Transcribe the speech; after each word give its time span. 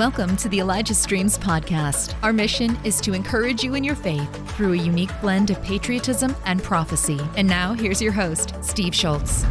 Welcome 0.00 0.34
to 0.38 0.48
the 0.48 0.60
Elijah 0.60 0.94
Streams 0.94 1.36
podcast. 1.36 2.14
Our 2.22 2.32
mission 2.32 2.74
is 2.84 3.02
to 3.02 3.12
encourage 3.12 3.62
you 3.62 3.74
in 3.74 3.84
your 3.84 3.94
faith 3.94 4.56
through 4.56 4.72
a 4.72 4.76
unique 4.76 5.10
blend 5.20 5.50
of 5.50 5.62
patriotism 5.62 6.34
and 6.46 6.62
prophecy. 6.62 7.20
And 7.36 7.46
now, 7.46 7.74
here's 7.74 8.00
your 8.00 8.10
host, 8.10 8.54
Steve 8.62 8.94
Schultz. 8.94 9.42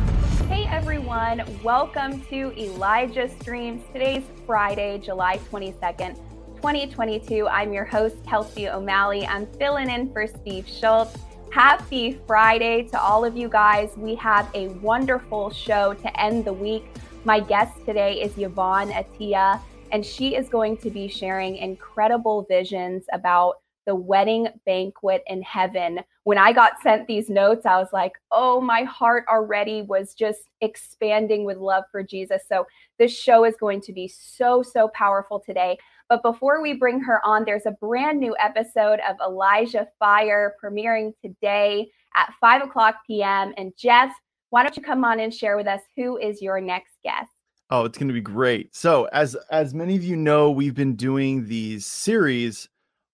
Hey 0.47 0.65
everyone, 0.65 1.43
welcome 1.61 2.21
to 2.31 2.51
Elijah 2.59 3.29
Streams. 3.39 3.83
Today's 3.93 4.23
Friday, 4.47 4.97
July 4.97 5.37
22nd, 5.51 6.15
2022. 6.55 7.47
I'm 7.47 7.71
your 7.71 7.85
host, 7.85 8.15
Kelsey 8.25 8.69
O'Malley. 8.69 9.27
I'm 9.27 9.45
filling 9.59 9.91
in 9.91 10.11
for 10.11 10.25
Steve 10.25 10.67
Schultz. 10.67 11.15
Happy 11.51 12.19
Friday 12.25 12.87
to 12.87 12.99
all 12.99 13.23
of 13.23 13.37
you 13.37 13.49
guys. 13.49 13.91
We 13.95 14.15
have 14.15 14.49
a 14.55 14.69
wonderful 14.69 15.51
show 15.51 15.93
to 15.93 16.19
end 16.19 16.43
the 16.43 16.53
week. 16.53 16.87
My 17.23 17.39
guest 17.39 17.85
today 17.85 18.19
is 18.19 18.31
Yvon 18.31 18.91
Attia 18.91 19.61
and 19.91 20.05
she 20.05 20.35
is 20.35 20.49
going 20.49 20.77
to 20.77 20.89
be 20.89 21.07
sharing 21.07 21.57
incredible 21.57 22.45
visions 22.49 23.05
about 23.11 23.55
the 23.85 23.95
wedding 23.95 24.47
banquet 24.67 25.23
in 25.25 25.41
heaven. 25.41 25.99
When 26.23 26.37
I 26.37 26.53
got 26.53 26.79
sent 26.83 27.07
these 27.07 27.27
notes, 27.27 27.65
I 27.65 27.77
was 27.77 27.87
like, 27.91 28.11
oh, 28.31 28.61
my 28.61 28.83
heart 28.83 29.25
already 29.27 29.81
was 29.81 30.13
just 30.13 30.41
expanding 30.61 31.43
with 31.43 31.57
love 31.57 31.85
for 31.91 32.03
Jesus. 32.03 32.43
So, 32.47 32.67
this 32.99 33.17
show 33.17 33.45
is 33.45 33.55
going 33.59 33.81
to 33.81 33.93
be 33.93 34.07
so, 34.07 34.61
so 34.61 34.89
powerful 34.89 35.39
today. 35.39 35.77
But 36.07 36.21
before 36.21 36.61
we 36.61 36.73
bring 36.73 36.99
her 37.01 37.19
on, 37.25 37.45
there's 37.45 37.65
a 37.65 37.71
brand 37.71 38.19
new 38.19 38.35
episode 38.39 38.99
of 39.09 39.15
Elijah 39.25 39.87
Fire 39.97 40.55
premiering 40.63 41.13
today 41.23 41.89
at 42.15 42.33
5 42.39 42.63
o'clock 42.63 42.97
p.m. 43.07 43.53
And 43.57 43.73
Jeff, 43.75 44.11
why 44.51 44.61
don't 44.61 44.77
you 44.77 44.83
come 44.83 45.03
on 45.03 45.19
and 45.19 45.33
share 45.33 45.57
with 45.57 45.67
us 45.67 45.81
who 45.95 46.17
is 46.17 46.41
your 46.41 46.61
next 46.61 46.93
guest? 47.03 47.29
Oh, 47.71 47.85
it's 47.85 47.97
going 47.99 48.07
to 48.07 48.13
be 48.13 48.21
great. 48.21 48.75
So, 48.75 49.05
as 49.13 49.35
as 49.51 49.75
many 49.75 49.95
of 49.95 50.03
you 50.03 50.15
know, 50.15 50.49
we've 50.49 50.73
been 50.73 50.95
doing 50.95 51.45
these 51.45 51.85
series 51.85 52.67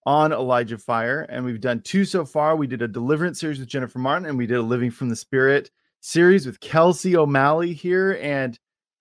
on 0.06 0.32
Elijah 0.32 0.78
Fire, 0.78 1.22
and 1.24 1.44
we've 1.44 1.60
done 1.60 1.82
two 1.82 2.06
so 2.06 2.24
far. 2.24 2.56
We 2.56 2.68
did 2.68 2.82
a 2.82 2.88
Deliverance 2.88 3.40
series 3.40 3.60
with 3.60 3.68
Jennifer 3.68 4.00
Martin, 4.00 4.28
and 4.28 4.38
we 4.38 4.48
did 4.48 4.58
a 4.58 4.62
Living 4.62 4.92
from 4.92 5.10
the 5.10 5.16
Spirit 5.18 5.72
series 6.00 6.46
with 6.46 6.62
Kelsey 6.62 7.18
O'Malley 7.18 7.74
here, 7.74 8.18
and 8.22 8.58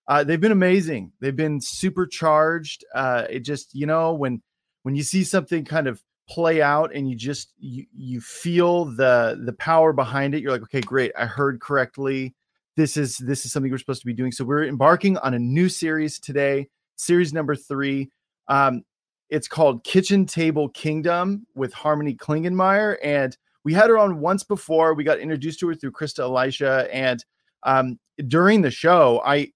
uh, 0.09 0.25
they've 0.25 0.41
been 0.41 0.51
amazing. 0.51 1.13
They've 1.21 1.35
been 1.35 1.61
supercharged. 1.61 2.83
Uh, 2.93 3.23
it 3.29 3.39
just 3.41 3.73
you 3.73 3.85
know 3.85 4.13
when 4.13 4.41
when 4.83 4.95
you 4.95 5.03
see 5.03 5.23
something 5.23 5.63
kind 5.63 5.87
of 5.87 6.03
play 6.27 6.61
out 6.61 6.93
and 6.93 7.09
you 7.09 7.15
just 7.15 7.53
you 7.57 7.85
you 7.95 8.19
feel 8.19 8.85
the 8.85 9.39
the 9.41 9.53
power 9.53 9.93
behind 9.93 10.35
it, 10.35 10.41
you're 10.41 10.51
like, 10.51 10.63
okay, 10.63 10.81
great, 10.81 11.13
I 11.17 11.27
heard 11.27 11.61
correctly 11.61 12.35
this 12.75 12.97
is 12.97 13.17
this 13.17 13.45
is 13.45 13.51
something 13.51 13.71
we're 13.71 13.77
supposed 13.77 14.01
to 14.01 14.05
be 14.05 14.13
doing. 14.13 14.31
So 14.31 14.43
we're 14.43 14.65
embarking 14.65 15.17
on 15.19 15.33
a 15.33 15.39
new 15.39 15.69
series 15.69 16.19
today, 16.19 16.67
series 16.95 17.33
number 17.33 17.55
three. 17.55 18.09
Um, 18.47 18.83
it's 19.29 19.47
called 19.47 19.83
Kitchen 19.83 20.25
Table 20.25 20.69
Kingdom 20.69 21.47
with 21.55 21.73
Harmony 21.73 22.13
Klingenmeyer, 22.13 22.97
and 23.03 23.35
we 23.63 23.73
had 23.73 23.89
her 23.89 23.97
on 23.97 24.19
once 24.19 24.43
before. 24.43 24.93
We 24.93 25.03
got 25.03 25.19
introduced 25.19 25.59
to 25.61 25.67
her 25.69 25.75
through 25.75 25.93
Krista 25.93 26.19
Elisha, 26.19 26.87
and 26.93 27.23
um, 27.63 27.99
during 28.27 28.61
the 28.61 28.71
show, 28.71 29.21
I 29.25 29.51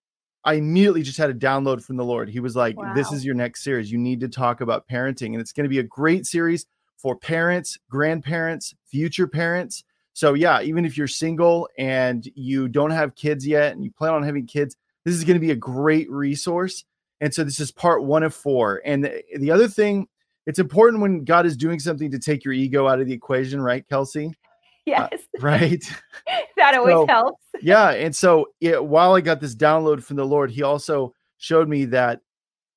I 0.46 0.54
immediately 0.54 1.04
just 1.04 1.18
had 1.18 1.30
a 1.30 1.34
download 1.34 1.84
from 1.84 1.98
the 1.98 2.06
Lord. 2.06 2.30
He 2.30 2.40
was 2.40 2.56
like, 2.56 2.78
wow. 2.78 2.94
"This 2.94 3.12
is 3.12 3.26
your 3.26 3.36
next 3.36 3.64
series. 3.64 3.92
You 3.92 3.98
need 3.98 4.22
to 4.22 4.30
talk 4.30 4.62
about 4.62 4.88
parenting, 4.88 5.34
and 5.34 5.42
it's 5.42 5.52
going 5.52 5.66
to 5.66 5.70
be 5.70 5.80
a 5.80 5.84
great 5.84 6.26
series 6.26 6.66
for 6.98 7.16
parents, 7.18 7.78
grandparents, 7.90 8.74
future 8.90 9.28
parents." 9.28 9.84
So 10.20 10.34
yeah, 10.34 10.62
even 10.62 10.84
if 10.84 10.98
you're 10.98 11.08
single 11.08 11.70
and 11.78 12.30
you 12.36 12.68
don't 12.68 12.92
have 12.92 13.16
kids 13.16 13.48
yet 13.48 13.72
and 13.72 13.86
you 13.86 13.90
plan 13.90 14.12
on 14.12 14.22
having 14.22 14.46
kids, 14.46 14.76
this 15.06 15.16
is 15.16 15.24
going 15.24 15.38
to 15.38 15.40
be 15.40 15.52
a 15.52 15.56
great 15.56 16.12
resource. 16.12 16.84
And 17.22 17.34
so 17.34 17.46
this 17.46 17.62
is 17.62 17.72
part 17.72 18.04
one 18.04 18.24
of 18.24 18.34
four. 18.34 18.82
And 18.84 19.06
the, 19.06 19.24
the 19.38 19.50
other 19.50 19.70
thing, 19.70 20.10
it's 20.46 20.60
important 20.60 21.02
when 21.02 21.24
God 21.24 21.46
is 21.46 21.56
doing 21.56 21.80
something 21.80 22.12
to 22.12 22.20
take 22.20 22.44
your 22.44 22.54
ego 22.54 22.86
out 22.86 23.00
of 23.00 23.08
the 23.08 23.14
equation, 23.14 23.62
right, 23.62 23.88
Kelsey? 23.88 24.34
Yes. 24.86 25.14
Uh, 25.14 25.40
right. 25.40 25.90
that 26.58 26.76
always 26.76 26.96
so, 26.96 27.08
helps. 27.08 27.42
yeah. 27.62 27.92
And 27.92 28.14
so 28.14 28.48
yeah, 28.60 28.80
while 28.80 29.14
I 29.14 29.22
got 29.22 29.40
this 29.40 29.56
download 29.56 30.04
from 30.04 30.18
the 30.18 30.26
Lord, 30.26 30.52
he 30.52 30.64
also 30.64 31.14
showed 31.38 31.70
me 31.70 31.86
that 31.86 32.20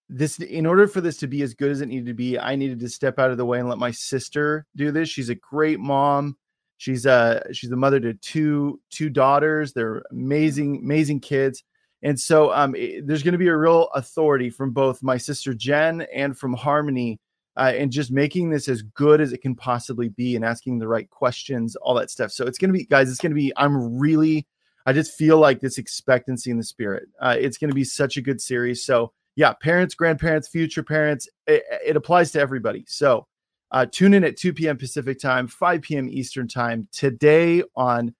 this 0.08 0.38
in 0.38 0.64
order 0.64 0.86
for 0.86 1.00
this 1.00 1.16
to 1.16 1.26
be 1.26 1.42
as 1.42 1.54
good 1.54 1.72
as 1.72 1.80
it 1.80 1.88
needed 1.88 2.06
to 2.06 2.14
be, 2.14 2.38
I 2.38 2.54
needed 2.54 2.78
to 2.78 2.88
step 2.88 3.18
out 3.18 3.32
of 3.32 3.36
the 3.36 3.44
way 3.44 3.58
and 3.58 3.68
let 3.68 3.78
my 3.78 3.90
sister 3.90 4.64
do 4.76 4.92
this. 4.92 5.08
She's 5.08 5.28
a 5.28 5.34
great 5.34 5.80
mom. 5.80 6.36
She's 6.82 7.06
a 7.06 7.40
she's 7.52 7.70
the 7.70 7.76
mother 7.76 8.00
to 8.00 8.14
two 8.14 8.80
two 8.90 9.08
daughters. 9.08 9.72
They're 9.72 10.02
amazing 10.10 10.78
amazing 10.78 11.20
kids. 11.20 11.62
And 12.02 12.18
so 12.18 12.52
um, 12.52 12.74
it, 12.74 13.06
there's 13.06 13.22
going 13.22 13.34
to 13.34 13.38
be 13.38 13.46
a 13.46 13.56
real 13.56 13.88
authority 13.94 14.50
from 14.50 14.72
both 14.72 15.00
my 15.00 15.16
sister 15.16 15.54
Jen 15.54 16.04
and 16.12 16.36
from 16.36 16.54
Harmony, 16.54 17.20
uh, 17.56 17.72
and 17.76 17.92
just 17.92 18.10
making 18.10 18.50
this 18.50 18.66
as 18.66 18.82
good 18.82 19.20
as 19.20 19.32
it 19.32 19.42
can 19.42 19.54
possibly 19.54 20.08
be, 20.08 20.34
and 20.34 20.44
asking 20.44 20.80
the 20.80 20.88
right 20.88 21.08
questions, 21.08 21.76
all 21.76 21.94
that 21.94 22.10
stuff. 22.10 22.32
So 22.32 22.46
it's 22.46 22.58
going 22.58 22.72
to 22.72 22.76
be, 22.76 22.84
guys. 22.84 23.08
It's 23.08 23.20
going 23.20 23.30
to 23.30 23.36
be. 23.36 23.52
I'm 23.56 23.96
really, 23.96 24.48
I 24.84 24.92
just 24.92 25.12
feel 25.12 25.38
like 25.38 25.60
this 25.60 25.78
expectancy 25.78 26.50
in 26.50 26.56
the 26.56 26.64
spirit. 26.64 27.04
Uh, 27.20 27.36
it's 27.38 27.58
going 27.58 27.70
to 27.70 27.76
be 27.76 27.84
such 27.84 28.16
a 28.16 28.22
good 28.22 28.40
series. 28.40 28.84
So 28.84 29.12
yeah, 29.36 29.52
parents, 29.52 29.94
grandparents, 29.94 30.48
future 30.48 30.82
parents, 30.82 31.28
it, 31.46 31.62
it 31.86 31.94
applies 31.94 32.32
to 32.32 32.40
everybody. 32.40 32.84
So 32.88 33.28
uh, 33.72 33.86
tune 33.90 34.14
in 34.14 34.22
at 34.22 34.36
2 34.36 34.52
p.m. 34.52 34.76
Pacific 34.76 35.18
time, 35.18 35.48
5 35.48 35.82
p.m. 35.82 36.08
Eastern 36.08 36.46
time 36.46 36.86
today 36.92 37.62
on 37.74 38.14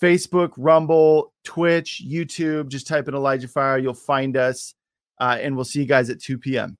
Facebook, 0.00 0.52
Rumble, 0.56 1.32
Twitch, 1.44 2.02
YouTube. 2.06 2.68
Just 2.68 2.86
type 2.86 3.08
in 3.08 3.14
Elijah 3.14 3.48
Fire, 3.48 3.78
you'll 3.78 3.94
find 3.94 4.36
us, 4.36 4.74
uh, 5.20 5.38
and 5.40 5.54
we'll 5.56 5.64
see 5.64 5.80
you 5.80 5.86
guys 5.86 6.08
at 6.08 6.20
2 6.20 6.38
p.m. 6.38 6.78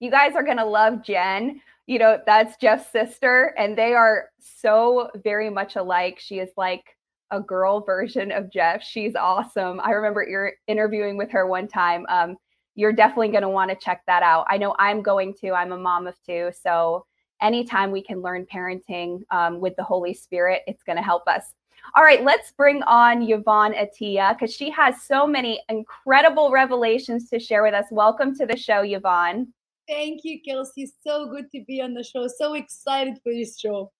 You 0.00 0.10
guys 0.10 0.34
are 0.34 0.42
gonna 0.42 0.66
love 0.66 1.02
Jen. 1.02 1.60
You 1.86 2.00
know 2.00 2.18
that's 2.26 2.56
Jeff's 2.56 2.90
sister, 2.90 3.54
and 3.56 3.78
they 3.78 3.94
are 3.94 4.30
so 4.38 5.10
very 5.22 5.48
much 5.48 5.76
alike. 5.76 6.18
She 6.18 6.40
is 6.40 6.50
like 6.56 6.96
a 7.30 7.40
girl 7.40 7.80
version 7.80 8.32
of 8.32 8.52
Jeff. 8.52 8.82
She's 8.82 9.14
awesome. 9.14 9.80
I 9.80 9.92
remember 9.92 10.26
you're 10.28 10.52
interviewing 10.66 11.16
with 11.16 11.30
her 11.30 11.46
one 11.46 11.68
time. 11.68 12.04
Um, 12.08 12.36
you're 12.76 12.92
definitely 12.92 13.30
going 13.30 13.42
to 13.42 13.48
want 13.48 13.70
to 13.70 13.76
check 13.76 14.02
that 14.06 14.22
out. 14.22 14.46
I 14.48 14.58
know 14.58 14.76
I'm 14.78 15.02
going 15.02 15.34
to. 15.40 15.52
I'm 15.52 15.72
a 15.72 15.78
mom 15.78 16.06
of 16.06 16.14
two. 16.24 16.50
So 16.62 17.04
anytime 17.42 17.90
we 17.90 18.02
can 18.02 18.22
learn 18.22 18.46
parenting 18.46 19.22
um, 19.30 19.60
with 19.60 19.74
the 19.76 19.82
Holy 19.82 20.14
Spirit, 20.14 20.62
it's 20.66 20.82
going 20.84 20.96
to 20.96 21.02
help 21.02 21.26
us. 21.26 21.54
All 21.94 22.02
right, 22.02 22.22
let's 22.22 22.52
bring 22.52 22.82
on 22.82 23.26
Yvon 23.26 23.74
Attia 23.74 24.34
because 24.34 24.54
she 24.54 24.70
has 24.70 25.02
so 25.02 25.26
many 25.26 25.62
incredible 25.68 26.50
revelations 26.50 27.30
to 27.30 27.38
share 27.38 27.62
with 27.62 27.74
us. 27.74 27.86
Welcome 27.90 28.36
to 28.36 28.46
the 28.46 28.56
show, 28.56 28.82
Yvon. 28.82 29.46
Thank 29.88 30.24
you, 30.24 30.40
Kelsey. 30.42 30.90
So 31.06 31.26
good 31.30 31.50
to 31.52 31.64
be 31.66 31.80
on 31.80 31.94
the 31.94 32.02
show. 32.02 32.28
So 32.28 32.54
excited 32.54 33.18
for 33.22 33.32
this 33.32 33.58
show. 33.58 33.92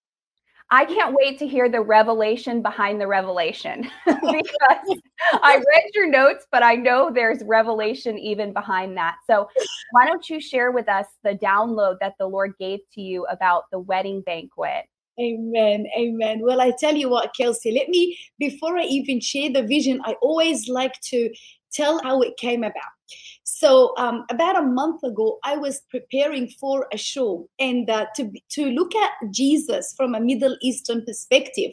I 0.70 0.84
can't 0.84 1.14
wait 1.14 1.38
to 1.38 1.46
hear 1.46 1.68
the 1.68 1.80
revelation 1.80 2.60
behind 2.60 3.00
the 3.00 3.06
revelation 3.06 3.88
because 4.04 5.00
I 5.32 5.56
read 5.68 5.90
your 5.94 6.08
notes, 6.08 6.44
but 6.50 6.62
I 6.64 6.74
know 6.74 7.10
there's 7.12 7.42
revelation 7.44 8.18
even 8.18 8.52
behind 8.52 8.96
that. 8.96 9.16
So, 9.28 9.48
why 9.92 10.06
don't 10.06 10.28
you 10.28 10.40
share 10.40 10.72
with 10.72 10.88
us 10.88 11.06
the 11.22 11.34
download 11.34 11.98
that 12.00 12.14
the 12.18 12.26
Lord 12.26 12.54
gave 12.58 12.80
to 12.94 13.00
you 13.00 13.26
about 13.26 13.64
the 13.70 13.78
wedding 13.78 14.22
banquet? 14.22 14.86
Amen. 15.20 15.86
Amen. 15.96 16.40
Well, 16.42 16.60
I 16.60 16.72
tell 16.78 16.94
you 16.94 17.08
what, 17.08 17.34
Kelsey, 17.36 17.70
let 17.72 17.88
me, 17.88 18.18
before 18.38 18.76
I 18.76 18.82
even 18.82 19.20
share 19.20 19.50
the 19.50 19.62
vision, 19.62 20.00
I 20.04 20.14
always 20.20 20.68
like 20.68 21.00
to 21.04 21.32
tell 21.72 22.02
how 22.02 22.20
it 22.20 22.36
came 22.36 22.64
about. 22.64 22.95
So 23.44 23.94
um, 23.96 24.24
about 24.30 24.58
a 24.58 24.62
month 24.62 25.02
ago, 25.02 25.38
I 25.44 25.56
was 25.56 25.80
preparing 25.90 26.48
for 26.48 26.86
a 26.92 26.98
show 26.98 27.48
and 27.58 27.88
uh, 27.88 28.06
to 28.16 28.30
to 28.50 28.66
look 28.66 28.94
at 28.94 29.10
Jesus 29.30 29.94
from 29.96 30.14
a 30.14 30.20
Middle 30.20 30.56
Eastern 30.62 31.04
perspective, 31.04 31.72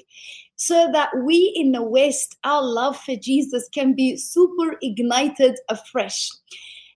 so 0.56 0.90
that 0.92 1.10
we 1.26 1.54
in 1.56 1.72
the 1.72 1.84
West, 1.84 2.38
our 2.44 2.64
love 2.64 2.98
for 2.98 3.16
Jesus 3.16 3.68
can 3.74 3.94
be 3.96 4.18
super 4.18 4.78
ignited 4.82 5.58
afresh. 5.70 6.30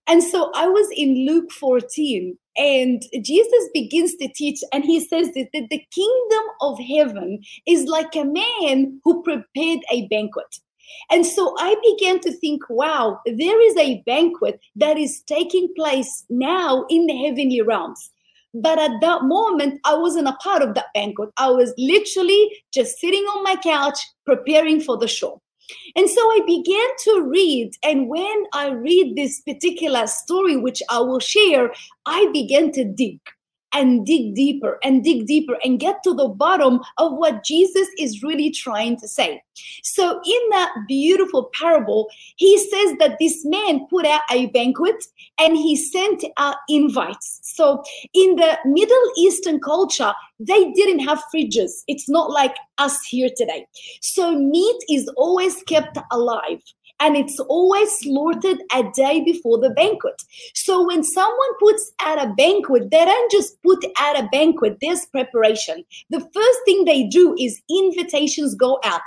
And 0.07 0.23
so 0.23 0.51
I 0.55 0.67
was 0.67 0.87
in 0.95 1.25
Luke 1.27 1.51
14, 1.51 2.37
and 2.55 3.03
Jesus 3.21 3.69
begins 3.73 4.15
to 4.15 4.29
teach, 4.33 4.59
and 4.71 4.85
he 4.85 5.01
says 5.01 5.27
that 5.33 5.49
the 5.51 5.85
kingdom 5.91 6.43
of 6.61 6.79
heaven 6.79 7.41
is 7.67 7.85
like 7.87 8.15
a 8.15 8.23
man 8.23 9.01
who 9.03 9.21
prepared 9.21 9.79
a 9.91 10.07
banquet. 10.07 10.59
And 11.09 11.25
so 11.25 11.55
I 11.59 11.75
began 11.91 12.19
to 12.21 12.31
think, 12.31 12.63
wow, 12.69 13.19
there 13.25 13.61
is 13.61 13.77
a 13.77 14.03
banquet 14.05 14.59
that 14.75 14.97
is 14.97 15.21
taking 15.21 15.73
place 15.75 16.25
now 16.29 16.85
in 16.89 17.05
the 17.07 17.17
heavenly 17.17 17.61
realms. 17.61 18.11
But 18.53 18.79
at 18.79 19.01
that 19.01 19.23
moment, 19.23 19.79
I 19.85 19.95
wasn't 19.95 20.29
a 20.29 20.37
part 20.41 20.61
of 20.61 20.73
that 20.75 20.87
banquet. 20.93 21.29
I 21.37 21.49
was 21.49 21.73
literally 21.77 22.63
just 22.73 22.99
sitting 22.99 23.23
on 23.23 23.43
my 23.43 23.55
couch 23.57 23.99
preparing 24.25 24.81
for 24.81 24.97
the 24.97 25.07
show. 25.07 25.41
And 25.95 26.09
so 26.09 26.21
I 26.21 26.39
began 26.45 26.89
to 27.05 27.29
read. 27.29 27.71
And 27.83 28.07
when 28.07 28.43
I 28.53 28.69
read 28.69 29.15
this 29.15 29.41
particular 29.41 30.07
story, 30.07 30.55
which 30.55 30.81
I 30.89 30.99
will 30.99 31.19
share, 31.19 31.71
I 32.05 32.29
began 32.31 32.71
to 32.71 32.85
dig. 32.85 33.19
And 33.73 34.05
dig 34.05 34.35
deeper 34.35 34.79
and 34.83 35.03
dig 35.03 35.25
deeper 35.27 35.57
and 35.63 35.79
get 35.79 36.01
to 36.03 36.13
the 36.13 36.27
bottom 36.27 36.79
of 36.97 37.13
what 37.13 37.43
Jesus 37.43 37.87
is 37.99 38.23
really 38.23 38.51
trying 38.51 38.97
to 38.97 39.07
say. 39.07 39.41
So, 39.83 40.21
in 40.25 40.49
that 40.51 40.71
beautiful 40.87 41.49
parable, 41.53 42.09
he 42.35 42.57
says 42.57 42.95
that 42.99 43.17
this 43.19 43.43
man 43.45 43.87
put 43.89 44.05
out 44.05 44.21
a 44.31 44.47
banquet 44.47 45.03
and 45.39 45.57
he 45.57 45.75
sent 45.75 46.23
out 46.37 46.57
invites. 46.69 47.39
So, 47.43 47.83
in 48.13 48.35
the 48.35 48.57
Middle 48.65 49.11
Eastern 49.17 49.59
culture, 49.59 50.13
they 50.39 50.71
didn't 50.71 50.99
have 50.99 51.23
fridges. 51.33 51.71
It's 51.87 52.07
not 52.07 52.29
like 52.29 52.55
us 52.77 53.03
here 53.05 53.29
today. 53.35 53.65
So, 54.01 54.37
meat 54.37 54.83
is 54.89 55.07
always 55.17 55.63
kept 55.63 55.97
alive 56.11 56.61
and 56.99 57.15
it's 57.15 57.39
always 57.39 57.89
slaughtered 57.99 58.57
a 58.73 58.83
day 58.95 59.23
before 59.23 59.59
the 59.59 59.69
banquet. 59.71 60.21
So 60.53 60.85
when 60.85 61.03
someone 61.03 61.57
puts 61.59 61.91
at 62.01 62.23
a 62.23 62.33
banquet, 62.35 62.91
they 62.91 63.05
don't 63.05 63.31
just 63.31 63.61
put 63.63 63.83
at 63.99 64.19
a 64.19 64.27
banquet, 64.31 64.77
there's 64.81 65.05
preparation. 65.05 65.83
The 66.09 66.19
first 66.19 66.59
thing 66.65 66.85
they 66.85 67.07
do 67.07 67.35
is 67.39 67.61
invitations 67.69 68.55
go 68.55 68.79
out. 68.83 69.01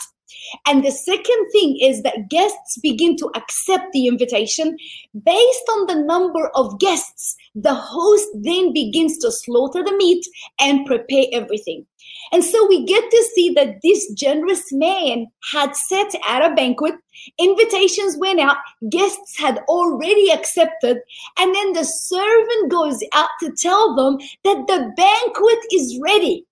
And 0.66 0.84
the 0.84 0.90
second 0.90 1.46
thing 1.52 1.78
is 1.80 2.02
that 2.02 2.28
guests 2.28 2.78
begin 2.82 3.16
to 3.16 3.30
accept 3.34 3.92
the 3.92 4.06
invitation. 4.06 4.76
Based 5.24 5.70
on 5.72 5.86
the 5.86 6.02
number 6.02 6.50
of 6.54 6.78
guests, 6.78 7.36
the 7.54 7.74
host 7.74 8.28
then 8.34 8.72
begins 8.72 9.18
to 9.18 9.30
slaughter 9.30 9.82
the 9.82 9.96
meat 9.96 10.24
and 10.60 10.86
prepare 10.86 11.24
everything. 11.32 11.86
And 12.32 12.44
so 12.44 12.66
we 12.66 12.84
get 12.84 13.10
to 13.10 13.30
see 13.34 13.50
that 13.54 13.80
this 13.82 14.10
generous 14.12 14.72
man 14.72 15.26
had 15.52 15.74
set 15.74 16.14
at 16.26 16.44
a 16.44 16.54
banquet, 16.54 16.94
invitations 17.38 18.16
went 18.16 18.40
out, 18.40 18.56
guests 18.90 19.38
had 19.38 19.58
already 19.68 20.30
accepted, 20.30 20.98
and 21.38 21.54
then 21.54 21.72
the 21.72 21.84
servant 21.84 22.70
goes 22.70 23.02
out 23.14 23.30
to 23.40 23.52
tell 23.52 23.94
them 23.96 24.18
that 24.44 24.66
the 24.66 24.92
banquet 24.96 25.58
is 25.72 25.98
ready. 26.02 26.46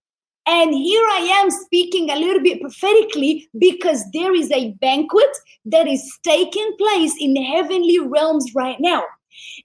And 0.48 0.72
here 0.72 1.04
I 1.12 1.42
am 1.42 1.50
speaking 1.50 2.08
a 2.08 2.18
little 2.18 2.42
bit 2.42 2.62
prophetically 2.62 3.50
because 3.58 4.02
there 4.14 4.34
is 4.34 4.50
a 4.50 4.72
banquet 4.80 5.28
that 5.66 5.86
is 5.86 6.02
taking 6.22 6.74
place 6.78 7.14
in 7.20 7.36
heavenly 7.36 7.98
realms 7.98 8.46
right 8.54 8.78
now. 8.80 9.02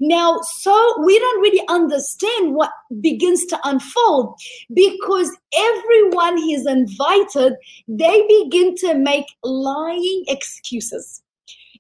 Now, 0.02 0.42
so 0.42 1.04
we 1.06 1.18
don't 1.18 1.42
really 1.42 1.66
understand 1.70 2.54
what 2.54 2.72
begins 3.00 3.46
to 3.46 3.60
unfold 3.64 4.36
because 4.74 5.36
everyone 5.56 6.36
he's 6.36 6.68
invited, 6.68 7.54
they 7.88 8.28
begin 8.28 8.76
to 8.80 8.96
make 8.96 9.28
lying 9.42 10.26
excuses. 10.28 11.24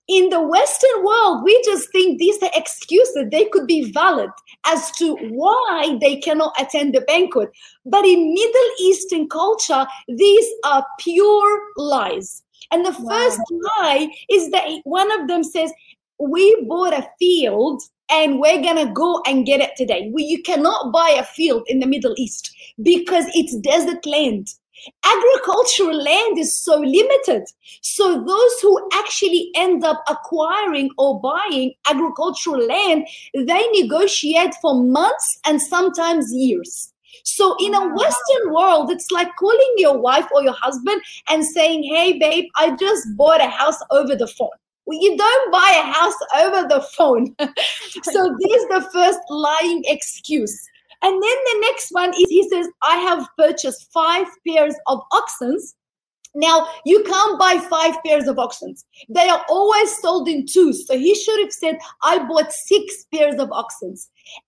In 0.10 0.30
the 0.30 0.42
Western 0.42 1.04
world, 1.04 1.44
we 1.44 1.62
just 1.64 1.90
think 1.92 2.20
these 2.20 2.42
are 2.44 2.50
excuses. 2.54 3.26
They 3.32 3.46
could 3.46 3.66
be 3.66 3.92
valid 3.92 4.30
as 4.66 4.92
to 4.98 5.16
why 5.32 5.98
they 6.02 6.18
cannot 6.18 6.54
attend 6.60 6.94
the 6.94 7.02
banquet. 7.02 7.50
But 7.86 8.06
in 8.06 8.34
Middle 8.34 8.72
Eastern 8.82 9.30
culture, 9.30 9.88
these 10.10 10.46
are 10.66 10.86
pure 11.00 11.62
lies. 11.78 12.44
And 12.72 12.86
the 12.86 12.96
wow. 13.00 13.10
first 13.10 13.40
lie 13.78 14.10
is 14.30 14.52
that 14.52 14.68
one 14.84 15.10
of 15.22 15.28
them 15.30 15.44
says, 15.44 15.72
we 16.20 16.66
bought 16.68 16.94
a 16.94 17.08
field 17.18 17.82
and 18.10 18.40
we're 18.40 18.62
gonna 18.62 18.92
go 18.92 19.22
and 19.26 19.46
get 19.46 19.62
it 19.62 19.72
today. 19.78 20.12
We, 20.14 20.24
you 20.24 20.42
cannot 20.44 20.92
buy 20.92 21.16
a 21.18 21.24
field 21.24 21.64
in 21.68 21.80
the 21.80 21.88
Middle 21.88 22.14
East 22.18 22.54
because 22.82 23.26
it's 23.34 23.56
desert 23.58 24.06
land. 24.06 24.50
Agricultural 25.04 26.02
land 26.02 26.38
is 26.38 26.62
so 26.64 26.78
limited. 26.78 27.44
So 27.82 28.24
those 28.24 28.60
who 28.62 28.90
actually 28.94 29.50
end 29.56 29.84
up 29.84 30.04
acquiring 30.10 30.90
or 30.98 31.22
buying 31.22 31.74
agricultural 31.90 32.66
land, 32.66 33.08
they 33.34 33.68
negotiate 33.72 34.54
for 34.62 34.84
months 34.84 35.40
and 35.46 35.62
sometimes 35.62 36.32
years. 36.34 36.94
So 37.24 37.56
in 37.60 37.74
a 37.74 37.80
mm. 37.80 37.96
Western 37.98 38.54
world, 38.54 38.92
it's 38.92 39.12
like 39.12 39.30
calling 39.38 39.74
your 39.78 39.98
wife 39.98 40.28
or 40.34 40.44
your 40.44 40.56
husband 40.60 41.02
and 41.30 41.46
saying, 41.46 41.84
Hey, 41.84 42.18
babe, 42.18 42.46
I 42.56 42.76
just 42.76 43.08
bought 43.16 43.42
a 43.42 43.48
house 43.48 43.78
over 43.92 44.16
the 44.16 44.28
phone. 44.28 44.50
Well, 44.86 45.00
you 45.02 45.16
don't 45.16 45.52
buy 45.52 45.82
a 45.82 45.94
house 45.94 46.16
over 46.38 46.68
the 46.68 46.82
phone. 46.98 47.34
so 47.40 48.36
this 48.40 48.52
is 48.52 48.68
the 48.68 48.90
first 48.92 49.20
lying 49.30 49.84
excuse. 49.86 50.70
And 51.04 51.14
then 51.14 51.20
the 51.22 51.58
next 51.62 51.90
one 51.92 52.10
is 52.14 52.30
he 52.30 52.48
says, 52.50 52.68
I 52.82 52.96
have 52.98 53.28
purchased 53.38 53.92
five 53.94 54.28
pairs 54.48 54.76
of 54.88 55.02
oxen 55.12 55.60
now, 56.36 56.68
you 56.84 57.04
can't 57.04 57.40
buy 57.40 57.60
five 57.70 57.96
pairs 58.04 58.28
of 58.28 58.40
oxen. 58.40 58.76
They 59.08 59.30
are 59.30 59.46
always 59.50 59.96
sold 60.00 60.28
in 60.28 60.48
twos. 60.48 60.88
So 60.88 60.98
he 60.98 61.14
should 61.14 61.40
have 61.42 61.52
said, 61.52 61.78
I 62.02 62.20
bought 62.28 62.52
six 62.52 63.06
pairs 63.14 63.40
of 63.40 63.52
oxen. 63.52 63.96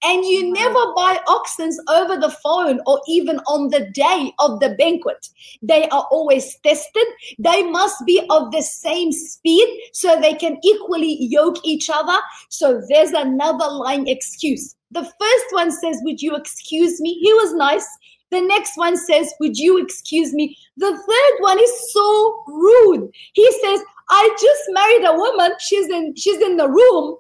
And 0.04 0.26
you 0.26 0.52
never 0.52 0.94
buy 0.96 1.20
oxen 1.28 1.70
over 1.90 2.18
the 2.18 2.36
phone 2.44 2.80
or 2.88 3.02
even 3.08 3.38
on 3.48 3.70
the 3.70 3.88
day 3.92 4.32
of 4.40 4.60
the 4.62 4.70
banquet. 4.80 5.28
They 5.62 5.88
are 5.90 6.08
always 6.10 6.58
tested. 6.66 7.06
They 7.38 7.64
must 7.70 8.04
be 8.06 8.26
of 8.32 8.52
the 8.52 8.64
same 8.64 9.12
speed 9.12 9.68
so 9.94 10.20
they 10.20 10.34
can 10.34 10.58
equally 10.64 11.18
yoke 11.20 11.58
each 11.64 11.90
other. 11.94 12.18
So 12.50 12.82
there's 12.90 13.12
another 13.12 13.68
lying 13.68 14.08
excuse. 14.08 14.76
The 14.96 15.04
first 15.04 15.46
one 15.52 15.72
says, 15.72 16.00
Would 16.04 16.22
you 16.22 16.36
excuse 16.36 17.02
me? 17.02 17.16
He 17.16 17.34
was 17.34 17.54
nice. 17.54 17.86
The 18.32 18.40
next 18.40 18.78
one 18.78 18.96
says, 18.96 19.34
Would 19.42 19.58
you 19.58 19.78
excuse 19.78 20.34
me? 20.34 20.58
The 20.78 20.92
third 20.92 21.42
one 21.42 21.60
is 21.60 21.94
so 21.94 22.44
rude. 22.48 23.12
He 23.34 23.52
says, 23.62 23.82
I 24.10 24.38
just 24.40 24.64
married 24.70 25.06
a 25.06 25.18
woman. 25.18 25.52
She's 25.60 25.90
in 25.90 26.16
she's 26.16 26.42
in 26.42 26.56
the 26.56 26.70
room 26.70 27.18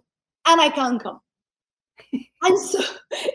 and 0.47 0.61
I 0.61 0.69
can't 0.69 1.03
come. 1.03 1.19
and 2.43 2.59
so 2.59 2.81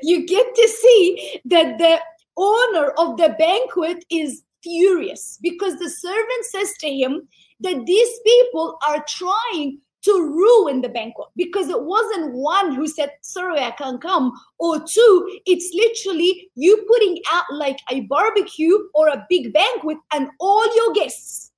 you 0.02 0.26
get 0.26 0.54
to 0.54 0.68
see 0.68 1.40
that 1.44 1.76
the 1.76 2.00
owner 2.38 2.92
of 2.96 3.18
the 3.18 3.36
banquet 3.38 4.06
is 4.10 4.42
furious 4.62 5.38
because 5.42 5.78
the 5.78 5.90
servant 5.90 6.44
says 6.44 6.72
to 6.80 6.88
him 6.88 7.28
that 7.60 7.84
these 7.84 8.20
people 8.24 8.78
are 8.88 9.04
trying 9.06 9.80
to 10.02 10.12
ruin 10.12 10.80
the 10.80 10.88
banquet 10.88 11.28
because 11.36 11.68
it 11.68 11.82
wasn't 11.82 12.34
one 12.34 12.74
who 12.74 12.86
said, 12.86 13.10
Sorry, 13.22 13.60
I 13.60 13.70
can't 13.72 14.00
come, 14.00 14.32
or 14.58 14.80
two, 14.80 15.40
it's 15.46 15.70
literally 15.74 16.50
you 16.54 16.84
putting 16.88 17.20
out 17.32 17.44
like 17.52 17.78
a 17.90 18.02
barbecue 18.02 18.78
or 18.94 19.08
a 19.08 19.26
big 19.28 19.52
banquet, 19.52 19.98
and 20.12 20.28
all 20.40 20.64
your 20.76 20.92
guests 20.92 21.50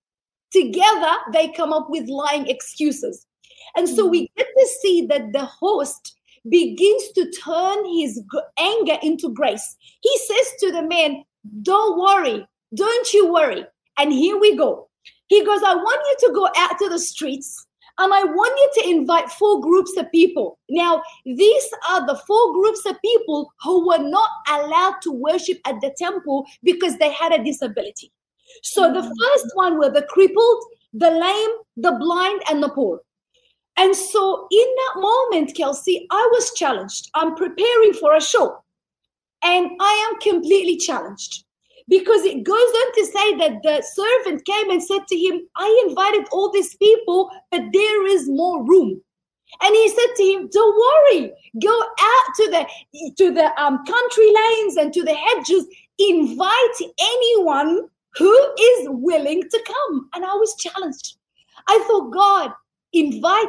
together 0.51 1.13
they 1.33 1.49
come 1.49 1.73
up 1.73 1.87
with 1.89 2.09
lying 2.09 2.47
excuses. 2.49 3.27
And 3.77 3.89
so 3.89 4.07
we 4.07 4.31
get 4.37 4.47
to 4.47 4.67
see 4.83 5.07
that 5.07 5.33
the 5.33 5.45
host 5.45 6.17
begins 6.49 7.09
to 7.13 7.31
turn 7.31 7.85
his 7.87 8.23
anger 8.59 8.99
into 9.03 9.33
grace. 9.33 9.77
He 10.01 10.19
says 10.19 10.53
to 10.61 10.73
the 10.73 10.83
man, 10.83 11.25
Don't 11.63 11.99
worry, 11.99 12.47
don't 12.75 13.13
you 13.13 13.33
worry. 13.33 13.65
And 13.99 14.13
here 14.13 14.39
we 14.39 14.57
go. 14.57 14.89
He 15.29 15.45
goes, 15.45 15.63
I 15.63 15.75
want 15.75 16.01
you 16.07 16.29
to 16.29 16.35
go 16.35 16.49
out 16.57 16.79
to 16.79 16.89
the 16.89 16.99
streets 16.99 17.67
and 17.99 18.13
I 18.13 18.25
want 18.25 18.59
you 18.59 18.83
to 18.83 18.91
invite 18.91 19.31
four 19.31 19.61
groups 19.61 19.97
of 19.97 20.11
people. 20.11 20.59
Now, 20.71 21.03
these 21.25 21.69
are 21.91 22.07
the 22.07 22.21
four 22.27 22.53
groups 22.55 22.85
of 22.87 23.01
people 23.03 23.53
who 23.63 23.87
were 23.87 23.99
not 23.99 24.31
allowed 24.49 24.97
to 25.03 25.13
worship 25.13 25.59
at 25.67 25.81
the 25.81 25.95
temple 25.99 26.47
because 26.63 26.97
they 26.97 27.13
had 27.13 27.33
a 27.33 27.45
disability. 27.45 28.11
So 28.63 28.93
the 28.93 29.01
mm. 29.01 29.13
first 29.21 29.47
one 29.55 29.79
were 29.79 29.91
the 29.91 30.07
crippled, 30.09 30.65
the 30.93 31.11
lame, 31.11 31.51
the 31.77 31.93
blind, 31.93 32.43
and 32.51 32.63
the 32.63 32.71
poor. 32.71 33.01
And 33.77 33.95
so 33.95 34.47
in 34.51 34.67
that 34.77 35.01
moment, 35.01 35.57
Kelsey, 35.57 36.07
I 36.11 36.29
was 36.33 36.53
challenged. 36.55 37.11
I'm 37.15 37.35
preparing 37.35 37.95
for 37.95 38.15
a 38.15 38.21
show 38.21 38.63
and 39.43 39.71
I 39.81 40.11
am 40.11 40.21
completely 40.21 40.77
challenged 40.77 41.45
because 41.89 42.23
it 42.25 42.45
goes 42.45 42.57
on 42.57 42.93
to 42.95 43.07
say 43.07 43.37
that 43.39 43.63
the 43.63 43.83
servant 43.83 44.45
came 44.45 44.71
and 44.71 44.83
said 44.83 45.07
to 45.09 45.17
him, 45.17 45.47
I 45.57 45.87
invited 45.89 46.27
all 46.33 46.51
these 46.51 46.75
people, 46.77 47.31
but 47.51 47.63
there 47.73 48.07
is 48.07 48.29
more 48.29 48.65
room. 48.65 49.01
And 49.61 49.75
he 49.75 49.89
said 49.89 50.15
to 50.17 50.23
him, 50.23 50.49
Don't 50.51 50.77
worry, 50.77 51.33
go 51.61 51.83
out 51.83 52.35
to 52.37 52.51
the 52.51 52.67
to 53.19 53.35
the 53.35 53.63
um, 53.63 53.85
country 53.85 54.33
lanes 54.33 54.77
and 54.77 54.93
to 54.95 55.03
the 55.03 55.15
hedges, 55.15 55.67
invite 55.99 56.91
anyone 57.01 57.89
who 58.15 58.33
is 58.59 58.89
willing 58.91 59.43
to 59.43 59.61
come. 59.67 60.09
And 60.15 60.25
I 60.25 60.35
was 60.35 60.57
challenged. 60.57 61.17
I 61.69 61.85
thought, 61.87 62.13
God, 62.13 62.53
invite 62.93 63.49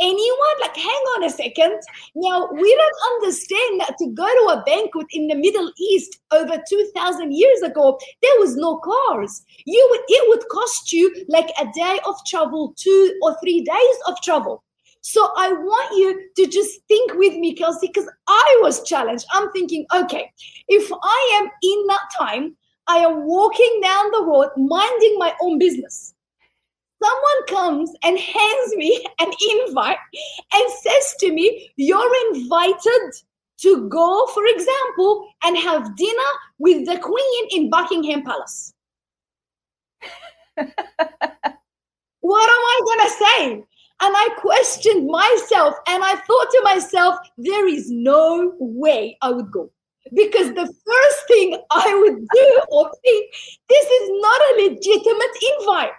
anyone? 0.00 0.56
Like, 0.60 0.76
hang 0.76 1.04
on 1.16 1.24
a 1.24 1.30
second. 1.30 1.80
Now, 2.14 2.48
we 2.52 2.74
don't 2.74 3.14
understand 3.14 3.80
that 3.80 3.94
to 3.98 4.06
go 4.10 4.26
to 4.26 4.58
a 4.58 4.62
banquet 4.64 5.06
in 5.12 5.28
the 5.28 5.34
Middle 5.34 5.70
East 5.78 6.18
over 6.32 6.62
2,000 6.68 7.32
years 7.32 7.62
ago, 7.62 7.98
there 8.22 8.38
was 8.38 8.56
no 8.56 8.78
cars. 8.78 9.44
You 9.64 9.86
would, 9.90 10.00
it 10.08 10.28
would 10.28 10.48
cost 10.48 10.92
you 10.92 11.14
like 11.28 11.50
a 11.60 11.66
day 11.74 11.98
of 12.06 12.14
travel, 12.26 12.74
two 12.76 13.18
or 13.22 13.36
three 13.42 13.62
days 13.62 13.96
of 14.06 14.20
travel. 14.22 14.62
So 15.00 15.30
I 15.36 15.52
want 15.52 15.98
you 15.98 16.28
to 16.36 16.50
just 16.50 16.80
think 16.88 17.12
with 17.14 17.34
me, 17.34 17.54
Kelsey, 17.54 17.88
because 17.88 18.08
I 18.26 18.58
was 18.62 18.82
challenged. 18.84 19.26
I'm 19.32 19.52
thinking, 19.52 19.84
okay, 19.94 20.30
if 20.68 20.90
I 20.90 21.40
am 21.42 21.50
in 21.62 21.86
that 21.88 22.08
time, 22.18 22.56
I 22.86 22.98
am 22.98 23.26
walking 23.26 23.80
down 23.82 24.10
the 24.12 24.24
road, 24.24 24.48
minding 24.56 25.18
my 25.18 25.34
own 25.42 25.58
business 25.58 26.13
someone 27.04 27.46
comes 27.48 27.90
and 28.02 28.18
hands 28.18 28.76
me 28.76 29.04
an 29.20 29.30
invite 29.50 29.98
and 30.52 30.72
says 30.82 31.14
to 31.20 31.32
me, 31.32 31.70
You're 31.76 32.34
invited 32.34 33.12
to 33.58 33.88
go, 33.88 34.26
for 34.34 34.44
example, 34.46 35.28
and 35.44 35.56
have 35.58 35.96
dinner 35.96 36.32
with 36.58 36.86
the 36.86 36.98
Queen 36.98 37.48
in 37.50 37.70
Buckingham 37.70 38.22
Palace. 38.22 38.74
what 42.20 42.50
am 42.50 42.64
I 42.74 42.80
going 42.84 43.08
to 43.08 43.14
say? 43.24 43.64
And 44.00 44.14
I 44.16 44.28
questioned 44.38 45.06
myself 45.06 45.74
and 45.88 46.02
I 46.02 46.16
thought 46.16 46.50
to 46.50 46.60
myself, 46.64 47.18
there 47.38 47.68
is 47.68 47.90
no 47.90 48.54
way 48.58 49.16
I 49.22 49.30
would 49.30 49.50
go. 49.50 49.70
Because 50.14 50.48
the 50.48 50.66
first 50.66 51.26
thing 51.28 51.58
I 51.70 51.94
would 51.94 52.26
do 52.34 52.62
or 52.68 52.90
think, 53.02 53.34
this 53.68 53.86
is 53.86 54.10
not 54.12 54.40
a 54.40 54.62
legitimate 54.64 55.36
invite. 55.58 55.92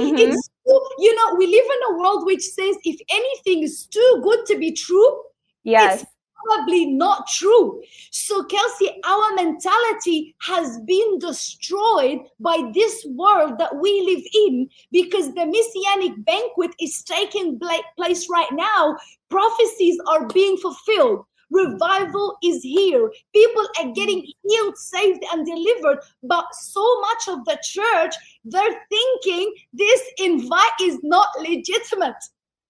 Mm-hmm. 0.00 0.16
It's 0.18 0.50
you 0.98 1.14
know, 1.16 1.34
we 1.36 1.46
live 1.46 1.64
in 1.64 1.94
a 1.94 1.98
world 1.98 2.24
which 2.24 2.42
says 2.42 2.76
if 2.84 3.00
anything 3.10 3.62
is 3.62 3.86
too 3.86 4.20
good 4.22 4.46
to 4.46 4.58
be 4.58 4.72
true, 4.72 5.22
yes, 5.64 6.04
probably 6.44 6.86
not 6.86 7.26
true. 7.28 7.82
So, 8.10 8.44
Kelsey, 8.44 8.90
our 9.04 9.34
mentality 9.34 10.34
has 10.42 10.78
been 10.80 11.18
destroyed 11.18 12.20
by 12.40 12.70
this 12.74 13.04
world 13.10 13.58
that 13.58 13.76
we 13.76 14.00
live 14.02 14.24
in 14.46 14.68
because 14.90 15.34
the 15.34 15.46
messianic 15.46 16.24
banquet 16.24 16.72
is 16.80 17.02
taking 17.02 17.60
place 17.96 18.28
right 18.30 18.52
now. 18.52 18.96
Prophecies 19.30 19.98
are 20.08 20.26
being 20.28 20.56
fulfilled. 20.58 21.24
Revival 21.52 22.36
is 22.42 22.62
here. 22.62 23.12
People 23.34 23.66
are 23.78 23.92
getting 23.92 24.26
healed, 24.48 24.76
saved, 24.76 25.22
and 25.32 25.46
delivered. 25.46 25.98
But 26.22 26.46
so 26.52 27.00
much 27.00 27.28
of 27.28 27.44
the 27.44 27.58
church, 27.62 28.14
they're 28.44 28.80
thinking 28.88 29.54
this 29.72 30.02
invite 30.18 30.80
is 30.80 30.98
not 31.02 31.28
legitimate. 31.38 32.16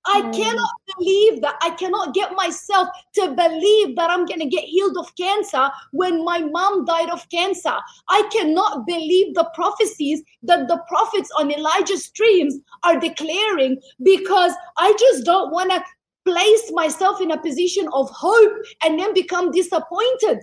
I 0.05 0.23
mm. 0.23 0.37
cannot 0.37 0.71
believe 0.99 1.41
that. 1.43 1.57
I 1.62 1.71
cannot 1.71 2.15
get 2.15 2.33
myself 2.35 2.89
to 3.15 3.29
believe 3.29 3.97
that 3.97 4.11
I'm 4.11 4.27
going 4.27 4.41
to 4.41 4.49
get 4.49 4.65
healed 4.65 4.97
of 4.99 5.15
cancer 5.17 5.71
when 5.93 6.25
my 6.25 6.41
mom 6.41 6.85
died 6.85 7.11
of 7.11 7.29
cancer. 7.29 7.77
I 8.09 8.29
cannot 8.33 8.87
believe 8.87 9.35
the 9.35 9.49
prophecies 9.55 10.23
that 10.43 10.67
the 10.69 10.83
prophets 10.89 11.31
on 11.39 11.53
Elijah's 11.53 12.07
streams 12.07 12.59
are 12.83 12.99
declaring 12.99 13.81
because 14.03 14.53
I 14.77 14.93
just 14.99 15.25
don't 15.25 15.53
want 15.53 15.71
to 15.71 15.85
place 16.25 16.71
myself 16.73 17.21
in 17.21 17.31
a 17.31 17.41
position 17.41 17.88
of 17.93 18.09
hope 18.11 18.52
and 18.85 18.99
then 18.99 19.14
become 19.14 19.50
disappointed. 19.50 20.38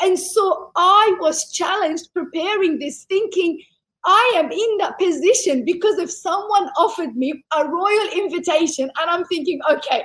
And 0.00 0.18
so 0.18 0.70
I 0.76 1.16
was 1.20 1.52
challenged 1.52 2.12
preparing 2.14 2.78
this, 2.78 3.04
thinking, 3.04 3.60
I 4.04 4.32
am 4.36 4.50
in 4.50 4.76
that 4.78 4.98
position 4.98 5.64
because 5.64 5.98
if 5.98 6.10
someone 6.10 6.68
offered 6.76 7.16
me 7.16 7.44
a 7.56 7.66
royal 7.66 8.08
invitation 8.14 8.90
and 9.00 9.10
I'm 9.10 9.24
thinking, 9.24 9.60
okay, 9.70 10.04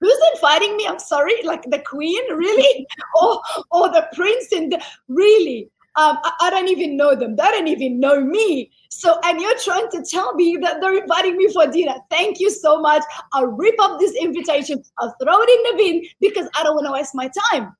who's 0.00 0.18
inviting 0.34 0.76
me? 0.76 0.86
I'm 0.86 0.98
sorry, 0.98 1.42
like 1.44 1.62
the 1.62 1.78
queen, 1.78 2.22
really? 2.34 2.86
or 3.22 3.40
or 3.70 3.88
the 3.88 4.08
prince 4.14 4.52
and 4.52 4.72
the, 4.72 4.82
really? 5.08 5.70
Um, 5.94 6.18
I, 6.24 6.32
I, 6.40 6.50
don't 6.50 6.68
even 6.68 6.96
know 6.96 7.14
them. 7.14 7.36
They 7.36 7.44
don't 7.44 7.68
even 7.68 8.00
know 8.00 8.18
me. 8.24 8.70
So, 8.88 9.18
and 9.24 9.40
you're 9.40 9.58
trying 9.58 9.90
to 9.90 10.02
tell 10.02 10.34
me 10.34 10.56
that 10.62 10.80
they're 10.80 11.02
inviting 11.02 11.36
me 11.36 11.52
for 11.52 11.66
dinner. 11.66 11.96
Thank 12.08 12.40
you 12.40 12.50
so 12.50 12.80
much. 12.80 13.02
I'll 13.34 13.48
rip 13.48 13.74
up 13.78 14.00
this 14.00 14.14
invitation. 14.16 14.82
I'll 14.98 15.14
throw 15.22 15.42
it 15.42 15.50
in 15.50 15.76
the 15.76 15.84
bin 15.84 16.02
because 16.18 16.48
I 16.58 16.62
don't 16.62 16.76
want 16.76 16.86
to 16.86 16.92
waste 16.92 17.14
my 17.14 17.30
time. 17.50 17.76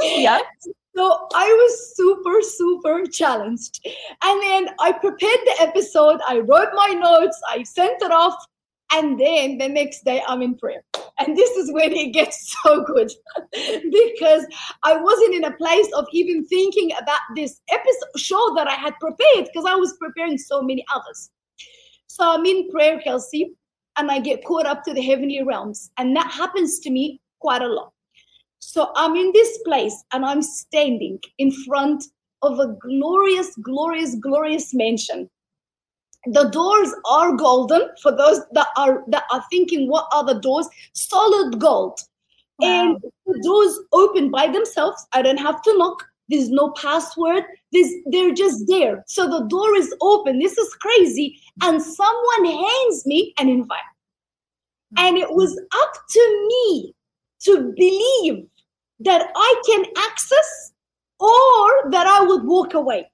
Yeah. 0.00 0.40
So 0.96 1.28
I 1.34 1.44
was 1.44 1.94
super, 1.94 2.40
super 2.40 3.04
challenged. 3.04 3.86
And 4.24 4.42
then 4.42 4.70
I 4.80 4.92
prepared 4.92 5.40
the 5.44 5.56
episode, 5.60 6.20
I 6.26 6.38
wrote 6.38 6.70
my 6.72 6.94
notes, 6.98 7.38
I 7.46 7.64
sent 7.64 8.00
it 8.00 8.10
off, 8.10 8.34
and 8.92 9.18
then 9.18 9.58
the 9.58 9.68
next 9.68 10.04
day 10.04 10.22
I'm 10.26 10.42
in 10.42 10.56
prayer. 10.56 10.82
And 11.18 11.36
this 11.36 11.50
is 11.50 11.72
when 11.72 11.92
it 11.92 12.12
gets 12.12 12.54
so 12.62 12.84
good 12.84 13.10
because 13.52 14.46
I 14.82 14.96
wasn't 14.96 15.34
in 15.34 15.44
a 15.44 15.56
place 15.56 15.88
of 15.96 16.06
even 16.12 16.44
thinking 16.46 16.90
about 17.00 17.20
this 17.34 17.60
episode 17.70 18.18
show 18.18 18.54
that 18.56 18.68
I 18.68 18.74
had 18.74 18.94
prepared 19.00 19.46
because 19.46 19.64
I 19.66 19.74
was 19.74 19.96
preparing 20.00 20.38
so 20.38 20.62
many 20.62 20.84
others. 20.94 21.30
So 22.06 22.24
I'm 22.24 22.46
in 22.46 22.70
prayer, 22.70 23.00
Kelsey, 23.00 23.52
and 23.96 24.10
I 24.10 24.20
get 24.20 24.44
caught 24.44 24.66
up 24.66 24.84
to 24.84 24.94
the 24.94 25.02
heavenly 25.02 25.42
realms. 25.42 25.90
And 25.98 26.14
that 26.16 26.30
happens 26.30 26.78
to 26.80 26.90
me 26.90 27.20
quite 27.40 27.62
a 27.62 27.68
lot. 27.68 27.92
So 28.58 28.92
I'm 28.96 29.16
in 29.16 29.32
this 29.32 29.58
place 29.64 30.04
and 30.12 30.24
I'm 30.24 30.42
standing 30.42 31.18
in 31.38 31.50
front 31.66 32.04
of 32.42 32.58
a 32.58 32.74
glorious, 32.80 33.54
glorious, 33.62 34.14
glorious 34.16 34.74
mansion. 34.74 35.28
The 36.26 36.48
doors 36.50 36.92
are 37.08 37.36
golden 37.36 37.88
for 38.02 38.10
those 38.10 38.40
that 38.52 38.68
are 38.76 39.04
that 39.08 39.24
are 39.32 39.44
thinking, 39.50 39.88
what 39.88 40.06
are 40.12 40.24
the 40.24 40.40
doors? 40.40 40.68
Solid 40.92 41.58
gold. 41.58 42.00
Wow. 42.58 42.68
And 42.68 43.02
the 43.26 43.40
doors 43.42 43.78
open 43.92 44.30
by 44.30 44.48
themselves. 44.48 45.06
I 45.12 45.22
don't 45.22 45.38
have 45.38 45.62
to 45.62 45.78
knock. 45.78 46.04
There's 46.28 46.48
no 46.48 46.70
password. 46.72 47.44
There's, 47.72 47.90
they're 48.06 48.34
just 48.34 48.66
there. 48.66 49.04
So 49.06 49.28
the 49.28 49.46
door 49.46 49.76
is 49.76 49.94
open. 50.00 50.38
This 50.38 50.58
is 50.58 50.74
crazy. 50.74 51.38
And 51.62 51.80
someone 51.82 52.44
hands 52.44 53.06
me 53.06 53.34
an 53.38 53.48
invite. 53.48 53.78
And 54.96 55.18
it 55.18 55.30
was 55.30 55.60
up 55.82 55.92
to 56.10 56.46
me 56.48 56.94
to 57.42 57.72
believe 57.76 58.46
that 59.00 59.30
I 59.36 59.62
can 59.66 59.84
access 59.98 60.72
or 61.20 61.90
that 61.90 62.06
I 62.06 62.22
would 62.22 62.44
walk 62.44 62.74
away. 62.74 63.10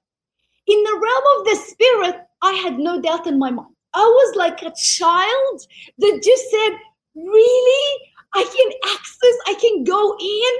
In 0.65 0.83
the 0.83 0.93
realm 0.93 1.23
of 1.39 1.45
the 1.45 1.55
spirit, 1.55 2.27
I 2.43 2.53
had 2.53 2.77
no 2.77 3.01
doubt 3.01 3.25
in 3.25 3.39
my 3.39 3.49
mind. 3.49 3.73
I 3.95 4.03
was 4.03 4.35
like 4.35 4.61
a 4.61 4.73
child 4.75 5.61
that 5.97 6.21
just 6.23 6.51
said, 6.51 6.77
Really? 7.15 7.99
I 8.35 8.43
can 8.43 8.93
access, 8.95 9.37
I 9.47 9.53
can 9.59 9.83
go 9.83 10.15
in. 10.19 10.53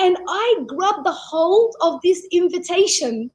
And 0.00 0.16
I 0.28 0.60
grabbed 0.66 1.04
the 1.04 1.12
hold 1.12 1.74
of 1.80 2.00
this 2.04 2.24
invitation 2.30 3.30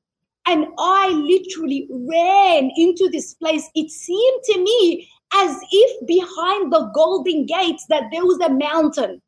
and 0.48 0.68
I 0.80 1.10
literally 1.10 1.88
ran 1.90 2.72
into 2.78 3.10
this 3.10 3.34
place. 3.34 3.70
It 3.76 3.92
seemed 3.92 4.44
to 4.46 4.60
me 4.60 5.10
as 5.34 5.58
if 5.72 6.08
behind 6.08 6.72
the 6.72 6.90
golden 6.96 7.46
gates 7.46 7.86
that 7.90 8.04
there 8.12 8.26
was 8.26 8.40
a 8.40 8.50
mountain 8.50 9.22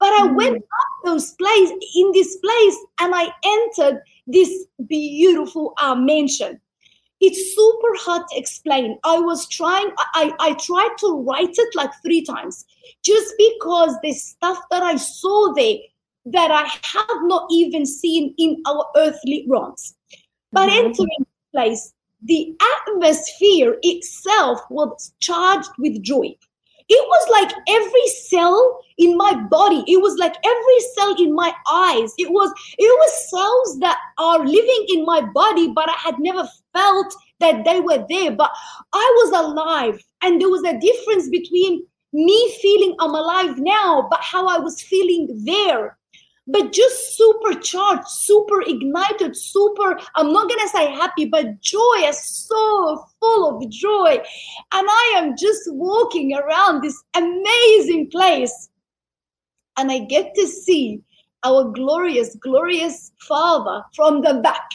but 0.00 0.08
I 0.14 0.26
went 0.32 0.56
mm. 0.56 0.62
up 0.62 1.04
those 1.04 1.32
place 1.32 1.70
in 1.94 2.10
this 2.12 2.36
place 2.36 2.76
and 3.00 3.14
I 3.14 3.28
entered 3.44 4.02
this 4.26 4.66
beautiful 4.88 5.74
uh, 5.80 5.94
mansion. 5.94 6.58
It's 7.20 7.54
super 7.54 7.94
hard 7.96 8.22
to 8.30 8.38
explain. 8.38 8.98
I 9.04 9.18
was 9.18 9.48
trying, 9.48 9.90
I, 10.14 10.32
I 10.40 10.54
tried 10.54 10.96
to 11.00 11.22
write 11.22 11.54
it 11.56 11.74
like 11.74 11.90
three 12.02 12.24
times 12.24 12.64
just 13.02 13.34
because 13.36 13.94
the 14.02 14.12
stuff 14.12 14.58
that 14.70 14.82
I 14.82 14.96
saw 14.96 15.52
there 15.54 15.76
that 16.26 16.50
I 16.50 16.66
have 16.66 17.22
not 17.22 17.46
even 17.50 17.86
seen 17.86 18.34
in 18.38 18.62
our 18.66 18.86
earthly 18.96 19.46
realms. 19.48 19.96
But 20.52 20.68
mm-hmm. 20.68 20.86
entering 20.86 21.08
the 21.18 21.26
place, 21.52 21.92
the 22.22 22.54
atmosphere 22.86 23.78
itself 23.82 24.60
was 24.70 25.12
charged 25.20 25.70
with 25.78 26.02
joy 26.02 26.36
it 26.90 27.06
was 27.06 27.28
like 27.30 27.52
every 27.68 28.06
cell 28.28 28.80
in 28.98 29.16
my 29.16 29.34
body. 29.48 29.84
It 29.86 30.02
was 30.02 30.18
like 30.18 30.34
every 30.44 30.80
cell 30.94 31.14
in 31.18 31.34
my 31.34 31.54
eyes. 31.70 32.12
It 32.18 32.30
was 32.30 32.52
it 32.76 32.98
was 32.98 33.30
cells 33.30 33.78
that 33.78 33.96
are 34.18 34.40
living 34.44 34.86
in 34.88 35.04
my 35.04 35.20
body 35.20 35.72
but 35.72 35.88
i 35.88 35.94
had 36.04 36.18
never 36.18 36.48
felt 36.72 37.14
that 37.38 37.64
they 37.64 37.80
were 37.80 38.04
there. 38.08 38.32
But 38.32 38.50
i 38.92 39.12
was 39.18 39.30
alive 39.44 40.02
and 40.22 40.40
there 40.40 40.50
was 40.50 40.64
a 40.64 40.78
difference 40.78 41.28
between 41.28 41.86
me 42.12 42.58
feeling 42.60 42.96
i'm 42.98 43.14
alive 43.14 43.56
now 43.58 44.08
but 44.10 44.20
how 44.20 44.48
i 44.48 44.58
was 44.58 44.82
feeling 44.82 45.28
there 45.44 45.96
but 46.52 46.72
just 46.72 47.16
supercharged, 47.16 48.08
super 48.08 48.62
ignited, 48.62 49.36
super, 49.36 49.98
I'm 50.16 50.32
not 50.32 50.48
going 50.48 50.60
to 50.60 50.68
say 50.68 50.90
happy, 50.90 51.26
but 51.26 51.60
joy, 51.60 52.02
is 52.04 52.24
so 52.24 53.04
full 53.20 53.56
of 53.56 53.70
joy. 53.70 54.18
And 54.72 54.88
I 54.88 55.14
am 55.16 55.36
just 55.36 55.62
walking 55.72 56.34
around 56.34 56.82
this 56.82 57.00
amazing 57.14 58.10
place. 58.10 58.68
And 59.76 59.90
I 59.90 60.00
get 60.00 60.34
to 60.34 60.46
see 60.46 61.02
our 61.44 61.64
glorious, 61.64 62.36
glorious 62.36 63.12
Father 63.20 63.82
from 63.94 64.22
the 64.22 64.34
back. 64.34 64.68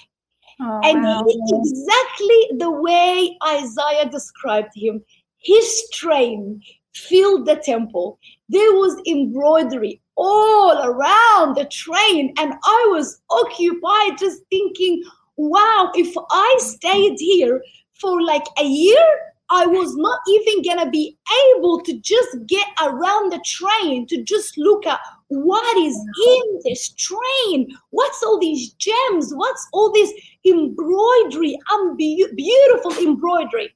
Oh, 0.62 0.82
and 0.84 1.04
wow. 1.04 1.26
exactly 1.28 2.58
the 2.58 2.72
way 2.72 3.38
Isaiah 3.46 4.10
described 4.10 4.72
him, 4.74 5.04
his 5.40 5.90
train 5.92 6.62
filled 6.94 7.46
the 7.46 7.58
temple. 7.58 8.20
There 8.48 8.72
was 8.72 9.02
embroidery 9.06 10.02
all 10.16 10.78
around 10.84 11.56
the 11.56 11.66
train. 11.66 12.34
And 12.38 12.54
I 12.64 12.88
was 12.92 13.22
occupied 13.30 14.18
just 14.18 14.42
thinking, 14.50 15.04
wow, 15.38 15.92
if 15.96 16.14
I 16.32 16.56
stayed 16.60 17.18
here 17.20 17.62
for 18.00 18.22
like 18.22 18.46
a 18.60 18.66
year, 18.66 19.06
I 19.50 19.68
was 19.68 19.96
not 19.96 20.20
even 20.28 20.64
gonna 20.64 20.90
be 20.90 21.18
able 21.56 21.80
to 21.82 22.00
just 22.00 22.38
get 22.48 22.68
around 22.84 23.32
the 23.32 23.44
train 23.46 24.08
to 24.08 24.24
just 24.24 24.58
look 24.58 24.88
at 24.88 25.00
what 25.28 25.78
is 25.78 25.96
in 25.96 26.60
this 26.64 26.90
train. 26.94 27.68
What's 27.92 28.24
all 28.24 28.40
these 28.40 28.74
gems? 28.74 29.34
What's 29.36 29.68
all 29.72 29.92
this 29.92 30.12
embroidery? 30.46 31.60
Um, 31.72 31.96
be- 31.96 32.28
beautiful 32.36 32.92
embroidery 32.94 33.76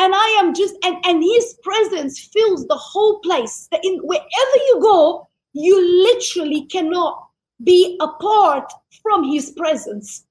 and 0.00 0.14
I 0.14 0.38
am 0.40 0.54
just 0.54 0.74
and 0.82 0.96
and 1.04 1.22
His 1.22 1.58
presence 1.62 2.18
fills 2.32 2.66
the 2.66 2.76
whole 2.76 3.20
place. 3.20 3.68
In 3.82 3.98
wherever 4.02 4.56
you 4.68 4.78
go, 4.80 5.28
you 5.52 6.04
literally 6.04 6.66
cannot 6.66 7.26
be 7.62 7.98
apart 8.00 8.72
from 9.02 9.24
his 9.24 9.50
presence. 9.50 10.24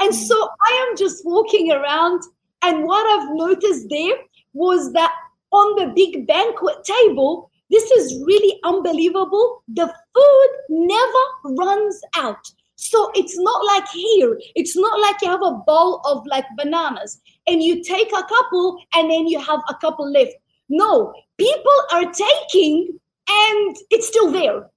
And 0.00 0.14
so 0.14 0.34
I 0.34 0.86
am 0.88 0.96
just 0.96 1.24
walking 1.24 1.70
around, 1.70 2.22
and 2.62 2.84
what 2.84 3.06
I've 3.06 3.34
noticed 3.34 3.88
there 3.90 4.16
was 4.52 4.92
that 4.92 5.12
on 5.52 5.76
the 5.76 5.92
big 5.94 6.26
banquet 6.26 6.82
table, 6.84 7.50
this 7.70 7.90
is 7.90 8.22
really 8.24 8.58
unbelievable. 8.64 9.62
The 9.68 9.86
food 9.86 10.50
never 10.68 11.56
runs 11.56 12.00
out. 12.16 12.44
So 12.76 13.10
it's 13.14 13.38
not 13.38 13.64
like 13.64 13.88
here. 13.88 14.38
It's 14.56 14.76
not 14.76 15.00
like 15.00 15.16
you 15.22 15.28
have 15.28 15.42
a 15.42 15.62
bowl 15.66 16.00
of 16.04 16.26
like 16.26 16.44
bananas 16.56 17.20
and 17.46 17.62
you 17.62 17.82
take 17.82 18.08
a 18.08 18.24
couple 18.24 18.78
and 18.94 19.10
then 19.10 19.26
you 19.26 19.38
have 19.38 19.60
a 19.68 19.74
couple 19.74 20.10
left. 20.10 20.32
No, 20.68 21.12
people 21.38 21.72
are 21.92 22.10
taking 22.12 22.98
and 23.28 23.76
it's 23.90 24.08
still 24.08 24.30
there. 24.30 24.68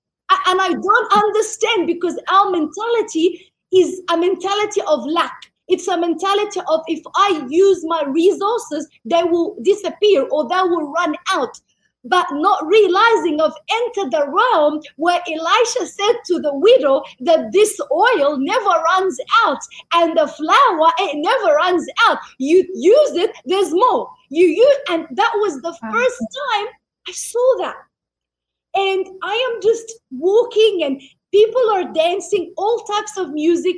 And 0.47 0.59
I 0.61 0.69
don't 0.69 1.13
understand 1.13 1.87
because 1.87 2.19
our 2.29 2.49
mentality 2.49 3.51
is 3.73 4.01
a 4.11 4.17
mentality 4.17 4.81
of 4.87 5.05
lack. 5.05 5.51
It's 5.67 5.87
a 5.87 5.97
mentality 5.97 6.61
of 6.67 6.81
if 6.87 7.01
I 7.15 7.45
use 7.49 7.83
my 7.85 8.03
resources, 8.05 8.87
they 9.03 9.23
will 9.23 9.57
disappear 9.63 10.27
or 10.31 10.47
they 10.47 10.61
will 10.61 10.91
run 10.91 11.15
out. 11.29 11.59
But 12.07 12.27
not 12.33 12.63
realizing 12.67 13.41
of 13.41 13.51
enter 13.67 14.09
the 14.11 14.27
realm 14.29 14.79
where 14.97 15.19
Elisha 15.27 15.87
said 15.87 16.13
to 16.27 16.39
the 16.39 16.53
widow 16.53 17.01
that 17.21 17.51
this 17.51 17.79
oil 17.91 18.37
never 18.37 18.69
runs 18.69 19.17
out 19.43 19.57
and 19.93 20.15
the 20.15 20.27
flour 20.27 20.91
it 20.99 21.17
never 21.17 21.55
runs 21.55 21.87
out. 22.07 22.19
You 22.37 22.57
use 22.75 23.13
it, 23.13 23.31
there's 23.45 23.71
more. 23.71 24.07
You 24.29 24.45
use, 24.45 24.77
and 24.89 25.07
that 25.17 25.31
was 25.37 25.59
the 25.61 25.75
first 25.91 26.19
time 26.19 26.67
I 27.07 27.11
saw 27.11 27.57
that. 27.61 27.75
And 28.75 29.07
I 29.23 29.51
am 29.53 29.61
just 29.61 29.99
walking 30.11 30.83
and 30.83 31.01
people 31.31 31.69
are 31.71 31.93
dancing, 31.93 32.53
all 32.57 32.79
types 32.79 33.17
of 33.17 33.31
music. 33.31 33.77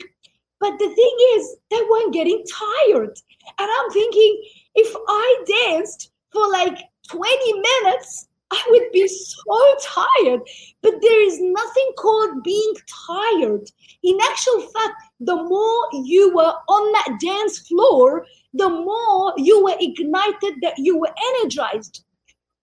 But 0.59 0.77
the 0.79 0.89
thing 0.89 1.17
is, 1.35 1.55
they 1.69 1.81
weren't 1.89 2.13
getting 2.13 2.43
tired. 2.51 3.17
And 3.59 3.69
I'm 3.79 3.89
thinking, 3.91 4.43
if 4.75 4.95
I 5.07 5.43
danced 5.69 6.11
for 6.31 6.49
like 6.51 6.79
20 7.09 7.53
minutes, 7.53 8.27
I 8.51 8.63
would 8.69 8.91
be 8.91 9.07
so 9.07 9.75
tired. 9.83 10.41
But 10.81 10.95
there 11.01 11.27
is 11.27 11.39
nothing 11.41 11.91
called 11.97 12.43
being 12.43 12.73
tired. 13.07 13.69
In 14.03 14.17
actual 14.23 14.61
fact, 14.61 14.95
the 15.19 15.35
more 15.35 15.89
you 16.05 16.33
were 16.33 16.53
on 16.69 16.91
that 16.93 17.19
dance 17.21 17.67
floor, 17.67 18.25
the 18.53 18.69
more 18.69 19.33
you 19.37 19.63
were 19.63 19.75
ignited, 19.79 20.55
that 20.61 20.77
you 20.77 20.97
were 20.97 21.13
energized. 21.35 22.03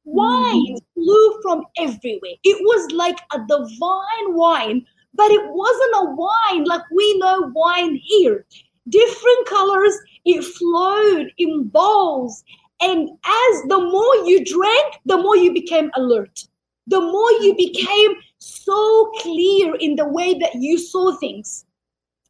Wine 0.05 0.77
flew 0.95 1.43
from 1.43 1.65
everywhere. 1.79 2.35
It 2.45 2.59
was 2.63 2.93
like 2.93 3.19
a 3.33 3.39
divine 3.49 4.35
wine, 4.35 4.85
but 5.15 5.31
it 5.31 5.43
wasn't 5.45 5.95
a 5.97 6.15
wine 6.15 6.65
like 6.65 6.83
we 6.91 7.19
know 7.19 7.51
wine 7.55 7.99
here. 8.03 8.45
Different 8.89 9.47
colors, 9.49 9.97
it 10.25 10.45
flowed 10.45 11.33
in 11.39 11.69
bowls. 11.69 12.45
And 12.81 13.09
as 13.25 13.63
the 13.69 13.79
more 13.79 14.17
you 14.29 14.45
drank, 14.45 15.01
the 15.07 15.17
more 15.17 15.37
you 15.37 15.53
became 15.53 15.91
alert. 15.97 16.47
The 16.87 17.01
more 17.01 17.31
you 17.41 17.55
became 17.57 18.15
so 18.39 19.11
clear 19.21 19.75
in 19.77 19.97
the 19.97 20.07
way 20.07 20.35
that 20.35 20.57
you 20.57 20.77
saw 20.77 21.17
things. 21.17 21.65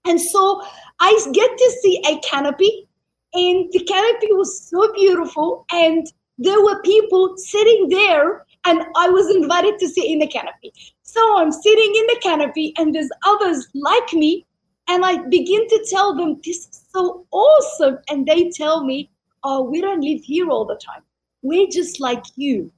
And 0.06 0.20
so 0.20 0.62
I 1.00 1.18
get 1.32 1.50
to 1.58 1.78
see 1.82 2.00
a 2.06 2.18
canopy, 2.20 2.86
and 3.32 3.68
the 3.72 3.82
canopy 3.84 4.32
was 4.32 4.68
so 4.68 4.92
beautiful. 4.92 5.64
And 5.72 6.06
there 6.38 6.62
were 6.62 6.82
people 6.82 7.34
sitting 7.36 7.88
there 7.88 8.44
and 8.66 8.84
I 8.96 9.08
was 9.08 9.34
invited 9.34 9.78
to 9.78 9.88
sit 9.88 10.04
in 10.04 10.18
the 10.18 10.26
canopy. 10.26 10.72
So 11.02 11.38
I'm 11.38 11.52
sitting 11.52 11.94
in 11.96 12.06
the 12.06 12.20
canopy 12.22 12.74
and 12.76 12.94
there's 12.94 13.10
others 13.26 13.68
like 13.74 14.12
me 14.12 14.46
and 14.88 15.04
I 15.04 15.18
begin 15.28 15.66
to 15.68 15.86
tell 15.88 16.14
them 16.16 16.40
this 16.44 16.58
is 16.58 16.84
so 16.92 17.26
awesome 17.30 17.98
and 18.08 18.26
they 18.26 18.50
tell 18.50 18.84
me, 18.84 19.10
"Oh, 19.42 19.62
we 19.62 19.80
don't 19.80 20.00
live 20.00 20.22
here 20.22 20.50
all 20.50 20.64
the 20.64 20.76
time. 20.76 21.02
We're 21.42 21.68
just 21.68 22.00
like 22.00 22.24
you. 22.36 22.70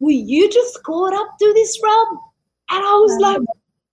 Will 0.00 0.12
you 0.12 0.50
just 0.50 0.82
caught 0.84 1.12
up 1.12 1.38
to 1.38 1.52
this 1.54 1.80
realm?" 1.82 2.18
And 2.70 2.84
I 2.84 2.94
was 2.94 3.18
like, 3.20 3.40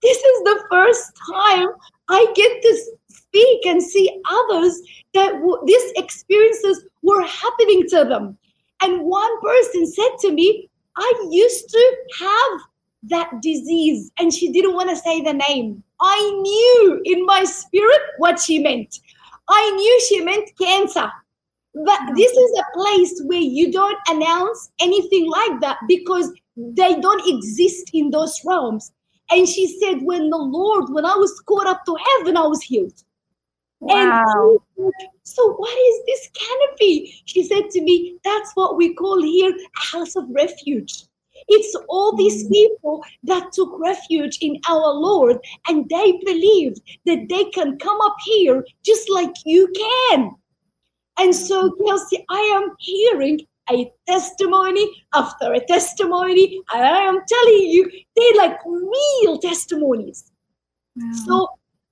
"This 0.02 0.18
is 0.18 0.44
the 0.44 0.64
first 0.72 1.12
time 1.32 1.70
I 2.10 2.26
get 2.36 2.62
to 2.62 2.82
speak 3.10 3.66
and 3.66 3.82
see 3.82 4.22
others 4.30 4.82
that 5.14 5.34
w- 5.34 5.62
these 5.66 5.92
experiences 5.98 6.86
were 7.02 7.24
happening 7.24 7.88
to 7.90 8.06
them." 8.06 8.38
And 8.82 9.04
one 9.04 9.42
person 9.42 9.86
said 9.86 10.18
to 10.22 10.32
me, 10.32 10.70
I 10.96 11.28
used 11.30 11.70
to 11.70 11.96
have 12.20 12.62
that 13.04 13.42
disease. 13.42 14.12
And 14.20 14.34
she 14.34 14.52
didn't 14.52 14.74
want 14.74 14.90
to 14.90 14.96
say 14.96 15.22
the 15.22 15.34
name. 15.34 15.84
I 16.02 16.40
knew 16.42 17.02
in 17.06 17.26
my 17.26 17.44
spirit 17.44 18.02
what 18.18 18.40
she 18.40 18.60
meant. 18.60 19.00
I 19.48 19.72
knew 19.76 20.02
she 20.08 20.22
meant 20.24 20.50
cancer. 20.58 21.12
But 21.74 22.00
mm. 22.00 22.16
this 22.16 22.32
is 22.32 22.60
a 22.60 22.78
place 22.78 23.22
where 23.26 23.40
you 23.40 23.72
don't 23.72 23.98
announce 24.10 24.72
anything 24.80 25.30
like 25.30 25.62
that 25.62 25.78
because 25.88 26.32
they 26.56 27.00
don't 27.00 27.28
exist 27.28 27.92
in 27.94 28.10
those 28.10 28.40
realms. 28.46 28.92
And 29.32 29.48
she 29.48 29.68
said, 29.80 30.02
When 30.02 30.30
the 30.30 30.38
Lord, 30.38 30.90
when 30.90 31.06
I 31.06 31.16
was 31.16 31.40
caught 31.42 31.68
up 31.68 31.86
to 31.86 31.96
heaven, 32.18 32.38
I 32.38 32.48
was 32.48 32.62
healed. 32.62 33.04
Wow. 33.80 34.58
And 34.78 34.94
so, 35.30 35.54
what 35.54 35.78
is 35.78 36.02
this 36.08 36.30
canopy? 36.34 37.22
She 37.26 37.44
said 37.44 37.70
to 37.72 37.82
me, 37.82 38.18
That's 38.24 38.52
what 38.56 38.78
we 38.78 38.94
call 38.96 39.22
here 39.22 39.52
a 39.52 39.98
house 39.98 40.16
of 40.16 40.26
refuge. 40.30 41.06
It's 41.48 41.76
all 41.88 42.16
these 42.16 42.46
Mm. 42.46 42.52
people 42.52 43.04
that 43.24 43.52
took 43.54 43.72
refuge 43.80 44.40
in 44.42 44.60
our 44.68 44.94
Lord 44.94 45.38
and 45.68 45.88
they 45.90 46.20
believed 46.26 46.82
that 47.06 47.30
they 47.30 47.46
can 47.46 47.78
come 47.78 48.02
up 48.02 48.18
here 48.26 48.66
just 48.84 49.10
like 49.10 49.34
you 49.46 49.72
can. 49.84 50.32
And 51.18 51.34
so, 51.36 51.72
Kelsey, 51.72 52.26
I 52.30 52.42
am 52.58 52.76
hearing 52.80 53.40
a 53.72 53.92
testimony 54.08 54.86
after 55.14 55.54
a 55.54 55.64
testimony, 55.66 56.62
I 56.74 56.80
am 56.80 57.20
telling 57.28 57.64
you, 57.76 57.90
they're 58.16 58.38
like 58.38 58.58
real 58.66 59.38
testimonies. 59.38 60.32
So 61.26 61.48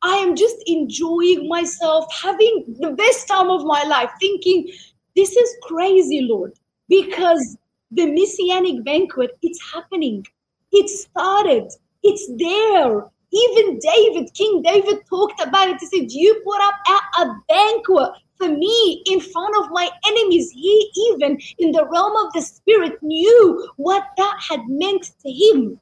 I 0.07 0.15
am 0.19 0.37
just 0.37 0.55
enjoying 0.67 1.49
myself, 1.49 2.05
having 2.13 2.77
the 2.79 2.91
best 2.91 3.27
time 3.27 3.49
of 3.49 3.65
my 3.65 3.83
life, 3.83 4.09
thinking, 4.21 4.71
this 5.17 5.35
is 5.35 5.57
crazy, 5.63 6.21
Lord, 6.21 6.53
because 6.87 7.57
the 7.91 8.05
messianic 8.05 8.85
banquet, 8.85 9.31
it's 9.41 9.59
happening. 9.73 10.25
It 10.71 10.87
started. 10.87 11.67
It's 12.03 12.25
there. 12.37 13.03
Even 13.33 13.79
David, 13.79 14.33
King 14.33 14.61
David 14.61 14.99
talked 15.09 15.41
about 15.41 15.71
it. 15.71 15.77
He 15.81 15.87
said, 15.87 16.11
You 16.13 16.41
put 16.45 16.61
up 16.61 16.75
a, 16.87 17.23
a 17.23 17.41
banquet 17.49 18.11
for 18.37 18.47
me 18.47 19.03
in 19.07 19.19
front 19.19 19.57
of 19.57 19.71
my 19.71 19.89
enemies. 20.07 20.49
He, 20.51 20.89
even 21.11 21.37
in 21.59 21.73
the 21.73 21.85
realm 21.85 22.15
of 22.25 22.31
the 22.31 22.41
spirit, 22.41 23.03
knew 23.03 23.69
what 23.75 24.05
that 24.15 24.37
had 24.49 24.61
meant 24.69 25.11
to 25.21 25.29
him. 25.29 25.81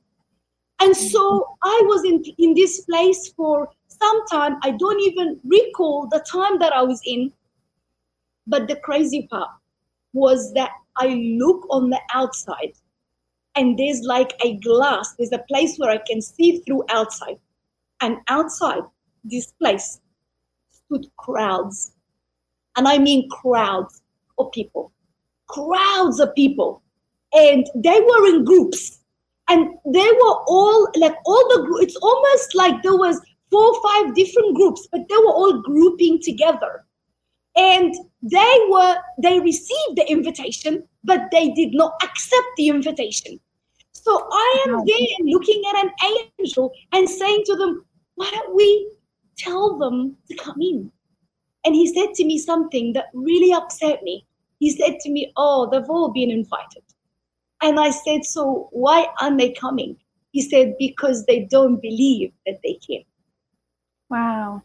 And 0.81 0.97
so 0.97 1.45
I 1.63 1.81
was 1.85 2.03
in, 2.03 2.23
in 2.39 2.55
this 2.55 2.81
place 2.81 3.31
for 3.38 3.69
some 4.01 4.25
time. 4.27 4.58
I 4.63 4.71
don't 4.71 5.01
even 5.01 5.39
recall 5.43 6.08
the 6.12 6.19
time 6.19 6.60
that 6.60 6.73
I 6.73 6.81
was 6.81 7.01
in. 7.05 7.31
But 8.47 8.67
the 8.67 8.75
crazy 8.77 9.27
part 9.29 9.49
was 10.13 10.53
that 10.53 10.71
I 10.97 11.08
look 11.39 11.65
on 11.69 11.89
the 11.89 11.99
outside 12.13 12.73
and 13.55 13.77
there's 13.77 14.01
like 14.01 14.34
a 14.43 14.58
glass, 14.58 15.13
there's 15.17 15.31
a 15.31 15.43
place 15.49 15.77
where 15.77 15.89
I 15.89 15.97
can 15.97 16.21
see 16.21 16.62
through 16.65 16.84
outside. 16.89 17.38
And 18.01 18.17
outside 18.27 18.84
this 19.23 19.51
place 19.53 19.99
stood 20.71 21.08
crowds. 21.17 21.93
And 22.77 22.88
I 22.88 22.97
mean 22.97 23.29
crowds 23.29 24.01
of 24.38 24.51
people, 24.51 24.91
crowds 25.47 26.19
of 26.19 26.36
people. 26.36 26.81
And 27.34 27.65
they 27.75 27.99
were 27.99 28.27
in 28.27 28.45
groups 28.45 28.99
and 29.47 29.69
they 29.86 30.12
were 30.12 30.38
all 30.47 30.88
like 30.95 31.15
all 31.25 31.47
the 31.49 31.79
it's 31.81 31.95
almost 31.97 32.55
like 32.55 32.81
there 32.81 32.95
was 32.95 33.19
four 33.51 33.63
or 33.63 33.81
five 33.81 34.15
different 34.15 34.55
groups 34.55 34.88
but 34.91 35.01
they 35.10 35.17
were 35.17 35.34
all 35.34 35.62
grouping 35.62 36.19
together. 36.21 36.86
And 37.55 37.93
they 38.21 38.58
were 38.69 38.97
they 39.21 39.39
received 39.39 39.95
the 39.95 40.05
invitation 40.10 40.88
but 41.03 41.29
they 41.31 41.51
did 41.51 41.73
not 41.73 41.93
accept 42.03 42.47
the 42.58 42.69
invitation. 42.69 43.39
So 43.91 44.27
i 44.31 44.65
am 44.67 44.86
there 44.86 45.17
looking 45.21 45.63
at 45.69 45.86
an 45.86 45.91
angel 46.39 46.71
and 46.91 47.10
saying 47.10 47.43
to 47.45 47.55
them 47.55 47.86
why 48.15 48.29
don't 48.31 48.55
we 48.55 48.91
tell 49.38 49.77
them 49.77 50.15
to 50.29 50.36
come 50.36 50.62
in? 50.62 50.91
And 51.65 51.75
he 51.75 51.88
said 51.93 52.13
to 52.15 52.25
me 52.25 52.38
something 52.38 52.93
that 52.93 53.05
really 53.13 53.51
upset 53.53 54.03
me. 54.03 54.25
He 54.60 54.69
said 54.71 54.99
to 55.01 55.10
me 55.10 55.31
oh 55.38 55.69
they've 55.71 55.89
all 55.89 56.12
been 56.12 56.31
invited. 56.31 56.84
And 57.62 57.79
I 57.79 57.89
said, 57.89 58.25
So 58.25 58.69
why 58.71 59.08
aren't 59.19 59.39
they 59.39 59.51
coming? 59.51 59.97
He 60.31 60.41
said, 60.41 60.75
Because 60.77 61.25
they 61.25 61.47
don't 61.49 61.81
believe 61.81 62.31
that 62.45 62.60
they 62.63 62.77
can. 62.86 63.03
Wow. 64.09 64.61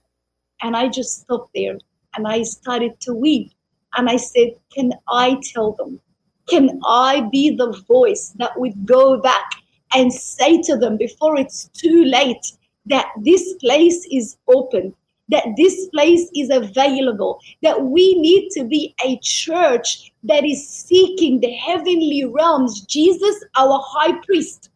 And 0.62 0.76
I 0.76 0.88
just 0.88 1.22
stopped 1.22 1.50
there 1.55 1.79
and 2.16 2.26
I 2.26 2.42
started 2.42 3.00
to 3.00 3.14
weep. 3.14 3.53
And 3.96 4.09
I 4.09 4.16
said, 4.16 4.50
Can 4.72 4.92
I 5.09 5.40
tell 5.53 5.72
them? 5.72 6.00
Can 6.48 6.81
I 6.87 7.29
be 7.33 7.57
the 7.57 7.72
voice 7.88 8.33
that 8.37 8.59
would 8.59 8.87
go 8.87 9.20
back 9.20 9.50
and 9.94 10.12
say 10.12 10.61
to 10.62 10.76
them 10.76 10.96
before 10.96 11.38
it's 11.38 11.68
too 11.68 12.05
late 12.05 12.53
that 12.87 13.09
this 13.24 13.55
place 13.55 14.07
is 14.11 14.37
open 14.48 14.94
that 15.31 15.46
this 15.57 15.87
place 15.87 16.29
is 16.35 16.50
available, 16.50 17.40
that 17.62 17.81
we 17.83 18.14
need 18.20 18.50
to 18.50 18.64
be 18.64 18.94
a 19.05 19.18
church 19.22 20.12
that 20.24 20.44
is 20.44 20.68
seeking 20.68 21.40
the 21.40 21.53
heavenly 21.53 22.24
realms. 22.24 22.83
Jesus, 22.83 23.44
our 23.57 23.81
high 23.87 24.20
priest, 24.26 24.70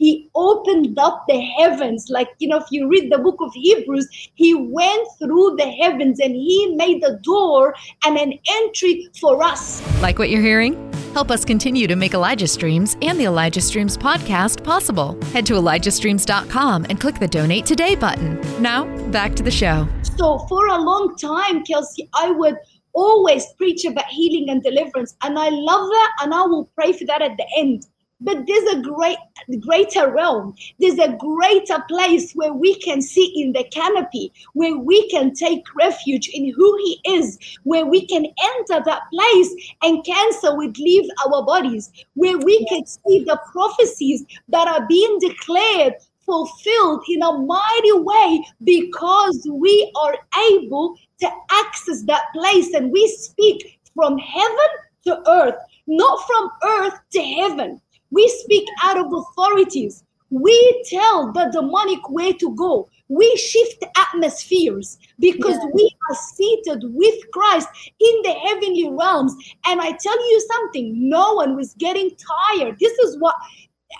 he 0.00 0.30
opened 0.34 0.98
up 0.98 1.26
the 1.28 1.38
heavens. 1.58 2.08
Like, 2.08 2.30
you 2.38 2.48
know, 2.48 2.56
if 2.56 2.64
you 2.70 2.88
read 2.88 3.12
the 3.12 3.18
book 3.18 3.36
of 3.40 3.52
Hebrews, 3.52 4.08
he 4.34 4.54
went 4.54 5.06
through 5.18 5.56
the 5.56 5.70
heavens 5.70 6.18
and 6.20 6.34
he 6.34 6.74
made 6.74 7.04
a 7.04 7.16
door 7.16 7.74
and 8.06 8.16
an 8.16 8.32
entry 8.48 9.08
for 9.20 9.42
us. 9.42 9.82
Like 10.00 10.18
what 10.18 10.30
you're 10.30 10.40
hearing? 10.40 10.90
Help 11.12 11.30
us 11.30 11.44
continue 11.44 11.86
to 11.86 11.96
make 11.96 12.14
Elijah 12.14 12.46
Streams 12.46 12.96
and 13.02 13.20
the 13.20 13.24
Elijah 13.24 13.60
Streams 13.60 13.96
podcast 13.98 14.64
possible. 14.64 15.22
Head 15.32 15.44
to 15.46 15.54
ElijahStreams.com 15.54 16.86
and 16.88 16.98
click 16.98 17.18
the 17.18 17.28
Donate 17.28 17.66
Today 17.66 17.94
button. 17.94 18.40
Now, 18.62 18.86
back 19.08 19.34
to 19.34 19.42
the 19.42 19.50
show. 19.50 19.86
So, 20.16 20.38
for 20.48 20.68
a 20.68 20.80
long 20.80 21.16
time, 21.16 21.62
Kelsey, 21.64 22.08
I 22.14 22.30
would 22.30 22.56
always 22.92 23.44
preach 23.58 23.84
about 23.84 24.06
healing 24.06 24.48
and 24.50 24.62
deliverance. 24.62 25.14
And 25.22 25.38
I 25.38 25.48
love 25.50 25.88
that. 25.88 26.12
And 26.22 26.32
I 26.32 26.42
will 26.42 26.70
pray 26.74 26.92
for 26.92 27.04
that 27.06 27.22
at 27.22 27.36
the 27.36 27.46
end. 27.56 27.86
But 28.20 28.46
there's 28.46 28.74
a 28.74 28.82
great, 28.82 29.18
greater 29.60 30.12
realm. 30.12 30.54
There's 30.78 30.98
a 30.98 31.16
greater 31.16 31.82
place 31.88 32.32
where 32.32 32.52
we 32.52 32.74
can 32.76 33.00
sit 33.00 33.30
in 33.34 33.52
the 33.52 33.64
canopy, 33.72 34.32
where 34.52 34.76
we 34.76 35.08
can 35.08 35.34
take 35.34 35.64
refuge 35.74 36.28
in 36.28 36.52
who 36.52 36.76
He 36.78 37.00
is, 37.06 37.38
where 37.64 37.86
we 37.86 38.06
can 38.06 38.26
enter 38.26 38.82
that 38.84 39.02
place 39.12 39.54
and 39.82 40.04
cancel 40.04 40.56
with 40.58 40.76
leave 40.76 41.08
our 41.26 41.44
bodies, 41.44 41.90
where 42.14 42.38
we 42.38 42.66
can 42.66 42.84
see 42.84 43.24
the 43.24 43.40
prophecies 43.52 44.24
that 44.48 44.68
are 44.68 44.86
being 44.86 45.18
declared 45.20 45.94
fulfilled 46.26 47.02
in 47.08 47.22
a 47.22 47.38
mighty 47.38 47.92
way 47.92 48.44
because 48.62 49.48
we 49.50 49.90
are 49.96 50.14
able 50.52 50.96
to 51.18 51.28
access 51.50 52.02
that 52.02 52.22
place 52.32 52.72
and 52.74 52.92
we 52.92 53.08
speak 53.08 53.80
from 53.94 54.16
heaven 54.18 54.70
to 55.04 55.28
earth, 55.28 55.56
not 55.86 56.24
from 56.26 56.50
earth 56.62 57.00
to 57.10 57.20
heaven. 57.20 57.80
We 58.10 58.28
speak 58.44 58.68
out 58.82 58.98
of 58.98 59.12
authorities. 59.12 60.04
We 60.30 60.84
tell 60.88 61.32
the 61.32 61.50
demonic 61.52 62.08
way 62.08 62.32
to 62.34 62.54
go. 62.54 62.88
We 63.08 63.34
shift 63.36 63.84
atmospheres 63.96 64.98
because 65.18 65.56
yeah. 65.56 65.70
we 65.74 65.96
are 66.08 66.16
seated 66.34 66.84
with 66.94 67.30
Christ 67.32 67.68
in 67.98 68.22
the 68.22 68.32
heavenly 68.32 68.88
realms. 68.90 69.34
And 69.66 69.80
I 69.80 69.92
tell 69.92 70.30
you 70.30 70.48
something, 70.52 71.08
no 71.08 71.34
one 71.34 71.56
was 71.56 71.74
getting 71.74 72.10
tired. 72.16 72.76
This 72.80 72.96
is 73.00 73.18
what, 73.18 73.34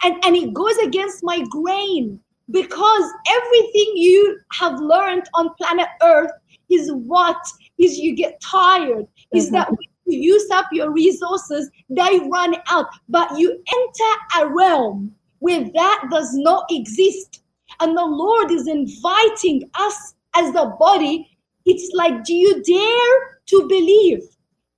and, 0.05 0.25
and 0.25 0.37
it 0.37 0.55
goes 0.55 0.77
against 0.79 1.25
my 1.25 1.45
grain 1.51 2.21
because 2.51 3.13
everything 3.29 3.93
you 3.97 4.39
have 4.53 4.79
learned 4.79 5.25
on 5.35 5.55
planet 5.55 5.89
Earth 6.03 6.31
is 6.71 6.93
what 6.93 7.37
is 7.79 7.99
you 7.99 8.15
get 8.15 8.41
tired, 8.41 9.05
mm-hmm. 9.05 9.37
is 9.37 9.51
that 9.51 9.69
you 10.11 10.19
use 10.19 10.49
up 10.51 10.67
your 10.73 10.91
resources, 10.93 11.71
they 11.89 12.21
run 12.31 12.57
out. 12.69 12.87
But 13.09 13.39
you 13.39 13.51
enter 13.51 14.45
a 14.45 14.55
realm 14.55 15.15
where 15.39 15.65
that 15.75 16.09
does 16.11 16.31
not 16.35 16.67
exist. 16.71 17.43
And 17.81 17.97
the 17.97 18.05
Lord 18.05 18.51
is 18.51 18.67
inviting 18.67 19.71
us 19.75 20.15
as 20.35 20.53
the 20.53 20.75
body. 20.79 21.29
It's 21.67 21.91
like, 21.95 22.25
do 22.25 22.35
you 22.35 22.63
dare 22.63 23.41
to 23.47 23.69
believe? 23.69 24.23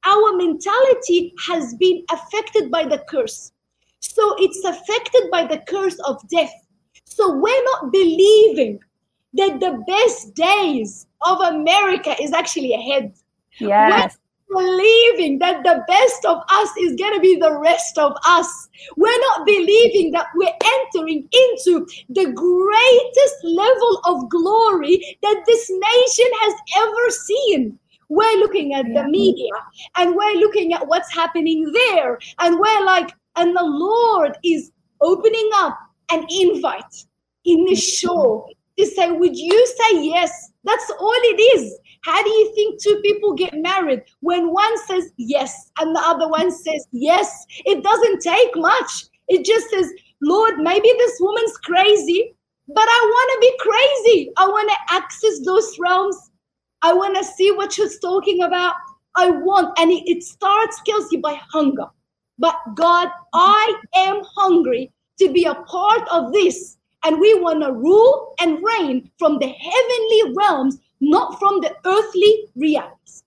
Our 0.05 0.37
mentality 0.37 1.33
has 1.47 1.75
been 1.75 2.05
affected 2.11 2.71
by 2.71 2.85
the 2.85 3.05
curse. 3.09 3.53
So 4.01 4.35
it's 4.38 4.64
affected 4.64 5.31
by 5.31 5.47
the 5.47 5.59
curse 5.68 5.99
of 6.01 6.27
death. 6.29 6.53
So 7.05 7.37
we're 7.37 7.64
not 7.64 7.92
believing 7.92 8.81
that 9.35 9.61
the 9.61 9.83
best 9.87 10.35
days 10.35 11.07
of 11.23 11.40
America 11.40 12.21
is 12.21 12.33
actually 12.33 12.75
ahead. 12.75 13.14
Yes 13.59 14.18
believing 14.53 15.38
that 15.38 15.62
the 15.65 15.85
best 15.88 16.25
of 16.25 16.38
us 16.51 16.69
is 16.81 16.97
going 16.97 17.15
to 17.15 17.21
be 17.21 17.37
the 17.38 17.59
rest 17.59 17.99
of 17.99 18.15
us. 18.27 18.69
We're 18.97 19.21
not 19.31 19.47
believing 19.47 20.12
that 20.12 20.27
we're 20.35 20.53
entering 20.65 21.29
into 21.33 21.87
the 22.09 22.33
greatest 22.33 23.37
level 23.45 24.01
of 24.05 24.31
glory 24.31 25.19
that 25.23 25.43
this 25.47 25.71
nation 25.71 26.31
has 26.41 26.55
ever 26.79 27.11
seen. 27.11 27.79
We're 28.09 28.38
looking 28.38 28.75
at 28.75 28.87
the 28.93 29.05
media 29.09 29.53
and 29.97 30.15
we're 30.15 30.37
looking 30.37 30.75
at 30.75 30.87
what's 30.87 31.12
happening 31.12 31.73
there. 31.73 32.19
And 32.41 32.59
we're 32.59 32.85
like, 32.85 33.11
and 33.37 33.57
the 33.57 33.65
Lord 33.65 34.37
is 34.45 34.71
opening 35.01 35.51
up 35.55 35.79
an 36.11 36.27
invite 36.31 37.07
in 37.45 37.65
the 37.65 37.75
show 37.75 38.47
to 38.79 38.87
say, 38.87 39.11
Would 39.11 39.37
you 39.37 39.67
say 39.67 40.05
yes? 40.05 40.53
That's 40.65 40.91
all 40.99 41.12
it 41.15 41.59
is. 41.59 41.79
How 42.03 42.23
do 42.23 42.31
you 42.31 42.55
think 42.55 42.83
two 42.83 43.01
people 43.03 43.33
get 43.35 43.55
married 43.55 44.03
when 44.21 44.53
one 44.53 44.79
says 44.87 45.12
yes 45.17 45.71
and 45.79 45.95
the 45.95 46.01
other 46.01 46.29
one 46.29 46.51
says 46.51 46.87
yes? 46.91 47.47
It 47.65 47.83
doesn't 47.83 48.21
take 48.21 48.51
much. 48.57 49.07
It 49.29 49.45
just 49.45 49.71
says, 49.71 49.91
Lord, 50.21 50.59
maybe 50.59 50.88
this 50.99 51.19
woman's 51.21 51.57
crazy, 51.59 52.35
but 52.69 52.85
I 52.87 53.11
want 53.12 53.31
to 53.33 53.41
be 53.41 53.59
crazy. 53.59 54.33
I 54.37 54.47
want 54.47 54.69
to 54.71 54.95
access 54.95 55.45
those 55.45 55.77
realms. 55.79 56.31
I 56.83 56.93
want 56.93 57.17
to 57.17 57.25
see 57.25 57.53
what 57.53 57.73
she's 57.73 57.99
talking 58.01 58.43
about. 58.43 58.75
I 59.15 59.31
want, 59.31 59.79
and 59.79 59.91
it, 59.93 60.03
it 60.07 60.23
starts, 60.25 60.81
Kelsey, 60.83 61.19
by 61.19 61.41
hunger. 61.53 61.87
But 62.38 62.57
God, 62.75 63.09
I 63.33 63.75
am 63.95 64.23
hungry 64.35 64.93
to 65.21 65.33
be 65.33 65.45
a 65.45 65.55
part 65.55 66.09
of 66.11 66.33
this. 66.33 66.79
And 67.05 67.21
we 67.21 67.38
want 67.41 67.62
to 67.62 67.73
rule 67.73 68.35
and 68.41 68.62
reign 68.62 69.11
from 69.19 69.38
the 69.38 69.49
heavenly 69.49 70.35
realms 70.37 70.79
not 71.03 71.38
from 71.38 71.61
the 71.61 71.77
earthly 71.85 72.47
realities. 72.57 73.25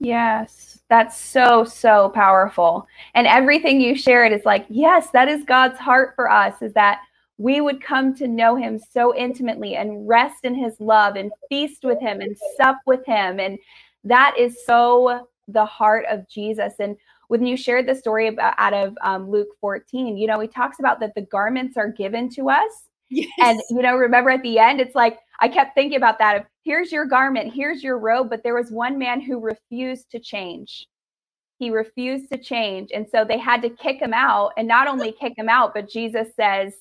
Yes, 0.00 0.80
that's 0.90 1.16
so, 1.16 1.64
so 1.64 2.08
powerful. 2.08 2.86
And 3.14 3.26
everything 3.26 3.80
you 3.80 3.96
shared 3.96 4.32
is 4.32 4.44
like, 4.44 4.66
yes, 4.68 5.10
that 5.10 5.28
is 5.28 5.44
God's 5.44 5.78
heart 5.78 6.14
for 6.16 6.28
us, 6.28 6.60
is 6.60 6.72
that 6.74 7.00
we 7.38 7.60
would 7.60 7.80
come 7.80 8.12
to 8.16 8.26
know 8.26 8.56
him 8.56 8.78
so 8.78 9.16
intimately 9.16 9.76
and 9.76 10.06
rest 10.08 10.44
in 10.44 10.56
his 10.56 10.74
love 10.80 11.14
and 11.14 11.30
feast 11.48 11.84
with 11.84 12.00
him 12.00 12.20
and 12.20 12.36
sup 12.56 12.78
with 12.84 13.06
him. 13.06 13.38
And 13.38 13.58
that 14.02 14.34
is 14.36 14.64
so 14.66 15.28
the 15.46 15.64
heart 15.64 16.04
of 16.10 16.28
Jesus. 16.28 16.74
And 16.80 16.96
when 17.28 17.46
you 17.46 17.56
shared 17.56 17.86
the 17.86 17.94
story 17.94 18.26
about 18.26 18.54
out 18.58 18.74
of 18.74 18.98
um, 19.02 19.30
Luke 19.30 19.48
14, 19.60 20.16
you 20.16 20.26
know, 20.26 20.40
he 20.40 20.48
talks 20.48 20.80
about 20.80 20.98
that 20.98 21.14
the 21.14 21.22
garments 21.22 21.76
are 21.76 21.88
given 21.88 22.28
to 22.30 22.50
us. 22.50 22.88
Yes. 23.08 23.28
And, 23.40 23.60
you 23.70 23.82
know, 23.82 23.94
remember 23.94 24.30
at 24.30 24.42
the 24.42 24.58
end, 24.58 24.80
it's 24.80 24.96
like, 24.96 25.18
I 25.42 25.48
kept 25.48 25.74
thinking 25.74 25.96
about 25.96 26.20
that. 26.20 26.36
Of, 26.36 26.42
here's 26.64 26.92
your 26.92 27.04
garment, 27.04 27.52
here's 27.52 27.82
your 27.82 27.98
robe. 27.98 28.30
But 28.30 28.44
there 28.44 28.54
was 28.54 28.70
one 28.70 28.96
man 28.96 29.20
who 29.20 29.40
refused 29.40 30.10
to 30.12 30.20
change. 30.20 30.86
He 31.58 31.70
refused 31.70 32.30
to 32.32 32.38
change. 32.38 32.90
And 32.94 33.06
so 33.10 33.24
they 33.24 33.38
had 33.38 33.60
to 33.62 33.68
kick 33.68 34.00
him 34.00 34.14
out. 34.14 34.52
And 34.56 34.68
not 34.68 34.86
only 34.86 35.12
kick 35.12 35.34
him 35.36 35.48
out, 35.48 35.74
but 35.74 35.90
Jesus 35.90 36.28
says, 36.36 36.72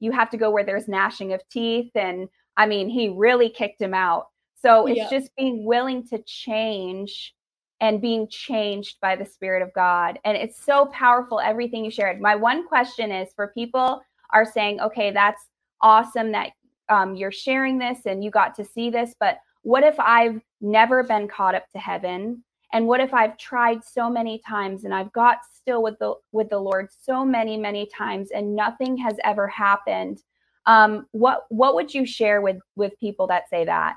you 0.00 0.12
have 0.12 0.30
to 0.30 0.36
go 0.36 0.50
where 0.50 0.64
there's 0.64 0.88
gnashing 0.88 1.34
of 1.34 1.42
teeth. 1.50 1.90
And 1.94 2.28
I 2.56 2.66
mean, 2.66 2.88
he 2.88 3.10
really 3.10 3.50
kicked 3.50 3.80
him 3.80 3.94
out. 3.94 4.26
So 4.62 4.86
it's 4.86 4.96
yeah. 4.96 5.10
just 5.10 5.30
being 5.36 5.66
willing 5.66 6.06
to 6.08 6.18
change 6.26 7.34
and 7.80 8.00
being 8.00 8.26
changed 8.30 8.96
by 9.02 9.14
the 9.14 9.26
Spirit 9.26 9.62
of 9.62 9.72
God. 9.74 10.18
And 10.24 10.36
it's 10.36 10.64
so 10.64 10.86
powerful, 10.86 11.38
everything 11.38 11.84
you 11.84 11.90
shared. 11.90 12.20
My 12.20 12.34
one 12.34 12.66
question 12.66 13.12
is 13.12 13.28
for 13.36 13.48
people 13.48 14.00
are 14.32 14.46
saying, 14.46 14.80
okay, 14.80 15.10
that's 15.10 15.42
awesome 15.82 16.32
that 16.32 16.52
um, 16.88 17.16
you're 17.16 17.32
sharing 17.32 17.78
this 17.78 18.00
and 18.06 18.22
you 18.22 18.30
got 18.30 18.54
to 18.56 18.64
see 18.64 18.90
this, 18.90 19.14
but 19.18 19.38
what 19.62 19.82
if 19.82 19.98
I've 19.98 20.40
never 20.60 21.02
been 21.02 21.26
caught 21.28 21.54
up 21.54 21.68
to 21.72 21.78
heaven? 21.78 22.44
And 22.72 22.86
what 22.86 23.00
if 23.00 23.12
I've 23.12 23.36
tried 23.36 23.84
so 23.84 24.08
many 24.08 24.40
times 24.46 24.84
and 24.84 24.94
I've 24.94 25.12
got 25.12 25.38
still 25.52 25.82
with 25.82 25.98
the 25.98 26.14
with 26.32 26.50
the 26.50 26.58
Lord 26.58 26.88
so 27.02 27.24
many 27.24 27.56
many 27.56 27.88
times 27.96 28.30
and 28.30 28.54
nothing 28.54 28.96
has 28.98 29.16
ever 29.24 29.48
happened? 29.48 30.22
Um, 30.66 31.06
what 31.12 31.46
what 31.48 31.74
would 31.74 31.94
you 31.94 32.06
share 32.06 32.40
with 32.40 32.58
with 32.76 32.92
people 33.00 33.26
that 33.28 33.48
say 33.48 33.64
that? 33.64 33.94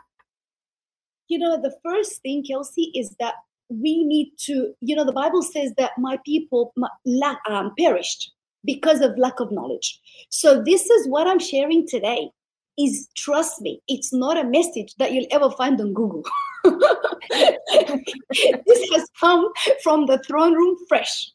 You 1.28 1.38
know, 1.38 1.62
the 1.62 1.76
first 1.84 2.22
thing, 2.22 2.44
Kelsey, 2.44 2.92
is 2.96 3.16
that 3.20 3.36
we 3.70 4.04
need 4.04 4.32
to. 4.46 4.74
You 4.82 4.96
know, 4.96 5.06
the 5.06 5.12
Bible 5.12 5.44
says 5.44 5.74
that 5.78 5.92
my 5.98 6.18
people 6.26 6.74
um, 7.48 7.74
perished 7.78 8.32
because 8.66 9.02
of 9.02 9.18
lack 9.18 9.40
of 9.40 9.52
knowledge. 9.52 10.00
So 10.30 10.64
this 10.64 10.90
is 10.90 11.08
what 11.08 11.28
I'm 11.28 11.40
sharing 11.40 11.88
today 11.88 12.32
is 12.80 13.10
trust 13.16 13.62
me, 13.62 13.82
it's 13.90 14.14
not 14.14 14.38
a 14.38 14.46
message 14.46 14.96
that 14.96 15.12
you'll 15.12 15.28
ever 15.32 15.52
find 15.52 15.82
on 15.82 15.94
Google. 15.94 16.24
this 16.64 16.74
has 18.92 19.10
come 19.20 19.50
from 19.84 20.06
the 20.06 20.24
throne 20.26 20.54
room 20.54 20.78
fresh. 20.88 21.30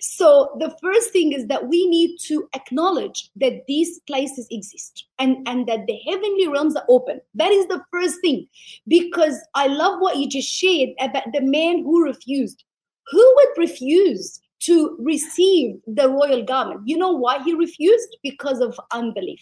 So 0.00 0.54
the 0.60 0.76
first 0.82 1.10
thing 1.10 1.32
is 1.32 1.46
that 1.46 1.68
we 1.68 1.88
need 1.88 2.18
to 2.26 2.46
acknowledge 2.54 3.30
that 3.36 3.64
these 3.66 4.00
places 4.00 4.46
exist 4.50 5.06
and, 5.18 5.48
and 5.48 5.66
that 5.66 5.86
the 5.86 5.98
heavenly 6.06 6.48
realms 6.48 6.76
are 6.76 6.84
open. 6.88 7.20
That 7.34 7.50
is 7.50 7.66
the 7.66 7.82
first 7.90 8.20
thing. 8.20 8.46
Because 8.86 9.40
I 9.54 9.68
love 9.68 10.00
what 10.00 10.18
you 10.18 10.28
just 10.28 10.50
shared 10.50 10.90
about 11.00 11.32
the 11.32 11.40
man 11.40 11.82
who 11.82 12.04
refused. 12.04 12.62
Who 13.10 13.32
would 13.36 13.58
refuse 13.58 14.40
to 14.60 14.96
receive 14.98 15.76
the 15.86 16.08
royal 16.08 16.42
garment. 16.42 16.80
You 16.84 16.96
know 16.96 17.12
why 17.12 17.42
he 17.42 17.54
refused? 17.54 18.16
Because 18.22 18.60
of 18.60 18.78
unbelief 18.92 19.40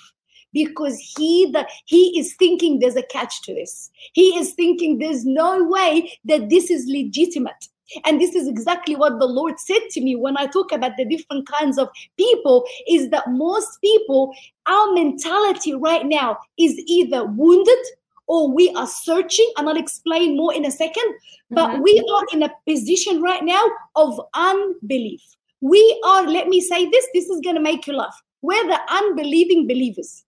because 0.52 0.98
he 0.98 1.50
the 1.52 1.66
he 1.86 2.18
is 2.18 2.34
thinking 2.36 2.78
there's 2.78 2.96
a 2.96 3.02
catch 3.04 3.42
to 3.42 3.54
this. 3.54 3.90
He 4.12 4.36
is 4.36 4.54
thinking 4.54 4.98
there's 4.98 5.24
no 5.24 5.64
way 5.64 6.18
that 6.24 6.48
this 6.50 6.70
is 6.70 6.86
legitimate. 6.88 7.68
And 8.04 8.20
this 8.20 8.34
is 8.34 8.48
exactly 8.48 8.96
what 8.96 9.18
the 9.18 9.26
lord 9.26 9.60
said 9.60 9.82
to 9.90 10.00
me 10.00 10.16
when 10.16 10.38
i 10.38 10.46
talk 10.46 10.72
about 10.72 10.92
the 10.96 11.04
different 11.04 11.46
kinds 11.46 11.76
of 11.76 11.90
people 12.16 12.64
is 12.88 13.10
that 13.10 13.28
most 13.28 13.68
people 13.82 14.32
our 14.64 14.92
mentality 14.94 15.74
right 15.74 16.06
now 16.06 16.38
is 16.58 16.72
either 16.86 17.26
wounded 17.26 17.84
or 18.28 18.50
we 18.50 18.72
are 18.76 18.86
searching 18.86 19.52
and 19.58 19.68
i'll 19.68 19.76
explain 19.76 20.38
more 20.38 20.54
in 20.54 20.64
a 20.64 20.68
2nd 20.68 21.12
but 21.52 21.68
mm-hmm. 21.68 21.82
we 21.82 22.02
are 22.12 22.24
in 22.32 22.42
a 22.42 22.52
position 22.66 23.20
right 23.20 23.44
now 23.44 23.62
of 23.94 24.18
unbelief. 24.34 25.22
We 25.60 26.00
are 26.04 26.26
let 26.26 26.48
me 26.48 26.60
say 26.60 26.88
this 26.88 27.06
this 27.14 27.28
is 27.28 27.40
going 27.40 27.56
to 27.56 27.62
make 27.62 27.86
you 27.86 27.92
laugh. 27.92 28.20
We're 28.40 28.66
the 28.66 28.80
unbelieving 28.88 29.68
believers 29.68 30.24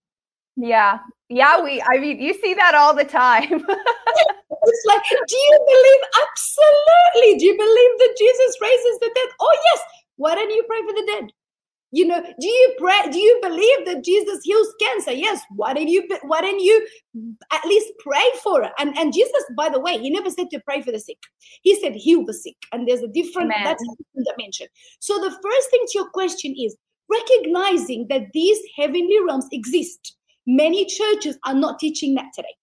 yeah. 0.56 0.98
Yeah, 1.28 1.62
we 1.62 1.82
I 1.82 1.98
mean 1.98 2.20
you 2.20 2.34
see 2.34 2.54
that 2.54 2.74
all 2.74 2.94
the 2.94 3.04
time. 3.04 3.50
it's 3.50 4.84
like, 4.86 5.02
do 5.26 5.36
you 5.36 5.58
believe 5.66 6.02
absolutely? 6.22 7.38
Do 7.38 7.44
you 7.46 7.56
believe 7.56 7.98
that 7.98 8.14
Jesus 8.18 8.60
raises 8.60 8.98
the 9.00 9.10
dead? 9.14 9.28
Oh 9.40 9.58
yes. 9.64 9.82
Why 10.16 10.34
don't 10.34 10.50
you 10.50 10.64
pray 10.68 10.80
for 10.82 10.92
the 10.92 11.06
dead? 11.06 11.30
You 11.90 12.06
know, 12.06 12.20
do 12.20 12.48
you 12.48 12.74
pray? 12.76 13.08
Do 13.10 13.18
you 13.18 13.38
believe 13.40 13.86
that 13.86 14.04
Jesus 14.04 14.40
heals 14.42 14.66
cancer? 14.80 15.12
Yes. 15.12 15.40
Why 15.50 15.74
don't 15.74 15.88
you? 15.88 16.06
Why 16.22 16.40
don't 16.40 16.60
you 16.60 16.86
at 17.52 17.64
least 17.64 17.92
pray 18.00 18.30
for 18.42 18.64
it? 18.64 18.72
And 18.78 18.96
and 18.98 19.12
Jesus, 19.14 19.44
by 19.56 19.68
the 19.68 19.80
way, 19.80 19.98
he 19.98 20.10
never 20.10 20.28
said 20.30 20.50
to 20.50 20.60
pray 20.60 20.82
for 20.82 20.92
the 20.92 20.98
sick. 20.98 21.18
He 21.62 21.78
said 21.80 21.94
heal 21.94 22.24
the 22.24 22.34
sick. 22.34 22.56
And 22.72 22.86
there's 22.86 23.02
a 23.02 23.08
different 23.08 23.52
Amen. 23.52 23.64
that's 23.64 23.82
a 23.82 23.96
different 23.96 24.28
dimension. 24.36 24.66
So 24.98 25.18
the 25.18 25.30
first 25.30 25.70
thing 25.70 25.84
to 25.86 25.98
your 25.98 26.10
question 26.10 26.54
is 26.58 26.76
recognizing 27.08 28.06
that 28.08 28.32
these 28.32 28.58
heavenly 28.76 29.18
realms 29.24 29.46
exist 29.52 30.16
Many 30.46 30.87
churches 30.87 31.38
are 31.44 31.54
not 31.54 31.78
teaching 31.78 32.14
that 32.14 32.33
today. 32.35 32.54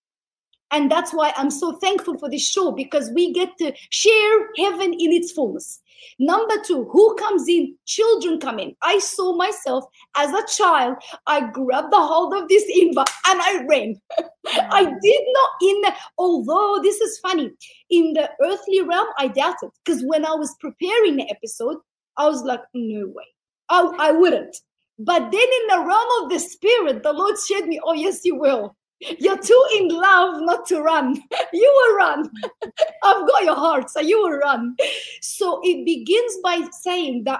And 0.72 0.89
that's 0.89 1.13
why 1.13 1.34
I'm 1.36 1.52
so 1.52 1.74
thankful 1.74 2.17
for 2.17 2.30
this 2.30 2.48
show 2.48 2.72
because 2.72 3.12
we 3.13 3.34
get 3.34 3.50
to 3.58 3.74
share 3.89 4.39
heaven 4.58 4.94
in 4.94 5.12
its 5.12 5.32
fullness. 5.32 5.82
Number 6.17 6.56
two, 6.65 6.86
who 6.91 7.15
comes 7.15 7.48
in? 7.48 7.76
Children 7.86 8.39
come 8.39 8.58
in. 8.58 8.76
I 8.82 9.00
saw 9.00 9.36
myself 9.36 9.86
as 10.15 10.32
a 10.34 10.46
child. 10.48 10.96
I 11.28 11.41
grabbed 11.52 11.91
the 11.91 12.00
hold 12.00 12.34
of 12.34 12.48
this 12.48 12.63
invite 12.74 13.10
and 13.28 13.41
I 13.41 13.65
ran. 13.67 14.02
I 14.48 14.86
did 14.86 15.22
not 15.28 15.50
in 15.62 15.82
the, 15.82 15.94
although 16.17 16.80
this 16.82 17.00
is 17.02 17.20
funny, 17.20 17.52
in 17.89 18.13
the 18.13 18.30
earthly 18.41 18.82
realm, 18.82 19.08
I 19.17 19.28
doubted 19.28 19.70
because 19.84 20.04
when 20.04 20.26
I 20.26 20.32
was 20.32 20.56
preparing 20.60 21.17
the 21.17 21.30
episode, 21.30 21.78
I 22.17 22.28
was 22.28 22.44
like, 22.44 22.62
no 22.74 23.08
way. 23.08 23.26
I, 23.70 23.94
I 24.00 24.12
wouldn't. 24.12 24.56
But 25.04 25.32
then 25.32 25.42
in 25.42 25.68
the 25.70 25.86
realm 25.86 26.24
of 26.24 26.30
the 26.30 26.40
spirit, 26.40 27.04
the 27.04 27.14
Lord 27.14 27.36
showed 27.38 27.68
me, 27.68 27.80
oh, 27.84 27.94
yes, 27.94 28.22
you 28.24 28.36
will. 28.36 28.76
You're 29.18 29.38
too 29.38 29.66
in 29.80 29.88
love 29.88 30.42
not 30.42 30.68
to 30.68 30.82
run. 30.82 31.16
you 31.54 31.74
will 31.76 31.98
run. 31.98 32.30
I've 33.04 33.28
got 33.28 33.44
your 33.44 33.56
heart, 33.56 33.90
so 33.90 34.00
you 34.00 34.22
will 34.22 34.38
run. 34.38 34.76
So 35.22 35.60
it 35.64 35.86
begins 35.86 36.34
by 36.44 36.68
saying 36.82 37.24
that 37.26 37.40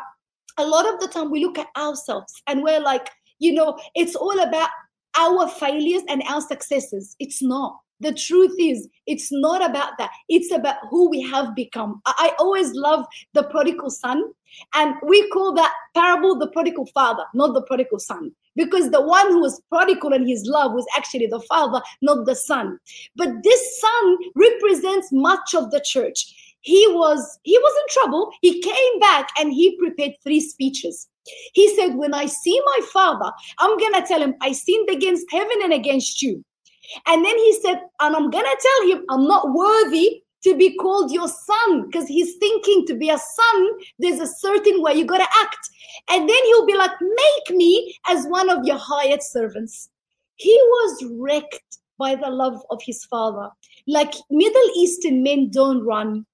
a 0.58 0.66
lot 0.66 0.92
of 0.92 1.00
the 1.00 1.08
time 1.08 1.30
we 1.30 1.44
look 1.46 1.60
at 1.60 1.68
ourselves 1.78 2.34
and 2.48 2.64
we're 2.64 2.80
like, 2.80 3.10
you 3.40 3.54
know, 3.54 3.78
it's 3.96 4.16
all 4.16 4.40
about 4.40 4.70
our 5.18 5.48
failures 5.48 6.02
and 6.10 6.24
our 6.28 6.42
successes. 6.42 7.16
It's 7.20 7.42
not. 7.44 7.80
The 8.02 8.14
truth 8.14 8.56
is, 8.60 8.88
it's 9.06 9.32
not 9.32 9.64
about 9.64 9.98
that. 10.00 10.10
It's 10.28 10.52
about 10.52 10.78
who 10.90 11.08
we 11.08 11.22
have 11.30 11.56
become. 11.56 12.02
I, 12.08 12.34
always 12.40 12.74
love 12.74 13.06
the 13.34 13.44
prodigal 13.44 13.92
son, 13.92 14.24
and 14.74 14.96
we 15.08 15.30
call 15.30 15.54
that 15.54 15.72
parable 15.94 16.38
the 16.38 16.48
prodigal 16.48 16.88
father, 16.88 17.24
not 17.36 17.54
the 17.54 17.62
prodigal 17.62 18.00
son, 18.00 18.32
because 18.56 18.90
the 18.90 19.02
one 19.02 19.28
who 19.28 19.40
was 19.42 19.62
prodigal 19.70 20.14
in 20.14 20.28
his 20.28 20.46
love 20.46 20.74
was 20.74 20.86
actually 20.98 21.28
the 21.28 21.42
father, 21.42 21.80
not 22.02 22.26
the 22.26 22.36
son. 22.36 22.80
But 23.16 23.44
this 23.44 23.80
son 23.80 24.18
represents 24.36 25.10
much 25.12 25.54
of 25.54 25.70
the 25.70 25.84
church. 25.86 26.56
He 26.62 26.88
was 26.90 27.40
he 27.44 27.58
was 27.58 27.74
in 27.82 28.02
trouble. 28.02 28.32
He 28.42 28.62
came 28.62 29.00
back 29.00 29.30
and 29.40 29.54
he 29.54 29.78
prepared 29.78 30.14
three 30.24 30.42
speeches. 30.42 31.08
He 31.54 31.76
said, 31.76 31.96
When 31.96 32.16
I 32.16 32.26
see 32.26 32.60
my 32.66 32.80
father, 32.92 33.32
I'm 33.60 33.78
going 33.78 33.94
to 33.94 34.08
tell 34.08 34.22
him, 34.22 34.34
I 34.42 34.54
sinned 34.54 34.90
against 34.90 35.32
heaven 35.32 35.58
and 35.64 35.74
against 35.74 36.22
you. 36.22 36.44
And 37.08 37.24
then 37.24 37.38
he 37.38 37.60
said, 37.62 37.82
and 38.00 38.16
I'm 38.16 38.30
going 38.30 38.46
to 38.46 38.58
tell 38.62 38.90
him, 38.90 39.06
I'm 39.10 39.28
not 39.28 39.54
worthy 39.54 40.24
to 40.44 40.56
be 40.56 40.76
called 40.76 41.12
your 41.12 41.28
son 41.28 41.86
because 41.86 42.08
he's 42.08 42.36
thinking 42.38 42.86
to 42.88 42.96
be 42.96 43.10
a 43.10 43.18
son, 43.18 43.70
there's 44.00 44.20
a 44.20 44.28
certain 44.28 44.82
way 44.82 44.94
you 44.94 45.06
got 45.06 45.20
to 45.20 45.40
act. 45.42 45.70
And 46.10 46.28
then 46.28 46.44
he'll 46.46 46.66
be 46.66 46.76
like, 46.76 46.92
make 47.02 47.58
me 47.58 47.96
as 48.08 48.26
one 48.26 48.50
of 48.50 48.66
your 48.66 48.78
hired 48.78 49.22
servants. 49.22 49.90
He 50.36 50.54
was 50.54 51.06
wrecked 51.20 51.78
by 52.00 52.16
the 52.16 52.30
love 52.30 52.62
of 52.72 52.82
his 52.84 53.06
father. 53.06 53.50
Like 53.88 54.14
Middle 54.30 54.70
Eastern 54.76 55.22
men 55.24 55.50
don't 55.52 55.86
run. 55.86 56.26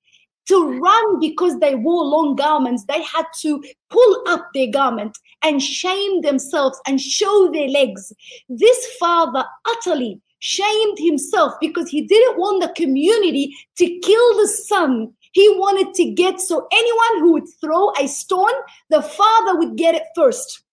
To 0.48 0.80
run 0.80 1.20
because 1.20 1.60
they 1.60 1.76
wore 1.76 2.06
long 2.06 2.38
garments, 2.38 2.86
they 2.88 3.04
had 3.04 3.26
to 3.42 3.62
pull 3.90 4.24
up 4.30 4.48
their 4.54 4.72
garment 4.72 5.18
and 5.44 5.62
shame 5.62 6.22
themselves 6.22 6.80
and 6.88 7.02
show 7.02 7.52
their 7.52 7.68
legs. 7.68 8.14
This 8.48 8.96
father 8.98 9.44
utterly 9.68 10.22
shamed 10.40 10.98
himself 11.00 11.54
because 11.60 11.90
he 11.90 12.02
didn't 12.02 12.38
want 12.38 12.62
the 12.62 12.74
community 12.74 13.56
to 13.78 14.00
kill 14.00 14.38
the 14.38 14.48
son. 14.48 15.14
He 15.32 15.48
wanted 15.58 15.94
to 15.96 16.12
get 16.12 16.40
so 16.40 16.68
anyone 16.72 17.20
who 17.20 17.34
would 17.34 17.48
throw 17.62 17.92
a 18.00 18.08
stone, 18.08 18.58
the 18.90 19.02
father 19.02 19.58
would 19.58 19.76
get 19.76 19.96
it 19.96 20.04
first. 20.16 20.64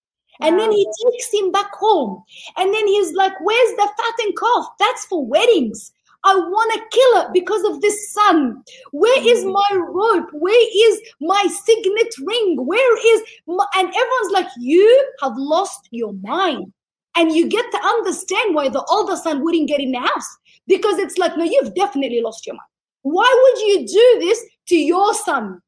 And 0.41 0.59
then 0.59 0.73
he 0.73 0.85
takes 0.85 1.33
him 1.33 1.53
back 1.53 1.73
home. 1.75 2.23
And 2.57 2.75
then 2.75 2.87
he's 2.87 3.13
like, 3.13 3.33
Where's 3.41 3.77
the 3.77 3.89
fattened 3.97 4.37
calf? 4.39 4.67
That's 4.79 5.05
for 5.07 5.25
weddings. 5.25 5.93
I 6.25 6.35
want 6.35 6.73
to 6.73 6.99
kill 6.99 7.23
it 7.23 7.33
because 7.35 7.63
of 7.65 7.83
this 7.83 8.13
son. 8.13 8.63
Where 8.93 9.29
is 9.29 9.45
mm. 9.45 9.53
my 9.53 9.77
rope? 9.77 10.31
Where 10.33 10.91
is 10.91 11.01
my 11.21 11.47
signet 11.47 12.15
ring? 12.23 12.57
Where 12.67 13.15
is 13.15 13.23
my... 13.47 13.67
and 13.77 13.89
everyone's 13.89 14.33
like, 14.33 14.49
You 14.59 15.13
have 15.23 15.35
lost 15.37 15.89
your 15.91 16.15
mind. 16.23 16.73
And 17.17 17.33
you 17.33 17.49
get 17.49 17.71
to 17.71 17.79
understand 17.79 18.55
why 18.55 18.69
the 18.69 18.85
older 18.85 19.17
son 19.17 19.43
wouldn't 19.43 19.69
get 19.69 19.81
in 19.81 19.93
the 19.93 20.01
house 20.01 20.37
because 20.67 20.99
it's 20.99 21.19
like, 21.19 21.37
no, 21.37 21.45
you've 21.45 21.75
definitely 21.75 22.21
lost 22.21 22.47
your 22.47 22.55
mind. 22.55 22.69
Why 23.03 23.31
would 23.43 23.63
you 23.63 23.87
do 23.87 24.27
this 24.27 24.45
to 24.69 24.77
your 24.77 25.15
son? 25.15 25.61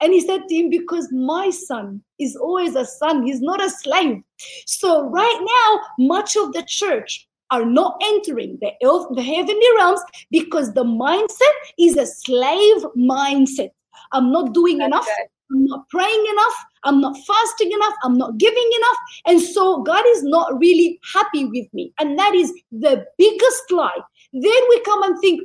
And 0.00 0.12
he 0.12 0.20
said 0.20 0.42
to 0.48 0.54
him, 0.54 0.70
Because 0.70 1.08
my 1.12 1.50
son 1.50 2.02
is 2.18 2.36
always 2.36 2.76
a 2.76 2.84
son, 2.84 3.24
he's 3.24 3.40
not 3.40 3.64
a 3.64 3.70
slave. 3.70 4.22
So, 4.66 5.08
right 5.08 5.40
now, 5.40 6.04
much 6.04 6.36
of 6.36 6.52
the 6.52 6.64
church 6.66 7.26
are 7.50 7.64
not 7.64 8.00
entering 8.02 8.58
the, 8.60 8.72
earth, 8.86 9.06
the 9.14 9.22
heavenly 9.22 9.66
realms 9.76 10.00
because 10.30 10.72
the 10.74 10.84
mindset 10.84 11.54
is 11.78 11.96
a 11.96 12.06
slave 12.06 12.84
mindset. 12.96 13.70
I'm 14.12 14.32
not 14.32 14.54
doing 14.54 14.78
That's 14.78 14.88
enough. 14.88 15.06
Good. 15.06 15.28
I'm 15.50 15.66
not 15.66 15.88
praying 15.88 16.26
enough. 16.32 16.54
I'm 16.84 17.00
not 17.00 17.16
fasting 17.26 17.72
enough. 17.72 17.94
I'm 18.02 18.16
not 18.16 18.38
giving 18.38 18.70
enough. 18.78 18.96
And 19.26 19.40
so 19.40 19.82
God 19.82 20.04
is 20.08 20.22
not 20.22 20.58
really 20.58 20.98
happy 21.12 21.44
with 21.44 21.66
me. 21.72 21.92
And 21.98 22.18
that 22.18 22.34
is 22.34 22.52
the 22.72 23.04
biggest 23.18 23.70
lie. 23.70 24.00
Then 24.32 24.62
we 24.68 24.80
come 24.80 25.02
and 25.02 25.18
think 25.20 25.42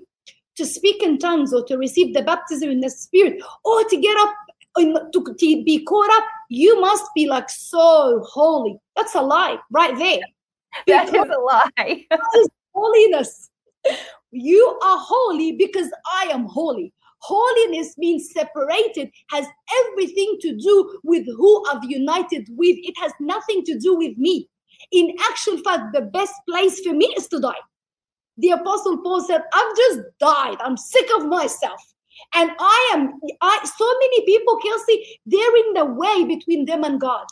to 0.55 0.65
speak 0.65 1.01
in 1.03 1.17
tongues 1.17 1.53
or 1.53 1.63
to 1.65 1.77
receive 1.77 2.13
the 2.13 2.21
baptism 2.21 2.69
in 2.69 2.81
the 2.81 2.89
spirit 2.89 3.41
or 3.63 3.83
to 3.85 3.97
get 3.97 4.17
up 4.19 4.33
to, 4.77 5.09
to 5.13 5.63
be 5.63 5.83
caught 5.85 6.11
up, 6.11 6.23
you 6.49 6.79
must 6.79 7.05
be 7.15 7.27
like 7.27 7.49
so 7.49 8.23
holy. 8.27 8.77
That's 8.95 9.15
a 9.15 9.21
lie 9.21 9.57
right 9.71 9.97
there. 9.97 10.19
That 10.87 11.07
is 11.07 11.15
a 11.15 11.39
lie. 11.39 12.05
that 12.11 12.19
is 12.37 12.47
holiness. 12.75 13.49
You 14.31 14.79
are 14.83 14.97
holy 14.99 15.53
because 15.53 15.89
I 16.13 16.25
am 16.25 16.45
holy. 16.45 16.93
Holiness 17.21 17.97
means 17.97 18.31
separated, 18.31 19.11
has 19.29 19.45
everything 19.85 20.37
to 20.41 20.55
do 20.55 20.99
with 21.03 21.25
who 21.25 21.65
I've 21.69 21.83
united 21.83 22.47
with. 22.51 22.77
It 22.79 22.95
has 22.97 23.11
nothing 23.19 23.63
to 23.65 23.77
do 23.77 23.95
with 23.95 24.17
me. 24.17 24.49
In 24.91 25.13
actual 25.29 25.57
fact, 25.57 25.93
the 25.93 26.01
best 26.01 26.33
place 26.47 26.79
for 26.81 26.93
me 26.93 27.13
is 27.17 27.27
to 27.27 27.39
die. 27.39 27.59
The 28.37 28.51
Apostle 28.51 28.97
Paul 29.03 29.21
said, 29.21 29.41
I've 29.53 29.75
just 29.75 29.99
died. 30.19 30.57
I'm 30.61 30.77
sick 30.77 31.07
of 31.17 31.25
myself. 31.25 31.81
And 32.33 32.51
I 32.59 32.91
am, 32.93 33.13
I 33.41 33.59
so 33.77 33.85
many 34.01 34.25
people, 34.25 34.57
Kelsey, 34.57 35.19
they're 35.25 35.57
in 35.67 35.73
the 35.73 35.85
way 35.85 36.23
between 36.25 36.65
them 36.65 36.83
and 36.83 36.99
God. 36.99 37.25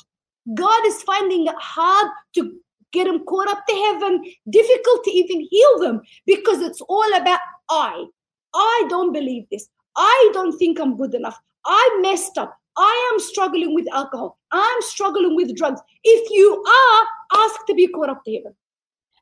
God 0.54 0.86
is 0.86 1.02
finding 1.04 1.48
it 1.48 1.56
hard 1.58 2.10
to 2.36 2.54
get 2.94 3.06
them 3.06 3.24
caught 3.26 3.50
up 3.50 3.66
to 3.68 3.76
heaven, 3.76 4.24
difficult 4.50 5.04
to 5.04 5.12
even 5.12 5.48
heal 5.50 5.80
them 5.80 6.02
because 6.26 6.62
it's 6.62 6.82
all 6.82 7.16
about 7.16 7.40
I. 7.70 8.06
I 8.54 8.86
don't 8.90 9.14
believe 9.14 9.46
this. 9.52 9.68
I 9.98 10.30
don't 10.34 10.58
think 10.58 10.80
I'm 10.80 10.96
good 10.96 11.14
enough. 11.14 11.40
I 11.66 12.00
messed 12.02 12.38
up. 12.38 12.58
I 12.78 13.12
am 13.14 13.20
struggling 13.20 13.74
with 13.74 13.92
alcohol. 13.92 14.38
I'm 14.52 14.82
struggling 14.82 15.36
with 15.36 15.56
drugs. 15.56 15.82
If 16.04 16.30
you 16.32 16.64
are, 16.64 17.40
ask 17.44 17.66
to 17.68 17.74
be 17.74 17.88
caught 17.88 18.10
up 18.10 18.24
to 18.24 18.36
heaven. 18.36 18.56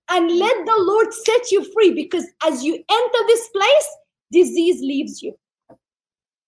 And 0.09 0.38
let 0.38 0.65
the 0.65 0.75
Lord 0.77 1.13
set 1.13 1.51
you 1.51 1.63
free 1.73 1.91
because 1.91 2.25
as 2.45 2.63
you 2.63 2.73
enter 2.75 3.19
this 3.27 3.47
place, 3.49 3.88
disease 4.31 4.81
leaves 4.81 5.23
you, 5.23 5.35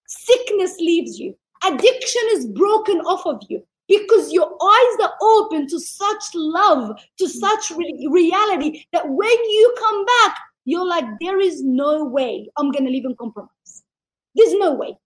sickness 0.06 0.78
leaves 0.80 1.18
you, 1.18 1.36
Addiction 1.66 2.22
is 2.32 2.46
broken 2.48 3.00
off 3.02 3.26
of 3.26 3.42
you 3.50 3.64
because 3.88 4.32
your 4.32 4.46
eyes 4.46 5.06
are 5.06 5.14
open 5.22 5.68
to 5.68 5.80
such 5.80 6.24
love, 6.36 6.98
to 7.18 7.28
such 7.28 7.72
re- 7.72 8.08
reality 8.12 8.84
that 8.94 9.08
when 9.08 9.28
you 9.30 9.76
come 9.80 10.06
back, 10.06 10.38
you're 10.66 10.86
like, 10.86 11.06
there 11.22 11.40
is 11.40 11.64
no 11.64 12.04
way 12.04 12.50
I'm 12.58 12.72
going 12.72 12.86
to 12.86 12.92
live 12.92 13.06
in 13.06 13.16
compromise. 13.16 13.50
There's 14.38 14.54
no 14.54 14.74
way. 14.74 14.98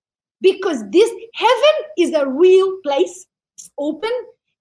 Because 0.41 0.83
this 0.89 1.11
heaven 1.33 1.75
is 1.97 2.13
a 2.13 2.27
real 2.27 2.77
place, 2.83 3.25
it's 3.57 3.71
open. 3.77 4.11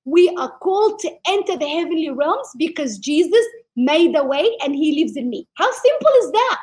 We 0.04 0.28
are 0.38 0.50
called 0.58 0.98
to 1.00 1.10
enter 1.26 1.56
the 1.56 1.68
heavenly 1.68 2.10
realms 2.10 2.48
because 2.56 2.98
Jesus 2.98 3.44
made 3.76 4.14
the 4.14 4.24
way 4.24 4.56
and 4.62 4.74
he 4.74 5.02
lives 5.02 5.16
in 5.16 5.28
me. 5.28 5.46
How 5.54 5.70
simple 5.70 6.12
is 6.22 6.32
that? 6.32 6.58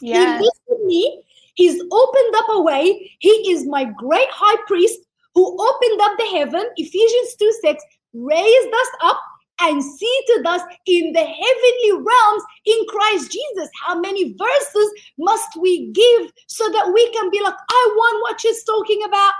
Yes. 0.00 0.38
He 0.38 0.44
lives 0.44 0.60
in 0.80 0.86
me. 0.86 1.22
He's 1.54 1.80
opened 1.90 2.34
up 2.36 2.46
a 2.50 2.62
way. 2.62 3.10
He 3.18 3.30
is 3.50 3.66
my 3.66 3.84
great 3.84 4.28
high 4.30 4.60
priest 4.66 5.00
who 5.34 5.44
opened 5.44 6.00
up 6.00 6.18
the 6.18 6.26
heaven, 6.26 6.64
Ephesians 6.76 7.36
2 7.38 7.58
6, 7.62 7.84
raised 8.14 8.68
us 8.68 8.88
up 9.02 9.20
and 9.60 9.82
seated 9.82 10.46
us 10.46 10.62
in 10.86 11.12
the 11.12 11.24
heavenly 11.24 11.92
realms 11.92 12.42
in 12.64 12.78
Christ 12.88 13.32
Jesus. 13.32 13.68
How 13.84 13.98
many 13.98 14.34
verses 14.34 14.92
must 15.18 15.48
we 15.60 15.90
give 15.92 16.30
so 16.46 16.68
that 16.70 16.92
we 16.92 17.10
can 17.12 17.30
be 17.30 17.42
like, 17.42 17.54
I 17.70 17.94
want 17.96 18.22
what 18.22 18.40
she's 18.40 18.62
talking 18.64 19.02
about? 19.04 19.32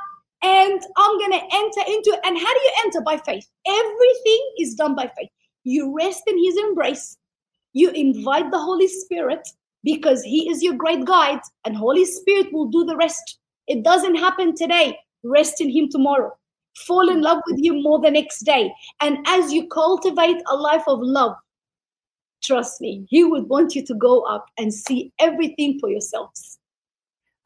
And 0.43 0.81
I'm 0.97 1.19
going 1.19 1.33
to 1.33 1.45
enter 1.53 1.81
into 1.89 2.11
it. 2.11 2.21
And 2.25 2.39
how 2.39 2.55
do 2.55 2.61
you 2.61 2.73
enter? 2.85 3.01
By 3.01 3.17
faith. 3.19 3.47
Everything 3.67 4.53
is 4.59 4.75
done 4.75 4.95
by 4.95 5.11
faith. 5.17 5.31
You 5.65 5.95
rest 5.97 6.23
in 6.27 6.43
his 6.43 6.57
embrace. 6.57 7.17
You 7.73 7.91
invite 7.91 8.51
the 8.51 8.59
Holy 8.59 8.89
Spirit 8.89 9.47
because 9.85 10.23
he 10.23 10.49
is 10.51 10.63
your 10.63 10.75
great 10.75 11.05
guide, 11.05 11.41
and 11.65 11.77
Holy 11.77 12.05
Spirit 12.05 12.53
will 12.53 12.67
do 12.67 12.85
the 12.85 12.97
rest. 12.97 13.39
It 13.67 13.85
doesn't 13.85 14.17
happen 14.17 14.55
today. 14.57 14.99
Rest 15.23 15.61
in 15.61 15.71
him 15.71 15.89
tomorrow 15.91 16.38
fall 16.87 17.09
in 17.09 17.21
love 17.21 17.39
with 17.47 17.59
you 17.59 17.83
more 17.83 18.01
the 18.01 18.11
next 18.11 18.41
day. 18.41 18.73
And 19.01 19.19
as 19.27 19.53
you 19.53 19.67
cultivate 19.69 20.43
a 20.51 20.57
life 20.57 20.85
of 20.87 21.01
love, 21.01 21.35
trust 22.43 22.81
me, 22.81 23.07
he 23.09 23.25
would 23.25 23.49
want 23.49 23.75
you 23.75 23.85
to 23.87 23.95
go 23.95 24.23
up 24.23 24.47
and 24.59 24.73
see 24.73 25.13
everything 25.19 25.79
for 25.79 25.91
yourselves. 25.91 26.59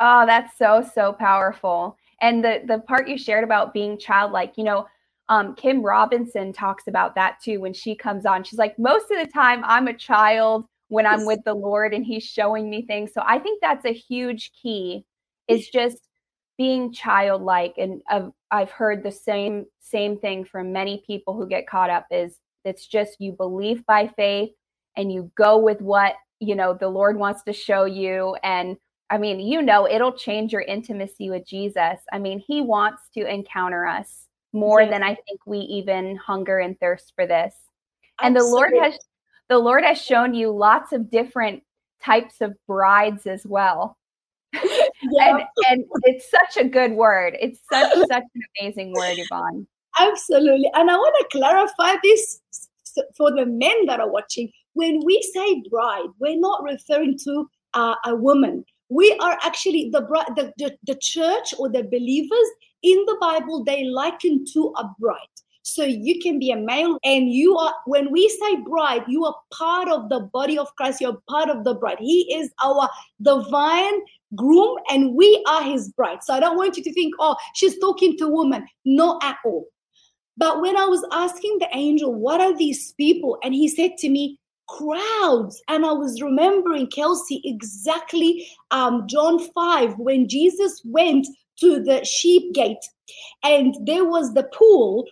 Oh, 0.00 0.26
that's 0.26 0.56
so, 0.58 0.84
so 0.94 1.12
powerful. 1.12 1.96
And 2.20 2.44
the 2.44 2.62
the 2.66 2.78
part 2.80 3.08
you 3.08 3.18
shared 3.18 3.44
about 3.44 3.74
being 3.74 3.98
childlike, 3.98 4.54
you 4.56 4.64
know, 4.64 4.86
um, 5.28 5.54
Kim 5.54 5.82
Robinson 5.82 6.52
talks 6.52 6.86
about 6.86 7.14
that 7.14 7.38
too 7.42 7.60
when 7.60 7.72
she 7.72 7.94
comes 7.94 8.26
on. 8.26 8.44
She's 8.44 8.58
like, 8.58 8.78
most 8.78 9.10
of 9.10 9.18
the 9.18 9.30
time 9.32 9.62
I'm 9.64 9.88
a 9.88 9.94
child 9.94 10.66
when 10.88 11.06
I'm 11.06 11.24
with 11.24 11.40
the 11.44 11.54
Lord 11.54 11.94
and 11.94 12.04
He's 12.04 12.24
showing 12.24 12.68
me 12.68 12.82
things. 12.82 13.12
So 13.14 13.22
I 13.24 13.38
think 13.38 13.60
that's 13.62 13.84
a 13.84 13.92
huge 13.92 14.52
key 14.60 15.04
is 15.48 15.68
just 15.68 15.98
being 16.62 16.92
childlike 16.92 17.74
and 17.76 18.00
uh, 18.08 18.28
i've 18.52 18.70
heard 18.70 19.02
the 19.02 19.10
same 19.10 19.64
same 19.80 20.16
thing 20.16 20.44
from 20.44 20.70
many 20.72 21.02
people 21.04 21.34
who 21.34 21.44
get 21.44 21.66
caught 21.66 21.90
up 21.90 22.06
is 22.12 22.38
it's 22.64 22.86
just 22.86 23.20
you 23.20 23.32
believe 23.32 23.84
by 23.84 24.06
faith 24.06 24.50
and 24.96 25.12
you 25.12 25.28
go 25.34 25.58
with 25.58 25.80
what 25.80 26.14
you 26.38 26.54
know 26.54 26.72
the 26.72 26.88
lord 26.88 27.18
wants 27.18 27.42
to 27.42 27.52
show 27.52 27.84
you. 27.84 28.36
And 28.44 28.76
i 29.10 29.18
mean 29.18 29.40
you 29.40 29.60
know 29.60 29.88
it'll 29.88 30.12
change 30.12 30.52
your 30.52 30.62
intimacy 30.62 31.30
with 31.30 31.44
jesus. 31.44 31.98
I 32.12 32.20
mean 32.20 32.38
he 32.46 32.60
wants 32.60 33.02
to 33.14 33.26
encounter 33.26 33.84
us 33.84 34.28
more 34.52 34.86
than 34.86 35.02
i 35.02 35.16
think 35.16 35.40
we 35.44 35.58
even 35.58 36.14
hunger 36.14 36.58
and 36.58 36.78
thirst 36.78 37.12
for 37.16 37.26
this. 37.26 37.56
And 38.20 38.36
the 38.36 38.44
lord 38.44 38.72
has 38.80 38.96
the 39.48 39.58
lord 39.58 39.82
has 39.82 40.00
shown 40.00 40.32
you 40.32 40.52
lots 40.52 40.92
of 40.92 41.10
different 41.10 41.64
types 42.00 42.40
of 42.40 42.54
brides 42.68 43.26
as 43.26 43.44
well 43.44 43.96
yeah. 45.10 45.36
and, 45.36 45.42
and 45.68 45.84
it's 46.04 46.30
such 46.30 46.56
a 46.56 46.68
good 46.68 46.92
word. 46.92 47.36
It's 47.40 47.60
such 47.72 47.92
such 48.08 48.24
an 48.34 48.42
amazing 48.60 48.92
word, 48.92 49.16
Yvon. 49.16 49.66
Absolutely. 49.98 50.70
And 50.74 50.90
I 50.90 50.96
want 50.96 51.14
to 51.20 51.38
clarify 51.38 51.96
this 52.02 52.40
for 53.16 53.30
the 53.30 53.46
men 53.46 53.86
that 53.86 54.00
are 54.00 54.10
watching. 54.10 54.50
When 54.74 55.00
we 55.04 55.20
say 55.34 55.62
bride, 55.70 56.08
we're 56.18 56.40
not 56.40 56.62
referring 56.62 57.18
to 57.24 57.46
uh, 57.74 57.94
a 58.06 58.14
woman. 58.14 58.64
We 58.88 59.12
are 59.22 59.38
actually 59.42 59.90
the, 59.90 60.00
the, 60.36 60.52
the 60.58 60.76
the 60.84 60.98
church 61.00 61.54
or 61.58 61.68
the 61.68 61.84
believers 61.84 62.48
in 62.82 63.04
the 63.06 63.16
Bible. 63.20 63.64
They 63.64 63.84
liken 63.84 64.44
to 64.52 64.72
a 64.78 64.90
bride. 64.98 65.18
So 65.62 65.84
you 65.84 66.20
can 66.20 66.38
be 66.38 66.50
a 66.50 66.56
male 66.56 66.98
and 67.04 67.30
you 67.30 67.56
are, 67.56 67.72
when 67.86 68.10
we 68.10 68.28
say 68.28 68.56
bride, 68.56 69.04
you 69.06 69.24
are 69.24 69.34
part 69.52 69.88
of 69.88 70.08
the 70.08 70.20
body 70.32 70.58
of 70.58 70.74
Christ. 70.76 71.00
You're 71.00 71.22
part 71.28 71.48
of 71.48 71.64
the 71.64 71.74
bride. 71.74 71.98
He 72.00 72.34
is 72.34 72.50
our 72.62 72.90
divine 73.22 74.00
groom 74.34 74.78
and 74.90 75.14
we 75.14 75.42
are 75.48 75.62
his 75.62 75.90
bride. 75.92 76.22
So 76.22 76.34
I 76.34 76.40
don't 76.40 76.56
want 76.56 76.76
you 76.76 76.82
to 76.84 76.92
think, 76.92 77.14
oh, 77.18 77.36
she's 77.54 77.78
talking 77.78 78.16
to 78.18 78.28
woman. 78.28 78.66
Not 78.84 79.22
at 79.24 79.36
all. 79.44 79.66
But 80.36 80.60
when 80.60 80.76
I 80.76 80.86
was 80.86 81.04
asking 81.12 81.58
the 81.58 81.68
angel, 81.72 82.14
what 82.14 82.40
are 82.40 82.56
these 82.56 82.92
people? 82.92 83.38
And 83.44 83.54
he 83.54 83.68
said 83.68 83.96
to 83.98 84.08
me, 84.08 84.38
crowds. 84.68 85.62
And 85.68 85.84
I 85.84 85.92
was 85.92 86.22
remembering, 86.22 86.86
Kelsey, 86.88 87.42
exactly 87.44 88.46
um, 88.70 89.06
John 89.06 89.38
5, 89.38 89.98
when 89.98 90.28
Jesus 90.28 90.80
went 90.84 91.26
to 91.60 91.82
the 91.82 92.04
sheep 92.04 92.54
gate 92.54 92.84
and 93.44 93.74
there 93.86 94.04
was 94.04 94.32
the 94.34 94.44
pool 94.54 95.06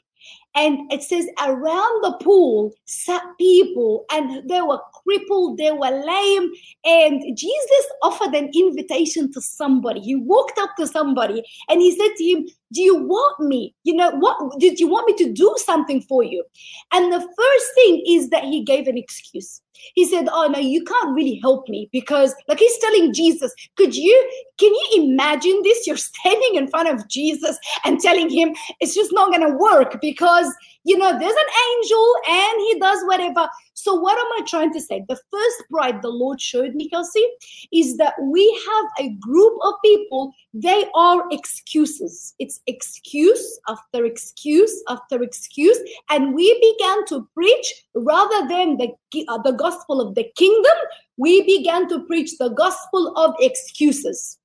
and 0.54 0.90
it 0.92 1.02
says 1.02 1.26
around 1.40 2.02
the 2.02 2.18
pool 2.22 2.72
sat 2.86 3.22
people 3.38 4.04
and 4.10 4.48
they 4.48 4.62
were 4.62 4.80
crippled, 5.04 5.58
they 5.58 5.72
were 5.72 6.04
lame. 6.06 6.50
And 6.84 7.36
Jesus 7.36 7.86
offered 8.02 8.34
an 8.34 8.50
invitation 8.54 9.32
to 9.32 9.40
somebody. 9.40 10.00
He 10.00 10.16
walked 10.16 10.58
up 10.58 10.70
to 10.78 10.86
somebody 10.86 11.42
and 11.68 11.80
he 11.80 11.96
said 11.96 12.14
to 12.16 12.24
him, 12.24 12.46
Do 12.72 12.82
you 12.82 12.96
want 12.96 13.40
me? 13.40 13.74
You 13.82 13.94
know, 13.94 14.10
what 14.10 14.58
did 14.60 14.78
you 14.78 14.88
want 14.88 15.06
me 15.06 15.24
to 15.24 15.32
do 15.32 15.54
something 15.58 16.02
for 16.02 16.22
you? 16.22 16.44
And 16.92 17.12
the 17.12 17.20
first 17.20 17.74
thing 17.74 18.04
is 18.06 18.30
that 18.30 18.44
he 18.44 18.62
gave 18.62 18.86
an 18.86 18.96
excuse. 18.96 19.60
He 19.94 20.04
said, 20.04 20.28
Oh 20.30 20.46
no, 20.46 20.58
you 20.58 20.84
can't 20.84 21.14
really 21.14 21.40
help 21.42 21.68
me 21.68 21.88
because 21.92 22.34
like 22.48 22.58
he's 22.58 22.78
telling 22.78 23.12
Jesus, 23.12 23.52
could 23.76 23.96
you 23.96 24.30
can 24.58 24.72
you 24.72 25.04
imagine 25.04 25.60
this? 25.62 25.86
You're 25.86 25.96
standing 25.96 26.54
in 26.54 26.68
front 26.68 26.88
of 26.88 27.08
Jesus 27.08 27.58
and 27.84 27.98
telling 27.98 28.30
him 28.30 28.54
it's 28.78 28.94
just 28.94 29.12
not 29.12 29.32
gonna 29.32 29.56
work 29.56 30.00
because 30.00 30.54
you 30.84 30.96
know, 30.96 31.18
there's 31.18 31.32
an 31.32 31.52
angel 31.76 32.14
and 32.28 32.60
he 32.60 32.78
does 32.80 32.98
whatever. 33.04 33.48
So, 33.74 33.94
what 33.94 34.18
am 34.18 34.42
I 34.42 34.46
trying 34.46 34.72
to 34.72 34.80
say? 34.80 35.04
The 35.08 35.18
first 35.30 35.64
bride 35.70 36.02
the 36.02 36.08
Lord 36.08 36.40
showed 36.40 36.74
me, 36.74 36.88
Kelsey, 36.88 37.24
is 37.72 37.96
that 37.98 38.14
we 38.20 38.46
have 38.66 39.06
a 39.06 39.10
group 39.14 39.58
of 39.62 39.74
people, 39.84 40.32
they 40.54 40.86
are 40.94 41.24
excuses. 41.30 42.34
It's 42.38 42.59
excuse 42.66 43.60
after 43.68 44.04
excuse 44.04 44.82
after 44.88 45.22
excuse. 45.22 45.78
And 46.10 46.34
we 46.34 46.52
began 46.60 47.04
to 47.06 47.28
preach 47.34 47.84
rather 47.94 48.48
than 48.48 48.76
the, 48.76 48.92
uh, 49.28 49.38
the 49.42 49.52
gospel 49.52 50.00
of 50.00 50.14
the 50.14 50.30
kingdom, 50.36 50.76
we 51.16 51.42
began 51.44 51.88
to 51.88 52.04
preach 52.06 52.38
the 52.38 52.50
gospel 52.50 53.16
of 53.16 53.34
excuses. 53.40 54.38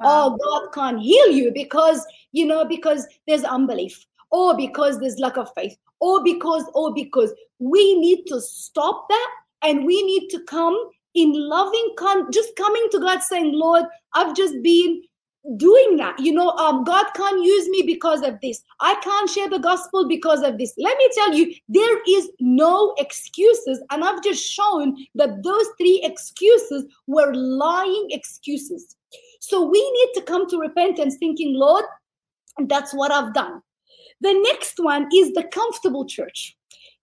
Wow. 0.00 0.38
Oh, 0.38 0.38
God 0.44 0.72
can't 0.72 1.02
heal 1.02 1.30
you 1.30 1.50
because, 1.52 2.06
you 2.32 2.46
know, 2.46 2.64
because 2.64 3.06
there's 3.26 3.44
unbelief 3.44 4.04
or 4.30 4.56
because 4.56 4.98
there's 4.98 5.18
lack 5.18 5.36
of 5.36 5.50
faith, 5.54 5.76
or 6.00 6.22
because, 6.22 6.64
or 6.74 6.92
because 6.94 7.32
we 7.58 7.98
need 7.98 8.24
to 8.26 8.40
stop 8.40 9.06
that 9.08 9.30
and 9.62 9.84
we 9.84 10.02
need 10.02 10.28
to 10.28 10.40
come 10.44 10.76
in 11.14 11.32
loving, 11.34 11.94
con- 11.98 12.30
just 12.32 12.54
coming 12.56 12.86
to 12.92 13.00
God 13.00 13.22
saying, 13.22 13.52
Lord, 13.52 13.84
I've 14.14 14.36
just 14.36 14.62
been 14.62 15.02
doing 15.56 15.96
that. 15.96 16.18
You 16.18 16.32
know 16.32 16.50
um 16.50 16.84
god 16.84 17.06
can't 17.14 17.44
use 17.44 17.68
me 17.68 17.82
because 17.86 18.22
of 18.22 18.40
this. 18.40 18.62
I 18.80 18.94
can't 18.96 19.30
share 19.30 19.48
the 19.48 19.58
gospel 19.58 20.08
because 20.08 20.42
of 20.42 20.58
this. 20.58 20.74
Let 20.76 20.96
me 20.98 21.08
tell 21.14 21.32
you 21.34 21.54
there 21.68 21.98
is 22.08 22.30
no 22.40 22.94
excuses 22.98 23.80
and 23.90 24.04
i've 24.04 24.22
just 24.22 24.42
shown 24.42 24.96
that 25.14 25.42
those 25.42 25.66
three 25.78 26.00
excuses 26.04 26.84
were 27.06 27.32
lying 27.34 28.08
excuses. 28.10 28.96
So 29.40 29.64
we 29.64 29.80
need 29.80 30.20
to 30.20 30.22
come 30.22 30.48
to 30.48 30.58
repentance 30.58 31.16
thinking 31.16 31.54
lord 31.54 31.84
that's 32.66 32.92
what 32.92 33.12
i've 33.12 33.32
done. 33.32 33.62
The 34.20 34.34
next 34.34 34.74
one 34.78 35.08
is 35.14 35.32
the 35.32 35.44
comfortable 35.44 36.04
church. 36.04 36.56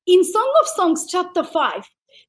In 0.07 0.23
Song 0.23 0.53
of 0.61 0.67
Songs, 0.67 1.07
chapter 1.09 1.43
5, 1.43 1.83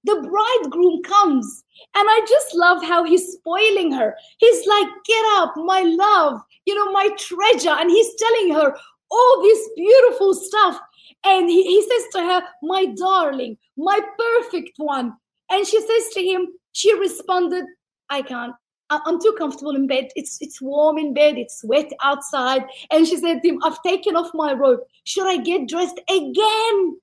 the 0.04 0.16
bridegroom 0.16 1.02
comes, 1.02 1.64
and 1.94 2.06
I 2.08 2.26
just 2.28 2.54
love 2.54 2.82
how 2.82 3.04
he's 3.04 3.32
spoiling 3.32 3.92
her. 3.92 4.14
He's 4.38 4.66
like, 4.66 4.88
Get 5.06 5.24
up, 5.36 5.54
my 5.56 5.82
love, 5.82 6.40
you 6.64 6.74
know, 6.74 6.92
my 6.92 7.08
treasure. 7.18 7.76
And 7.78 7.90
he's 7.90 8.14
telling 8.16 8.54
her 8.54 8.76
all 9.10 9.42
this 9.42 9.70
beautiful 9.76 10.34
stuff. 10.34 10.78
And 11.24 11.48
he, 11.48 11.62
he 11.64 11.82
says 11.82 12.08
to 12.12 12.18
her, 12.20 12.42
My 12.62 12.86
darling, 12.96 13.56
my 13.76 14.00
perfect 14.18 14.72
one. 14.76 15.14
And 15.50 15.66
she 15.66 15.80
says 15.80 16.14
to 16.14 16.22
him, 16.22 16.48
She 16.72 16.98
responded, 16.98 17.64
I 18.08 18.22
can't. 18.22 18.54
I'm 18.88 19.20
too 19.20 19.34
comfortable 19.36 19.74
in 19.74 19.88
bed. 19.88 20.10
It's 20.14 20.38
it's 20.40 20.62
warm 20.62 20.96
in 20.98 21.12
bed. 21.12 21.38
It's 21.38 21.64
wet 21.64 21.90
outside. 22.04 22.64
And 22.90 23.06
she 23.06 23.16
said 23.16 23.42
to 23.42 23.48
him, 23.48 23.60
I've 23.64 23.82
taken 23.82 24.14
off 24.14 24.30
my 24.32 24.52
robe. 24.52 24.80
Should 25.04 25.26
I 25.26 25.38
get 25.38 25.68
dressed 25.68 25.98
again? 26.08 26.96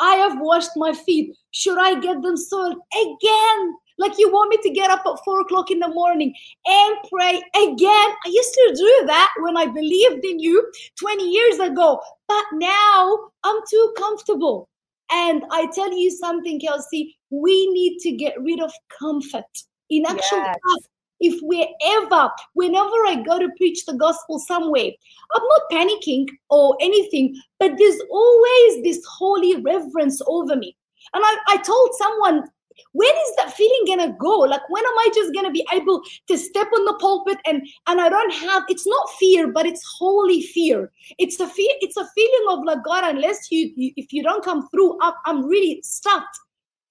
I 0.00 0.14
have 0.16 0.40
washed 0.40 0.70
my 0.76 0.92
feet. 0.92 1.36
Should 1.50 1.78
I 1.78 1.98
get 2.00 2.22
them 2.22 2.36
soiled 2.36 2.78
again? 2.94 3.74
Like 3.98 4.16
you 4.16 4.30
want 4.30 4.50
me 4.50 4.58
to 4.62 4.70
get 4.70 4.90
up 4.90 5.02
at 5.04 5.24
four 5.24 5.40
o'clock 5.40 5.70
in 5.70 5.80
the 5.80 5.88
morning 5.88 6.32
and 6.66 6.96
pray 7.10 7.36
again. 7.56 8.10
I 8.24 8.28
used 8.28 8.54
to 8.54 8.74
do 8.76 9.06
that 9.06 9.30
when 9.40 9.56
I 9.56 9.66
believed 9.66 10.24
in 10.24 10.38
you 10.38 10.70
20 11.00 11.28
years 11.28 11.58
ago, 11.58 12.00
but 12.28 12.44
now 12.52 13.18
I'm 13.42 13.60
too 13.68 13.94
comfortable. 13.98 14.68
And 15.10 15.42
I 15.50 15.66
tell 15.74 15.92
you 15.92 16.10
something, 16.10 16.60
Kelsey, 16.60 17.16
we 17.30 17.66
need 17.72 17.98
to 18.00 18.12
get 18.12 18.40
rid 18.40 18.60
of 18.60 18.72
comfort. 19.00 19.44
In 19.90 20.04
actual 20.04 20.38
yes. 20.38 20.46
fact, 20.46 20.88
if 21.20 21.38
we're 21.42 21.66
ever, 21.84 22.30
whenever 22.54 23.06
I 23.06 23.22
go 23.26 23.38
to 23.38 23.48
preach 23.56 23.84
the 23.86 23.94
gospel 23.94 24.38
somewhere, 24.38 24.90
I'm 25.34 25.42
not 25.42 25.62
panicking 25.72 26.26
or 26.50 26.76
anything, 26.80 27.40
but 27.58 27.72
there's 27.78 28.00
always 28.10 28.82
this 28.82 29.04
holy 29.06 29.56
reverence 29.56 30.20
over 30.26 30.56
me. 30.56 30.76
And 31.14 31.24
I, 31.24 31.36
I 31.48 31.56
told 31.58 31.90
someone, 31.98 32.44
when 32.92 33.08
is 33.08 33.36
that 33.36 33.52
feeling 33.52 33.84
gonna 33.86 34.16
go? 34.18 34.38
Like 34.38 34.68
when 34.68 34.84
am 34.84 34.98
I 34.98 35.08
just 35.14 35.34
gonna 35.34 35.50
be 35.50 35.66
able 35.72 36.00
to 36.28 36.38
step 36.38 36.68
on 36.72 36.84
the 36.84 36.94
pulpit 37.00 37.38
and 37.46 37.66
and 37.86 38.00
I 38.00 38.08
don't 38.08 38.32
have 38.34 38.64
it's 38.68 38.86
not 38.86 39.10
fear, 39.18 39.52
but 39.52 39.66
it's 39.66 39.84
holy 39.98 40.42
fear. 40.42 40.92
It's 41.18 41.40
a 41.40 41.48
fear, 41.48 41.72
it's 41.80 41.96
a 41.96 42.08
feeling 42.14 42.46
of 42.50 42.64
like 42.64 42.84
God, 42.84 43.04
unless 43.04 43.50
you, 43.50 43.72
you 43.76 43.92
if 43.96 44.12
you 44.12 44.22
don't 44.22 44.44
come 44.44 44.68
through, 44.68 44.98
I'm, 45.02 45.14
I'm 45.26 45.44
really 45.46 45.80
stuck. 45.82 46.26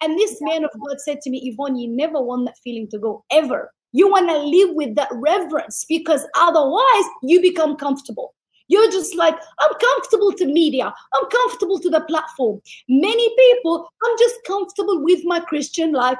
And 0.01 0.17
this 0.17 0.37
man 0.41 0.63
of 0.63 0.71
God 0.85 0.99
said 0.99 1.21
to 1.21 1.29
me, 1.29 1.55
Yvon, 1.57 1.79
you 1.79 1.87
never 1.87 2.21
want 2.21 2.45
that 2.45 2.57
feeling 2.63 2.87
to 2.91 2.99
go 2.99 3.23
ever. 3.31 3.71
You 3.91 4.09
want 4.09 4.29
to 4.29 4.37
live 4.37 4.75
with 4.75 4.95
that 4.95 5.09
reverence 5.11 5.85
because 5.87 6.25
otherwise 6.35 7.05
you 7.23 7.41
become 7.41 7.75
comfortable. 7.75 8.33
You're 8.67 8.91
just 8.91 9.15
like, 9.15 9.35
I'm 9.59 9.73
comfortable 9.79 10.33
to 10.33 10.45
media. 10.45 10.93
I'm 11.13 11.29
comfortable 11.29 11.79
to 11.79 11.89
the 11.89 12.01
platform. 12.01 12.61
Many 12.89 13.29
people, 13.35 13.87
I'm 14.03 14.17
just 14.19 14.35
comfortable 14.45 15.03
with 15.03 15.21
my 15.23 15.39
Christian 15.39 15.93
life. 15.93 16.17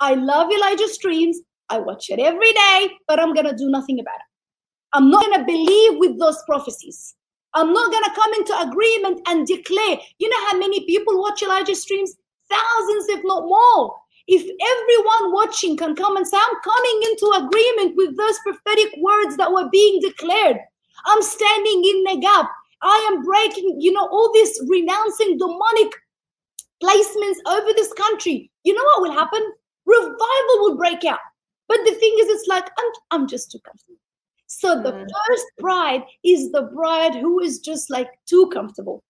I 0.00 0.14
love 0.14 0.50
Elijah 0.50 0.88
Streams. 0.88 1.38
I 1.68 1.78
watch 1.78 2.10
it 2.10 2.18
every 2.18 2.52
day, 2.52 2.90
but 3.06 3.20
I'm 3.20 3.32
going 3.32 3.46
to 3.46 3.56
do 3.56 3.70
nothing 3.70 4.00
about 4.00 4.16
it. 4.16 4.34
I'm 4.92 5.10
not 5.10 5.24
going 5.24 5.38
to 5.38 5.44
believe 5.44 5.98
with 5.98 6.18
those 6.18 6.42
prophecies. 6.46 7.14
I'm 7.54 7.72
not 7.72 7.90
going 7.90 8.04
to 8.04 8.14
come 8.14 8.34
into 8.34 8.60
agreement 8.68 9.20
and 9.28 9.46
declare. 9.46 9.98
You 10.18 10.28
know 10.28 10.46
how 10.50 10.58
many 10.58 10.84
people 10.86 11.20
watch 11.20 11.42
Elijah 11.42 11.76
Streams? 11.76 12.16
Thousands, 12.50 13.08
if 13.08 13.20
not 13.24 13.44
more. 13.44 13.96
If 14.26 14.42
everyone 14.42 15.32
watching 15.32 15.76
can 15.76 15.94
come 15.94 16.16
and 16.16 16.26
say, 16.26 16.36
I'm 16.36 16.56
coming 16.64 17.00
into 17.10 17.46
agreement 17.46 17.96
with 17.96 18.16
those 18.16 18.38
prophetic 18.40 18.94
words 18.98 19.36
that 19.36 19.52
were 19.52 19.68
being 19.70 20.00
declared, 20.00 20.58
I'm 21.06 21.22
standing 21.22 21.84
in 21.84 22.04
the 22.04 22.18
gap. 22.20 22.50
I 22.82 23.10
am 23.12 23.22
breaking, 23.22 23.76
you 23.80 23.92
know, 23.92 24.06
all 24.08 24.32
this 24.32 24.62
renouncing 24.68 25.38
demonic 25.38 25.92
placements 26.82 27.36
over 27.46 27.72
this 27.74 27.92
country. 27.94 28.50
You 28.62 28.74
know 28.74 28.84
what 28.84 29.02
will 29.02 29.12
happen? 29.12 29.40
Revival 29.86 30.58
will 30.58 30.76
break 30.76 31.04
out. 31.04 31.20
But 31.68 31.78
the 31.84 31.92
thing 31.92 32.14
is, 32.20 32.28
it's 32.28 32.48
like, 32.48 32.68
I'm, 32.78 32.92
I'm 33.10 33.28
just 33.28 33.50
too 33.50 33.58
comfortable. 33.60 33.98
So 34.46 34.82
the 34.82 34.92
mm. 34.92 35.06
first 35.26 35.46
bride 35.58 36.02
is 36.24 36.52
the 36.52 36.70
bride 36.74 37.14
who 37.14 37.40
is 37.40 37.58
just 37.58 37.90
like 37.90 38.08
too 38.26 38.50
comfortable. 38.52 39.02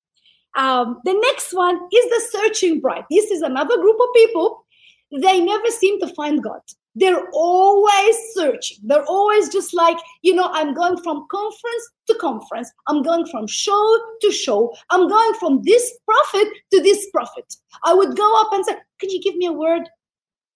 Um, 0.57 1.01
the 1.05 1.15
next 1.15 1.53
one 1.53 1.77
is 1.93 2.05
the 2.05 2.23
searching 2.31 2.81
bride. 2.81 3.05
This 3.11 3.31
is 3.31 3.43
another 3.43 3.77
group 3.77 3.97
of 4.01 4.09
people. 4.15 4.64
They 5.11 5.41
never 5.41 5.69
seem 5.69 6.01
to 6.01 6.09
find 6.15 6.43
God. 6.43 6.61
They're 6.97 7.29
always 7.33 8.17
searching. 8.35 8.79
They're 8.85 9.05
always 9.05 9.49
just 9.49 9.75
like, 9.75 9.99
you 10.23 10.35
know, 10.35 10.49
I'm 10.53 10.75
going 10.75 10.97
from 11.03 11.27
conference 11.31 11.91
to 12.07 12.15
conference. 12.21 12.71
I'm 12.87 13.03
going 13.03 13.27
from 13.27 13.47
show 13.47 14.01
to 14.21 14.31
show. 14.31 14.73
I'm 14.91 15.09
going 15.09 15.35
from 15.35 15.63
this 15.63 15.99
prophet 16.05 16.49
to 16.73 16.83
this 16.83 17.11
prophet. 17.11 17.53
I 17.83 17.95
would 17.95 18.17
go 18.17 18.41
up 18.41 18.53
and 18.53 18.65
say, 18.65 18.75
Could 19.01 19.11
you 19.11 19.21
give 19.21 19.37
me 19.37 19.47
a 19.47 19.53
word? 19.53 19.83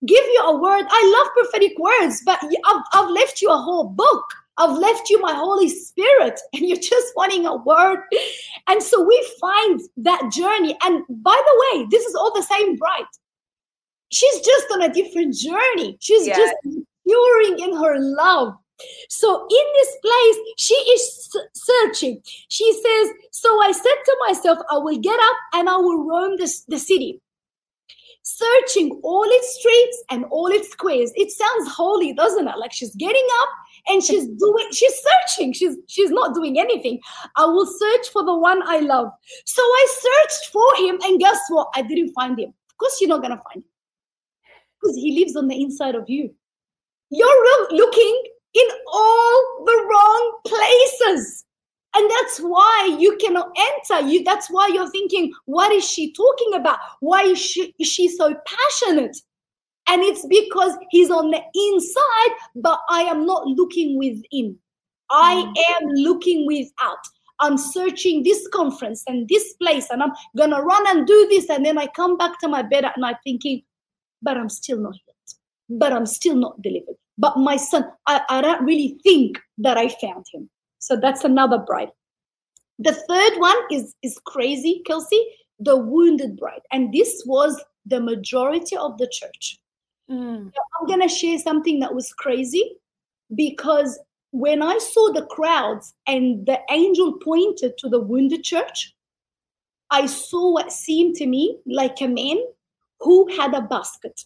Give 0.07 0.25
you 0.25 0.43
a 0.45 0.57
word. 0.57 0.85
I 0.89 1.19
love 1.19 1.33
prophetic 1.35 1.77
words, 1.77 2.23
but 2.25 2.39
I've, 2.43 2.83
I've 2.93 3.11
left 3.11 3.43
you 3.43 3.51
a 3.51 3.57
whole 3.57 3.89
book. 3.89 4.25
I've 4.57 4.77
left 4.77 5.11
you 5.11 5.21
my 5.21 5.35
Holy 5.35 5.69
Spirit, 5.69 6.39
and 6.53 6.63
you're 6.63 6.79
just 6.79 7.13
wanting 7.17 7.47
a 7.47 7.57
word. 7.57 7.99
And 8.69 8.81
so 8.81 9.03
we 9.03 9.35
find 9.41 9.81
that 9.99 10.31
journey. 10.33 10.77
And 10.85 11.05
by 11.09 11.41
the 11.47 11.63
way, 11.81 11.87
this 11.91 12.05
is 12.05 12.15
all 12.15 12.33
the 12.33 12.43
same 12.43 12.77
bride 12.77 13.07
she's 14.11 14.41
just 14.41 14.67
on 14.73 14.83
a 14.83 14.93
different 14.93 15.35
journey. 15.35 15.97
She's 16.01 16.27
yes. 16.27 16.37
just 16.37 16.79
maturing 17.07 17.59
in 17.61 17.77
her 17.77 17.97
love. 17.99 18.55
So 19.09 19.47
in 19.51 19.67
this 19.75 19.97
place, 20.03 20.37
she 20.57 20.75
is 20.75 21.31
searching. 21.55 22.23
She 22.49 22.73
says, 22.73 23.11
So 23.33 23.49
I 23.63 23.73
said 23.73 23.97
to 24.05 24.17
myself, 24.27 24.59
I 24.71 24.79
will 24.79 24.99
get 24.99 25.19
up 25.19 25.37
and 25.55 25.69
I 25.69 25.77
will 25.77 26.07
roam 26.07 26.37
this, 26.37 26.63
the 26.69 26.79
city, 26.79 27.21
searching 28.23 29.01
all 29.03 29.25
its 29.25 29.59
streets 29.59 30.05
and 30.11 30.27
all 30.27 30.47
its 30.47 30.71
squares. 30.71 31.11
It 31.17 31.33
sounds 31.33 31.75
holy, 31.75 32.13
doesn't 32.13 32.47
it? 32.47 32.59
Like 32.59 32.73
she's 32.73 32.95
getting 32.95 33.27
up 33.41 33.49
and 33.89 34.03
she's 34.03 34.29
doing, 34.39 34.69
she's 34.71 34.95
searching. 34.95 35.53
She's 35.53 35.77
she's 35.89 36.11
not 36.11 36.35
doing 36.35 36.61
anything. 36.61 37.01
I 37.35 37.47
will 37.47 37.67
search 37.67 38.11
for 38.13 38.25
the 38.25 38.37
one 38.37 38.63
I 38.65 38.79
love. 38.79 39.09
So 39.45 39.63
I 39.63 39.87
searched 39.91 40.53
for 40.53 40.85
him, 40.85 41.01
and 41.03 41.19
guess 41.19 41.41
what? 41.49 41.69
I 41.75 41.83
didn't 41.83 42.13
find 42.13 42.39
him. 42.39 42.51
Of 42.71 42.77
course, 42.79 43.01
you're 43.01 43.09
not 43.09 43.23
gonna 43.23 43.43
find 43.43 43.65
him 43.65 43.68
because 44.81 44.97
he 44.97 45.19
lives 45.19 45.37
on 45.37 45.49
the 45.49 45.61
inside 45.61 45.95
of 45.95 46.05
you. 46.09 46.35
You're 47.11 47.69
looking 47.71 48.23
in 48.55 48.69
all 48.93 49.65
the 49.65 49.87
wrong 49.91 50.39
places. 50.47 51.45
And 51.97 52.11
that's 52.11 52.39
why 52.39 52.97
you 52.99 53.17
cannot 53.17 53.51
enter. 53.57 54.07
You 54.07 54.23
that's 54.23 54.49
why 54.49 54.69
you're 54.69 54.91
thinking, 54.91 55.33
what 55.47 55.73
is 55.73 55.89
she 55.89 56.13
talking 56.13 56.55
about? 56.55 56.79
Why 57.01 57.23
is 57.23 57.39
she, 57.39 57.75
is 57.79 57.89
she 57.89 58.09
so 58.09 58.35
passionate? 58.47 59.17
And 59.89 60.03
it's 60.03 60.27
because 60.27 60.77
he's 60.91 61.11
on 61.11 61.31
the 61.31 61.41
inside, 61.55 62.37
but 62.57 62.79
I 62.91 63.03
am 63.03 63.25
not 63.25 63.47
looking 63.47 63.99
within. 63.99 64.59
I 65.11 65.45
mm. 65.47 65.83
am 65.83 65.89
looking 65.89 66.47
without. 66.47 66.99
I'm 67.41 67.57
searching 67.57 68.23
this 68.23 68.47
conference 68.49 69.03
and 69.07 69.29
this 69.29 69.55
place, 69.55 69.89
and 69.91 70.03
I'm 70.03 70.13
gonna 70.37 70.61
run 70.61 70.85
and 70.89 71.07
do 71.07 71.27
this. 71.31 71.49
And 71.49 71.65
then 71.65 71.79
I 71.79 71.87
come 71.87 72.19
back 72.19 72.39
to 72.41 72.49
my 72.49 72.63
bed 72.63 72.85
at 72.85 72.99
night 72.99 73.17
thinking, 73.25 73.63
but 74.23 74.37
I'm 74.37 74.49
still 74.49 74.79
not 74.79 74.95
healed, 74.95 75.79
but 75.81 75.93
I'm 75.93 76.07
still 76.07 76.37
not 76.37 76.61
delivered. 76.63 76.97
But 77.17 77.37
my 77.37 77.57
son, 77.57 77.85
I, 78.07 78.21
I 78.29 78.41
don't 78.41 78.65
really 78.65 78.99
think 79.03 79.39
that 79.59 79.77
I 79.77 79.89
found 79.89 80.27
him. 80.33 80.49
So 80.79 80.97
that's 80.97 81.25
another 81.25 81.59
bride. 81.59 81.91
The 82.79 82.93
third 82.93 83.39
one 83.39 83.57
is, 83.73 83.95
is 84.03 84.21
crazy, 84.25 84.83
Kelsey, 84.87 85.21
the 85.59 85.77
wounded 85.77 86.37
bride. 86.37 86.61
And 86.71 86.93
this 86.93 87.25
was 87.27 87.61
the 87.87 88.01
majority 88.01 88.77
of 88.77 88.97
the 88.99 89.09
church. 89.11 89.59
Mm. 90.11 90.53
I'm 90.81 90.87
going 90.87 91.03
to 91.03 91.09
share 91.09 91.39
something 91.39 91.81
that 91.81 91.95
was 91.95 92.13
crazy 92.13 92.77
because 93.35 93.99
when 94.31 94.63
I 94.63 94.79
saw 94.79 95.13
the 95.13 95.27
crowds 95.27 95.95
and 96.07 96.47
the 96.47 96.61
angel 96.71 97.19
pointed 97.19 97.77
to 97.79 97.89
the 97.89 98.01
wounded 98.01 98.45
church, 98.45 98.95
I 99.91 100.07
saw 100.07 100.53
what 100.53 100.73
seemed 100.73 101.17
to 101.17 101.27
me 101.27 101.59
like 101.67 102.01
a 102.01 102.09
man 102.09 102.39
who 103.01 103.29
had 103.37 103.55
a 103.55 103.63
basket. 103.63 104.21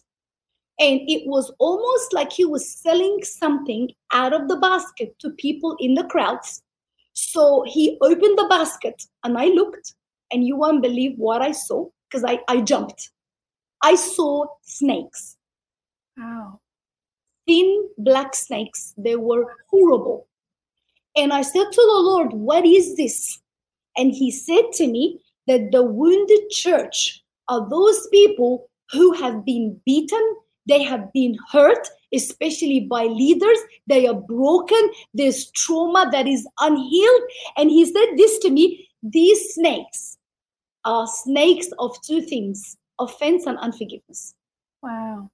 And 0.79 1.01
it 1.07 1.27
was 1.27 1.53
almost 1.59 2.13
like 2.13 2.31
he 2.31 2.45
was 2.45 2.67
selling 2.67 3.19
something 3.23 3.91
out 4.11 4.33
of 4.33 4.47
the 4.47 4.57
basket 4.57 5.17
to 5.19 5.29
people 5.31 5.75
in 5.79 5.93
the 5.93 6.05
crowds. 6.05 6.63
So 7.13 7.63
he 7.67 7.97
opened 8.01 8.37
the 8.37 8.47
basket 8.49 9.03
and 9.23 9.37
I 9.37 9.45
looked, 9.45 9.93
and 10.31 10.45
you 10.45 10.55
won't 10.55 10.81
believe 10.81 11.13
what 11.17 11.41
I 11.41 11.51
saw 11.51 11.87
because 12.09 12.23
I, 12.23 12.39
I 12.47 12.61
jumped. 12.61 13.11
I 13.83 13.95
saw 13.95 14.45
snakes. 14.63 15.37
Wow. 16.17 16.59
Thin 17.47 17.89
black 17.97 18.33
snakes. 18.33 18.93
They 18.97 19.15
were 19.15 19.45
horrible. 19.69 20.27
And 21.15 21.31
I 21.31 21.41
said 21.43 21.65
to 21.71 21.81
the 21.81 22.01
Lord, 22.01 22.33
What 22.33 22.65
is 22.65 22.95
this? 22.95 23.39
And 23.95 24.11
he 24.11 24.31
said 24.31 24.71
to 24.73 24.87
me 24.87 25.19
that 25.47 25.71
the 25.71 25.83
wounded 25.83 26.49
church 26.49 27.22
are 27.49 27.69
those 27.69 28.07
people 28.07 28.69
who 28.91 29.13
have 29.13 29.45
been 29.45 29.79
beaten, 29.85 30.35
they 30.67 30.83
have 30.83 31.11
been 31.13 31.37
hurt, 31.51 31.87
especially 32.13 32.81
by 32.81 33.05
leaders. 33.05 33.57
They 33.87 34.07
are 34.07 34.13
broken. 34.13 34.91
There's 35.13 35.51
trauma 35.51 36.09
that 36.11 36.27
is 36.27 36.47
unhealed. 36.59 37.21
And 37.57 37.69
he 37.69 37.85
said 37.85 38.17
this 38.17 38.39
to 38.39 38.49
me 38.49 38.87
these 39.01 39.53
snakes 39.53 40.17
are 40.85 41.05
snakes 41.07 41.67
of 41.79 42.01
two 42.01 42.21
things 42.21 42.77
offense 42.99 43.45
and 43.45 43.57
unforgiveness. 43.57 44.33
Wow. 44.81 45.29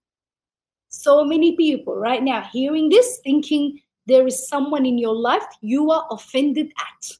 So 0.89 1.24
many 1.24 1.55
people 1.55 1.95
right 1.95 2.24
now 2.24 2.41
hearing 2.51 2.89
this, 2.89 3.20
thinking 3.24 3.80
there 4.07 4.26
is 4.26 4.47
someone 4.47 4.86
in 4.86 4.97
your 4.97 5.14
life 5.16 5.43
you 5.62 5.91
are 5.91 6.07
offended 6.10 6.72
at. 6.80 7.12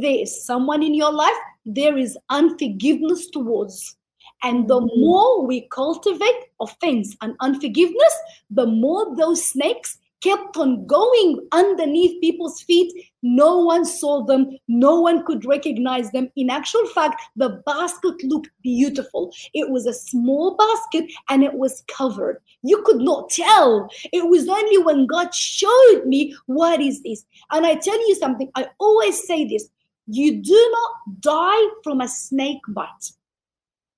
There 0.00 0.20
is 0.20 0.44
someone 0.44 0.82
in 0.82 0.94
your 0.94 1.12
life 1.12 1.36
there 1.66 1.96
is 1.96 2.18
unforgiveness 2.30 3.28
towards. 3.30 3.96
And 4.42 4.68
the 4.68 4.80
mm-hmm. 4.80 5.00
more 5.00 5.46
we 5.46 5.68
cultivate 5.72 6.48
offense 6.60 7.16
and 7.22 7.34
unforgiveness, 7.40 8.14
the 8.50 8.66
more 8.66 9.16
those 9.16 9.44
snakes 9.44 9.98
kept 10.22 10.56
on 10.56 10.86
going 10.86 11.46
underneath 11.52 12.18
people's 12.20 12.62
feet. 12.62 12.90
No 13.22 13.58
one 13.58 13.84
saw 13.84 14.24
them, 14.24 14.56
no 14.68 15.00
one 15.00 15.24
could 15.24 15.44
recognize 15.44 16.10
them. 16.12 16.30
In 16.36 16.48
actual 16.48 16.86
fact, 16.88 17.22
the 17.36 17.62
basket 17.66 18.22
looked 18.24 18.48
beautiful. 18.62 19.34
It 19.52 19.68
was 19.70 19.86
a 19.86 19.92
small 19.92 20.56
basket 20.56 21.10
and 21.28 21.42
it 21.42 21.54
was 21.54 21.84
covered. 21.88 22.40
You 22.62 22.82
could 22.86 23.00
not 23.00 23.30
tell. 23.30 23.88
It 24.12 24.28
was 24.28 24.48
only 24.48 24.78
when 24.78 25.06
God 25.06 25.34
showed 25.34 26.04
me 26.06 26.34
what 26.46 26.80
is 26.80 27.02
this. 27.02 27.24
And 27.50 27.66
I 27.66 27.74
tell 27.74 28.08
you 28.08 28.14
something, 28.14 28.50
I 28.54 28.68
always 28.78 29.26
say 29.26 29.46
this 29.46 29.68
you 30.06 30.42
do 30.42 30.70
not 30.72 31.20
die 31.20 31.66
from 31.82 32.00
a 32.00 32.08
snake 32.08 32.60
bite, 32.68 32.88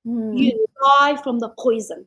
mm. 0.07 0.39
you 0.39 0.67
die 1.01 1.17
from 1.23 1.39
the 1.39 1.51
poison. 1.59 2.07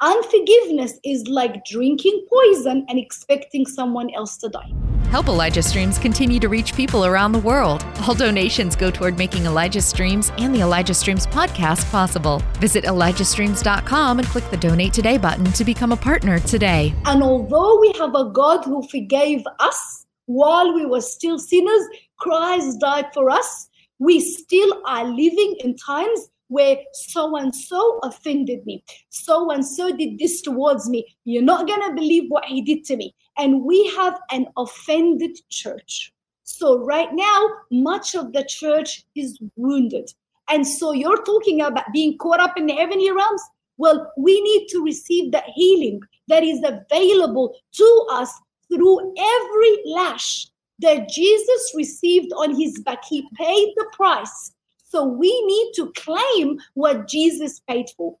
Unforgiveness 0.00 0.98
is 1.04 1.28
like 1.28 1.64
drinking 1.64 2.26
poison 2.28 2.84
and 2.88 2.98
expecting 2.98 3.66
someone 3.66 4.12
else 4.14 4.36
to 4.38 4.48
die. 4.48 4.72
Help 5.12 5.28
Elijah 5.28 5.62
Streams 5.62 5.98
continue 5.98 6.40
to 6.40 6.48
reach 6.48 6.74
people 6.74 7.04
around 7.04 7.32
the 7.32 7.38
world. 7.38 7.84
All 8.00 8.14
donations 8.14 8.74
go 8.74 8.90
toward 8.90 9.18
making 9.18 9.44
Elijah 9.44 9.82
Streams 9.82 10.32
and 10.38 10.54
the 10.54 10.62
Elijah 10.62 10.94
Streams 10.94 11.26
podcast 11.26 11.88
possible. 11.90 12.42
Visit 12.60 12.84
ElijahStreams.com 12.84 14.18
and 14.18 14.28
click 14.28 14.48
the 14.50 14.56
Donate 14.56 14.94
Today 14.94 15.18
button 15.18 15.44
to 15.52 15.64
become 15.64 15.92
a 15.92 15.96
partner 15.96 16.38
today. 16.40 16.94
And 17.04 17.22
although 17.22 17.78
we 17.78 17.92
have 17.98 18.14
a 18.14 18.30
God 18.30 18.64
who 18.64 18.82
forgave 18.88 19.44
us 19.60 20.06
while 20.26 20.74
we 20.74 20.86
were 20.86 21.02
still 21.02 21.38
sinners, 21.38 21.82
Christ 22.22 22.78
died 22.78 23.06
for 23.12 23.30
us. 23.30 23.68
We 23.98 24.20
still 24.20 24.80
are 24.86 25.04
living 25.04 25.56
in 25.64 25.76
times 25.76 26.28
where 26.46 26.76
so 26.92 27.36
and 27.36 27.52
so 27.54 27.98
offended 28.04 28.64
me, 28.64 28.84
so 29.08 29.50
and 29.50 29.66
so 29.66 29.96
did 29.96 30.18
this 30.18 30.40
towards 30.40 30.88
me. 30.88 31.16
You're 31.24 31.42
not 31.42 31.66
going 31.66 31.80
to 31.80 31.94
believe 31.94 32.24
what 32.28 32.44
he 32.44 32.62
did 32.62 32.84
to 32.84 32.96
me. 32.96 33.14
And 33.38 33.64
we 33.64 33.92
have 33.96 34.20
an 34.30 34.46
offended 34.56 35.36
church. 35.48 36.12
So, 36.44 36.78
right 36.84 37.08
now, 37.12 37.48
much 37.70 38.14
of 38.14 38.32
the 38.32 38.44
church 38.44 39.04
is 39.16 39.38
wounded. 39.56 40.12
And 40.48 40.66
so, 40.66 40.92
you're 40.92 41.22
talking 41.24 41.62
about 41.62 41.92
being 41.92 42.18
caught 42.18 42.40
up 42.40 42.56
in 42.56 42.66
the 42.66 42.74
heavenly 42.74 43.10
realms. 43.10 43.42
Well, 43.78 44.12
we 44.16 44.40
need 44.42 44.68
to 44.68 44.84
receive 44.84 45.32
the 45.32 45.42
healing 45.54 46.00
that 46.28 46.44
is 46.44 46.62
available 46.62 47.54
to 47.72 48.06
us 48.12 48.30
through 48.68 49.14
every 49.18 49.78
lash 49.86 50.51
that 50.82 51.08
Jesus 51.08 51.72
received 51.74 52.32
on 52.36 52.54
his 52.54 52.78
back. 52.80 53.04
He 53.08 53.26
paid 53.36 53.72
the 53.76 53.86
price 53.92 54.52
so 54.92 55.04
we 55.04 55.42
need 55.46 55.72
to 55.76 55.90
claim 55.96 56.58
what 56.74 57.08
Jesus 57.08 57.62
paid 57.66 57.86
for. 57.96 58.14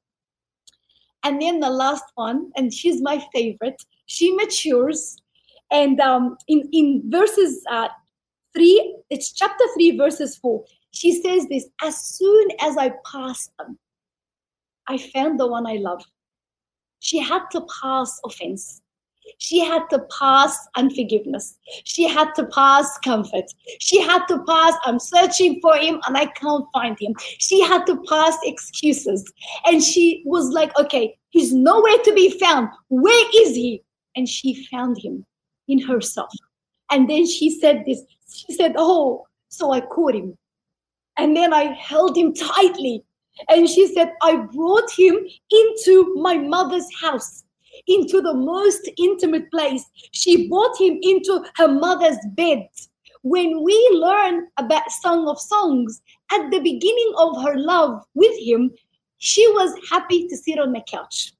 And 1.22 1.40
then 1.40 1.60
the 1.60 1.68
last 1.68 2.04
one, 2.14 2.50
and 2.56 2.72
she's 2.72 3.02
my 3.02 3.22
favorite, 3.32 3.82
she 4.06 4.32
matures. 4.34 5.18
And 5.70 6.00
um, 6.00 6.38
in, 6.48 6.68
in 6.72 7.02
verses 7.10 7.62
uh, 7.70 7.88
3, 8.54 8.96
it's 9.10 9.32
chapter 9.32 9.64
3, 9.74 9.98
verses 9.98 10.36
4, 10.38 10.64
she 10.92 11.20
says 11.20 11.46
this 11.48 11.66
As 11.82 12.02
soon 12.02 12.48
as 12.62 12.78
I 12.78 12.92
passed 13.04 13.52
them, 13.58 13.78
I 14.88 14.96
found 14.96 15.38
the 15.38 15.46
one 15.46 15.66
I 15.66 15.74
love. 15.74 16.02
She 17.00 17.18
had 17.18 17.42
to 17.52 17.66
pass 17.82 18.18
offense. 18.24 18.80
She 19.38 19.60
had 19.60 19.88
to 19.90 20.00
pass 20.18 20.56
unforgiveness. 20.76 21.58
She 21.84 22.08
had 22.08 22.32
to 22.34 22.46
pass 22.46 22.98
comfort. 22.98 23.44
She 23.80 24.00
had 24.00 24.24
to 24.26 24.42
pass, 24.44 24.74
I'm 24.84 24.98
searching 24.98 25.60
for 25.60 25.76
him 25.76 26.00
and 26.06 26.16
I 26.16 26.26
can't 26.26 26.66
find 26.72 26.96
him. 27.00 27.14
She 27.38 27.60
had 27.60 27.84
to 27.86 28.02
pass 28.08 28.36
excuses. 28.44 29.30
And 29.66 29.82
she 29.82 30.22
was 30.26 30.50
like, 30.50 30.76
okay, 30.78 31.16
he's 31.30 31.52
nowhere 31.52 31.98
to 32.04 32.12
be 32.14 32.38
found. 32.38 32.68
Where 32.88 33.26
is 33.34 33.54
he? 33.54 33.82
And 34.16 34.28
she 34.28 34.64
found 34.66 34.98
him 34.98 35.24
in 35.68 35.80
herself. 35.80 36.32
And 36.90 37.08
then 37.08 37.26
she 37.26 37.58
said 37.58 37.84
this. 37.86 38.02
She 38.32 38.52
said, 38.54 38.74
oh, 38.76 39.26
so 39.48 39.72
I 39.72 39.80
caught 39.80 40.14
him. 40.14 40.36
And 41.16 41.36
then 41.36 41.52
I 41.52 41.64
held 41.74 42.16
him 42.16 42.34
tightly. 42.34 43.04
And 43.48 43.68
she 43.68 43.92
said, 43.94 44.12
I 44.22 44.36
brought 44.36 44.90
him 44.90 45.16
into 45.50 46.14
my 46.16 46.36
mother's 46.36 46.86
house 47.00 47.44
into 47.86 48.20
the 48.20 48.34
most 48.34 48.88
intimate 48.98 49.50
place. 49.50 49.84
She 50.12 50.48
brought 50.48 50.80
him 50.80 50.98
into 51.02 51.44
her 51.56 51.68
mother's 51.68 52.18
bed. 52.30 52.68
When 53.22 53.62
we 53.62 53.90
learn 53.92 54.48
about 54.58 54.90
Song 54.90 55.28
of 55.28 55.40
Songs, 55.40 56.02
at 56.32 56.50
the 56.50 56.58
beginning 56.58 57.12
of 57.16 57.42
her 57.42 57.56
love 57.56 58.02
with 58.14 58.36
him, 58.40 58.70
she 59.18 59.46
was 59.52 59.78
happy 59.90 60.26
to 60.26 60.36
sit 60.36 60.58
on 60.58 60.72
the 60.72 60.82
couch. 60.88 61.32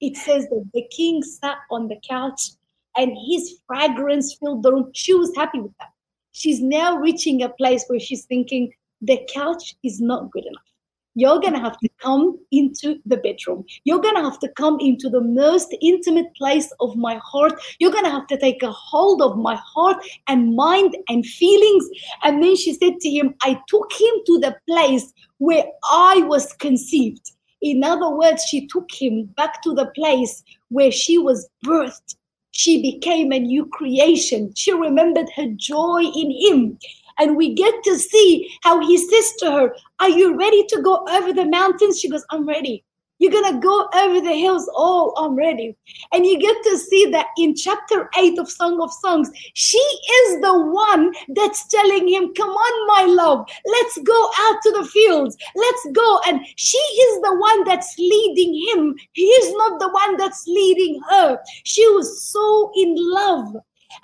It 0.00 0.16
says 0.16 0.44
that 0.48 0.70
the 0.72 0.86
king 0.90 1.22
sat 1.22 1.58
on 1.70 1.88
the 1.88 1.98
couch 2.08 2.50
and 2.96 3.16
his 3.26 3.60
fragrance 3.66 4.34
filled 4.34 4.62
the 4.62 4.72
room. 4.72 4.90
She 4.94 5.14
was 5.14 5.34
happy 5.34 5.60
with 5.60 5.72
that. 5.80 5.90
She's 6.32 6.60
now 6.60 6.96
reaching 6.96 7.42
a 7.42 7.48
place 7.48 7.84
where 7.88 8.00
she's 8.00 8.24
thinking, 8.26 8.72
the 9.00 9.26
couch 9.32 9.74
is 9.82 10.00
not 10.00 10.30
good 10.30 10.46
enough 10.46 10.73
you're 11.14 11.40
going 11.40 11.52
to 11.52 11.60
have 11.60 11.78
to 11.78 11.88
come 12.00 12.38
into 12.50 12.96
the 13.06 13.16
bedroom. 13.18 13.64
You're 13.84 14.00
going 14.00 14.16
to 14.16 14.22
have 14.22 14.38
to 14.40 14.48
come 14.56 14.78
into 14.80 15.08
the 15.08 15.20
most 15.20 15.74
intimate 15.80 16.34
place 16.36 16.72
of 16.80 16.96
my 16.96 17.16
heart. 17.16 17.60
You're 17.78 17.92
going 17.92 18.04
to 18.04 18.10
have 18.10 18.26
to 18.28 18.38
take 18.38 18.62
a 18.62 18.72
hold 18.72 19.22
of 19.22 19.38
my 19.38 19.56
heart 19.56 20.04
and 20.28 20.54
mind 20.56 20.96
and 21.08 21.24
feelings. 21.24 21.88
And 22.22 22.42
then 22.42 22.56
she 22.56 22.74
said 22.74 22.98
to 23.00 23.08
him, 23.08 23.34
I 23.42 23.60
took 23.68 23.92
him 23.92 24.14
to 24.26 24.38
the 24.40 24.56
place 24.68 25.12
where 25.38 25.64
I 25.90 26.22
was 26.22 26.52
conceived. 26.54 27.32
In 27.62 27.82
other 27.82 28.10
words, 28.10 28.44
she 28.48 28.66
took 28.66 28.90
him 28.92 29.24
back 29.36 29.62
to 29.62 29.74
the 29.74 29.86
place 29.94 30.42
where 30.68 30.90
she 30.90 31.16
was 31.18 31.48
birthed. 31.64 32.16
She 32.50 32.82
became 32.82 33.32
a 33.32 33.38
new 33.38 33.66
creation. 33.66 34.52
She 34.54 34.72
remembered 34.72 35.28
her 35.36 35.48
joy 35.56 36.02
in 36.02 36.30
him 36.30 36.78
and 37.18 37.36
we 37.36 37.54
get 37.54 37.74
to 37.84 37.98
see 37.98 38.50
how 38.62 38.80
he 38.80 38.98
says 38.98 39.32
to 39.38 39.50
her, 39.50 39.76
Are 40.00 40.08
you 40.08 40.36
ready 40.36 40.64
to 40.66 40.82
go 40.82 41.06
over 41.08 41.32
the 41.32 41.46
mountains? 41.46 42.00
She 42.00 42.08
goes, 42.08 42.24
I'm 42.30 42.46
ready. 42.46 42.84
You're 43.18 43.30
going 43.30 43.54
to 43.54 43.60
go 43.60 43.88
over 43.94 44.20
the 44.20 44.34
hills. 44.34 44.68
Oh, 44.74 45.14
I'm 45.16 45.36
ready. 45.36 45.76
And 46.12 46.26
you 46.26 46.38
get 46.38 46.56
to 46.64 46.76
see 46.76 47.10
that 47.12 47.28
in 47.38 47.54
chapter 47.54 48.10
8 48.18 48.38
of 48.38 48.50
Song 48.50 48.80
of 48.80 48.92
Songs, 48.92 49.30
she 49.54 49.78
is 49.78 50.40
the 50.40 50.58
one 50.58 51.12
that's 51.28 51.66
telling 51.68 52.08
him, 52.08 52.34
Come 52.34 52.50
on, 52.50 53.06
my 53.08 53.14
love, 53.14 53.48
let's 53.66 53.98
go 53.98 54.30
out 54.40 54.56
to 54.62 54.72
the 54.72 54.84
fields. 54.86 55.36
Let's 55.54 55.86
go. 55.92 56.20
And 56.26 56.44
she 56.56 56.78
is 56.78 57.22
the 57.22 57.36
one 57.38 57.64
that's 57.64 57.96
leading 57.98 58.60
him. 58.68 58.94
He 59.12 59.22
is 59.22 59.54
not 59.54 59.78
the 59.78 59.90
one 59.90 60.16
that's 60.16 60.46
leading 60.48 61.00
her. 61.10 61.38
She 61.62 61.88
was 61.90 62.20
so 62.20 62.72
in 62.76 62.96
love 62.98 63.54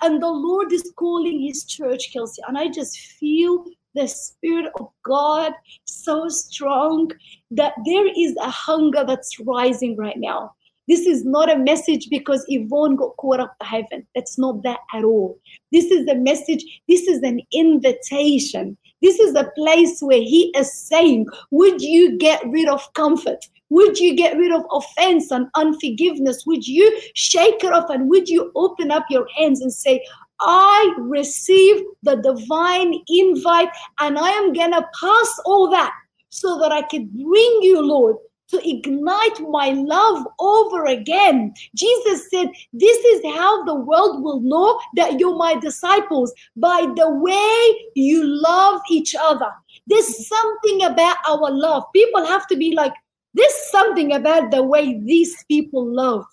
and 0.01 0.21
the 0.21 0.27
Lord 0.27 0.71
is 0.71 0.91
calling 0.95 1.41
his 1.41 1.65
church, 1.65 2.11
Kelsey. 2.13 2.41
And 2.47 2.57
I 2.57 2.67
just 2.67 2.97
feel 2.97 3.65
the 3.95 4.07
Spirit 4.07 4.71
of 4.79 4.89
God 5.03 5.53
so 5.85 6.29
strong 6.29 7.11
that 7.51 7.73
there 7.85 8.07
is 8.07 8.35
a 8.37 8.49
hunger 8.49 9.03
that's 9.05 9.39
rising 9.39 9.97
right 9.97 10.17
now. 10.17 10.53
This 10.87 11.05
is 11.05 11.23
not 11.23 11.51
a 11.51 11.57
message 11.57 12.09
because 12.09 12.45
Yvon 12.49 12.97
got 12.97 13.15
caught 13.17 13.39
up 13.39 13.57
to 13.59 13.65
heaven. 13.65 14.05
That's 14.15 14.37
not 14.37 14.63
that 14.63 14.79
at 14.93 15.03
all. 15.03 15.39
This 15.71 15.85
is 15.85 16.07
a 16.07 16.15
message, 16.15 16.65
this 16.89 17.07
is 17.07 17.21
an 17.21 17.39
invitation. 17.53 18.77
This 19.01 19.19
is 19.19 19.35
a 19.35 19.51
place 19.55 19.99
where 20.01 20.21
He 20.21 20.53
is 20.57 20.73
saying, 20.73 21.27
Would 21.51 21.81
you 21.81 22.17
get 22.17 22.41
rid 22.47 22.67
of 22.67 22.91
comfort? 22.93 23.39
Would 23.71 23.99
you 23.99 24.15
get 24.15 24.37
rid 24.37 24.51
of 24.51 24.65
offense 24.69 25.31
and 25.31 25.47
unforgiveness? 25.55 26.45
Would 26.45 26.67
you 26.67 27.01
shake 27.15 27.63
it 27.63 27.71
off 27.71 27.89
and 27.89 28.09
would 28.09 28.27
you 28.27 28.51
open 28.53 28.91
up 28.91 29.05
your 29.09 29.25
hands 29.37 29.61
and 29.61 29.71
say, 29.71 30.05
I 30.41 30.93
receive 30.99 31.81
the 32.03 32.17
divine 32.17 32.95
invite 33.07 33.69
and 34.01 34.19
I 34.19 34.29
am 34.29 34.51
going 34.51 34.73
to 34.73 34.85
pass 34.99 35.39
all 35.45 35.69
that 35.69 35.93
so 36.29 36.59
that 36.59 36.73
I 36.73 36.81
can 36.81 37.05
bring 37.05 37.59
you, 37.61 37.81
Lord, 37.81 38.17
to 38.49 38.69
ignite 38.69 39.39
my 39.39 39.69
love 39.69 40.27
over 40.39 40.87
again. 40.87 41.53
Jesus 41.73 42.29
said, 42.29 42.49
This 42.73 42.97
is 42.97 43.21
how 43.33 43.63
the 43.63 43.75
world 43.75 44.21
will 44.21 44.41
know 44.41 44.77
that 44.97 45.17
you're 45.17 45.37
my 45.37 45.55
disciples 45.55 46.33
by 46.57 46.87
the 46.97 47.09
way 47.09 47.91
you 47.95 48.25
love 48.25 48.81
each 48.89 49.15
other. 49.17 49.51
There's 49.87 50.27
something 50.27 50.83
about 50.83 51.15
our 51.29 51.49
love. 51.49 51.85
People 51.93 52.25
have 52.25 52.45
to 52.47 52.57
be 52.57 52.75
like, 52.75 52.93
there's 53.33 53.71
something 53.71 54.13
about 54.13 54.51
the 54.51 54.63
way 54.63 54.99
these 54.99 55.43
people 55.45 55.85
love. 55.85 56.25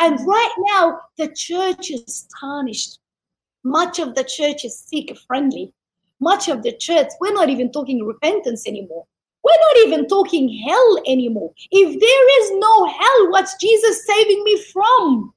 And 0.00 0.18
right 0.26 0.54
now, 0.58 1.00
the 1.16 1.28
church 1.34 1.90
is 1.90 2.26
tarnished. 2.40 2.98
Much 3.62 3.98
of 3.98 4.14
the 4.14 4.24
church 4.24 4.64
is 4.64 4.78
seeker 4.78 5.14
friendly. 5.14 5.72
Much 6.20 6.48
of 6.48 6.62
the 6.62 6.72
church, 6.72 7.08
we're 7.20 7.32
not 7.32 7.48
even 7.48 7.72
talking 7.72 8.04
repentance 8.04 8.66
anymore. 8.66 9.06
We're 9.42 9.52
not 9.52 9.86
even 9.86 10.08
talking 10.08 10.48
hell 10.66 11.02
anymore. 11.06 11.52
If 11.70 12.00
there 12.00 12.42
is 12.42 12.50
no 12.58 12.86
hell, 12.86 13.30
what's 13.30 13.56
Jesus 13.56 14.06
saving 14.06 14.42
me 14.42 14.62
from? 14.72 15.34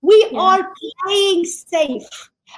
We 0.00 0.28
yeah. 0.30 0.38
are 0.38 0.72
playing 1.04 1.44
safe. 1.44 2.08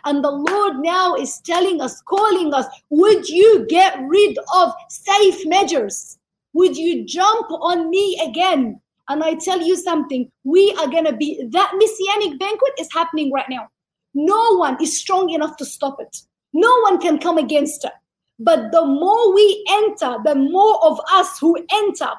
And 0.04 0.22
the 0.22 0.30
Lord 0.30 0.78
now 0.78 1.14
is 1.16 1.40
telling 1.40 1.80
us, 1.80 2.00
calling 2.02 2.54
us, 2.54 2.66
would 2.90 3.28
you 3.28 3.66
get 3.68 3.98
rid 4.06 4.38
of 4.54 4.72
safe 4.88 5.46
measures? 5.46 6.18
Would 6.52 6.76
you 6.76 7.04
jump 7.04 7.50
on 7.50 7.90
me 7.90 8.20
again? 8.28 8.80
And 9.08 9.24
I 9.24 9.34
tell 9.34 9.60
you 9.60 9.76
something, 9.76 10.30
we 10.44 10.72
are 10.78 10.88
going 10.88 11.04
to 11.04 11.12
be, 11.12 11.44
that 11.50 11.72
messianic 11.76 12.38
banquet 12.38 12.72
is 12.78 12.88
happening 12.92 13.32
right 13.32 13.48
now. 13.48 13.68
No 14.14 14.56
one 14.56 14.80
is 14.82 14.98
strong 14.98 15.30
enough 15.30 15.56
to 15.56 15.64
stop 15.64 15.96
it. 16.00 16.16
No 16.52 16.72
one 16.82 17.00
can 17.00 17.18
come 17.18 17.38
against 17.38 17.84
it. 17.84 17.92
But 18.38 18.72
the 18.72 18.84
more 18.84 19.34
we 19.34 19.64
enter, 19.68 20.16
the 20.24 20.34
more 20.34 20.84
of 20.84 21.00
us 21.12 21.38
who 21.38 21.56
enter, 21.72 22.10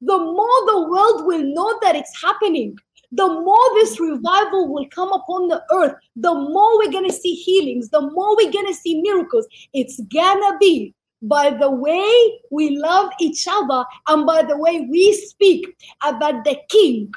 the 0.00 0.18
more 0.18 0.66
the 0.66 0.88
world 0.90 1.26
will 1.26 1.42
know 1.42 1.78
that 1.82 1.96
it's 1.96 2.22
happening. 2.22 2.76
The 3.12 3.26
more 3.26 3.74
this 3.74 3.98
revival 3.98 4.72
will 4.72 4.86
come 4.90 5.12
upon 5.12 5.48
the 5.48 5.62
earth, 5.72 5.94
the 6.16 6.34
more 6.34 6.78
we're 6.78 6.92
going 6.92 7.06
to 7.08 7.12
see 7.12 7.34
healings, 7.34 7.88
the 7.88 8.02
more 8.02 8.36
we're 8.36 8.52
going 8.52 8.66
to 8.66 8.74
see 8.74 9.00
miracles. 9.00 9.46
It's 9.72 9.98
going 10.12 10.42
to 10.42 10.58
be 10.58 10.94
by 11.22 11.50
the 11.50 11.70
way 11.70 12.40
we 12.50 12.76
love 12.78 13.10
each 13.20 13.46
other 13.50 13.84
and 14.06 14.24
by 14.24 14.42
the 14.42 14.56
way 14.56 14.86
we 14.90 15.12
speak 15.12 15.66
about 16.02 16.44
the 16.44 16.56
king 16.68 17.12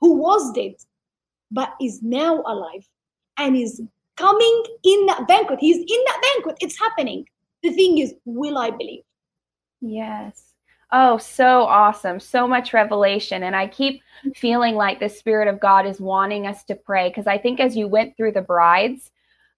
who 0.00 0.14
was 0.14 0.52
dead 0.52 0.74
but 1.50 1.74
is 1.80 2.02
now 2.02 2.42
alive 2.46 2.88
and 3.38 3.56
is 3.56 3.80
coming 4.16 4.64
in 4.84 5.06
that 5.06 5.26
banquet. 5.28 5.58
He's 5.60 5.78
in 5.78 6.04
that 6.06 6.20
banquet. 6.34 6.56
It's 6.60 6.78
happening. 6.78 7.26
The 7.62 7.70
thing 7.70 7.98
is, 7.98 8.14
will 8.24 8.58
I 8.58 8.70
believe? 8.70 9.02
Yes. 9.80 10.54
Oh, 10.90 11.16
so 11.16 11.62
awesome. 11.62 12.20
So 12.20 12.46
much 12.46 12.74
revelation. 12.74 13.42
And 13.44 13.56
I 13.56 13.66
keep 13.66 14.02
feeling 14.34 14.74
like 14.74 15.00
the 15.00 15.08
Spirit 15.08 15.48
of 15.48 15.60
God 15.60 15.86
is 15.86 16.00
wanting 16.00 16.46
us 16.46 16.64
to 16.64 16.74
pray 16.74 17.08
because 17.08 17.26
I 17.26 17.38
think 17.38 17.60
as 17.60 17.76
you 17.76 17.88
went 17.88 18.16
through 18.16 18.32
the 18.32 18.42
brides, 18.42 19.10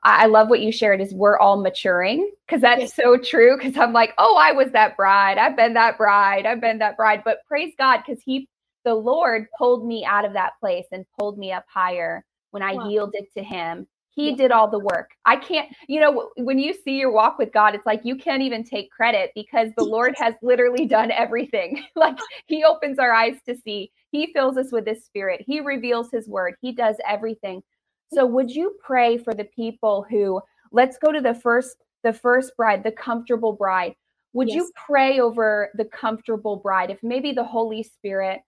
I 0.04 0.26
love 0.26 0.48
what 0.48 0.60
you 0.60 0.70
shared 0.70 1.00
is 1.00 1.14
we're 1.14 1.38
all 1.38 1.60
maturing 1.60 2.30
because 2.46 2.60
that's 2.60 2.80
yes. 2.80 2.94
so 2.94 3.16
true. 3.16 3.56
Because 3.56 3.76
I'm 3.78 3.94
like, 3.94 4.12
oh, 4.18 4.36
I 4.36 4.52
was 4.52 4.70
that 4.72 4.96
bride. 4.96 5.38
I've 5.38 5.56
been 5.56 5.74
that 5.74 5.96
bride. 5.96 6.44
I've 6.44 6.60
been 6.60 6.78
that 6.78 6.96
bride. 6.96 7.22
But 7.24 7.38
praise 7.46 7.72
God 7.78 8.02
because 8.06 8.22
He, 8.22 8.48
the 8.84 8.94
Lord, 8.94 9.46
pulled 9.56 9.86
me 9.86 10.04
out 10.04 10.26
of 10.26 10.34
that 10.34 10.52
place 10.60 10.84
and 10.92 11.06
pulled 11.18 11.38
me 11.38 11.52
up 11.52 11.64
higher 11.72 12.24
when 12.50 12.62
I 12.62 12.74
wow. 12.74 12.88
yielded 12.88 13.24
to 13.36 13.42
Him. 13.42 13.86
He 14.10 14.30
yeah. 14.30 14.36
did 14.36 14.52
all 14.52 14.70
the 14.70 14.78
work. 14.78 15.10
I 15.24 15.36
can't, 15.36 15.74
you 15.88 15.98
know, 16.00 16.30
when 16.36 16.58
you 16.58 16.72
see 16.72 16.98
your 16.98 17.10
walk 17.10 17.36
with 17.38 17.52
God, 17.52 17.74
it's 17.74 17.86
like 17.86 18.02
you 18.04 18.14
can't 18.14 18.42
even 18.42 18.62
take 18.62 18.90
credit 18.92 19.32
because 19.34 19.70
the 19.76 19.84
Lord 19.84 20.14
has 20.18 20.34
literally 20.40 20.86
done 20.86 21.10
everything. 21.10 21.82
like 21.96 22.16
He 22.46 22.62
opens 22.62 22.98
our 22.98 23.12
eyes 23.12 23.36
to 23.48 23.56
see, 23.56 23.90
He 24.10 24.32
fills 24.32 24.56
us 24.56 24.70
with 24.70 24.86
His 24.86 25.04
Spirit, 25.04 25.42
He 25.46 25.60
reveals 25.60 26.10
His 26.12 26.28
word, 26.28 26.54
He 26.60 26.72
does 26.72 26.96
everything. 27.08 27.62
So 28.12 28.26
would 28.26 28.50
you 28.50 28.76
pray 28.82 29.18
for 29.18 29.34
the 29.34 29.44
people 29.44 30.06
who 30.08 30.40
let's 30.70 30.98
go 30.98 31.12
to 31.12 31.20
the 31.20 31.34
first 31.34 31.76
the 32.04 32.12
first 32.12 32.56
bride, 32.56 32.84
the 32.84 32.92
comfortable 32.92 33.52
bride. 33.52 33.94
Would 34.34 34.48
yes. 34.48 34.56
you 34.56 34.70
pray 34.86 35.18
over 35.18 35.70
the 35.74 35.86
comfortable 35.86 36.56
bride 36.56 36.90
if 36.90 37.02
maybe 37.02 37.32
the 37.32 37.44
Holy 37.44 37.82
Spirit 37.82 38.42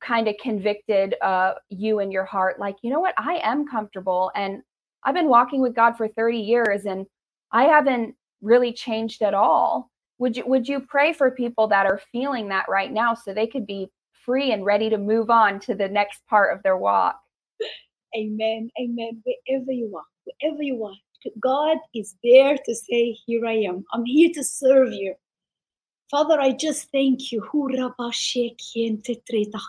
kind 0.00 0.28
of 0.28 0.36
convicted 0.40 1.16
uh, 1.20 1.54
you 1.68 1.98
in 1.98 2.12
your 2.12 2.24
heart 2.24 2.60
like, 2.60 2.76
you 2.82 2.90
know 2.90 3.00
what? 3.00 3.14
I 3.18 3.40
am 3.42 3.66
comfortable 3.66 4.30
and 4.34 4.62
I've 5.04 5.14
been 5.14 5.28
walking 5.28 5.60
with 5.60 5.74
God 5.74 5.96
for 5.96 6.06
30 6.06 6.38
years 6.38 6.84
and 6.84 7.06
I 7.50 7.64
haven't 7.64 8.14
really 8.40 8.72
changed 8.72 9.22
at 9.22 9.34
all. 9.34 9.90
Would 10.18 10.36
you 10.36 10.46
would 10.46 10.68
you 10.68 10.80
pray 10.80 11.12
for 11.12 11.32
people 11.32 11.66
that 11.68 11.86
are 11.86 12.00
feeling 12.12 12.48
that 12.48 12.68
right 12.68 12.92
now 12.92 13.14
so 13.14 13.34
they 13.34 13.48
could 13.48 13.66
be 13.66 13.90
free 14.24 14.52
and 14.52 14.64
ready 14.64 14.88
to 14.88 14.98
move 14.98 15.30
on 15.30 15.58
to 15.60 15.74
the 15.74 15.88
next 15.88 16.20
part 16.28 16.56
of 16.56 16.62
their 16.62 16.76
walk? 16.76 17.18
Amen. 18.16 18.70
Amen. 18.80 19.22
Wherever 19.24 19.72
you 19.72 19.96
are, 19.96 20.04
wherever 20.24 20.62
you 20.62 20.84
are, 20.84 20.94
God 21.40 21.78
is 21.94 22.16
there 22.22 22.56
to 22.56 22.74
say, 22.74 23.16
Here 23.26 23.46
I 23.46 23.54
am. 23.54 23.84
I'm 23.92 24.04
here 24.04 24.30
to 24.34 24.44
serve 24.44 24.92
you. 24.92 25.14
Father, 26.10 26.38
I 26.38 26.52
just 26.52 26.90
thank 26.92 27.32
you. 27.32 27.40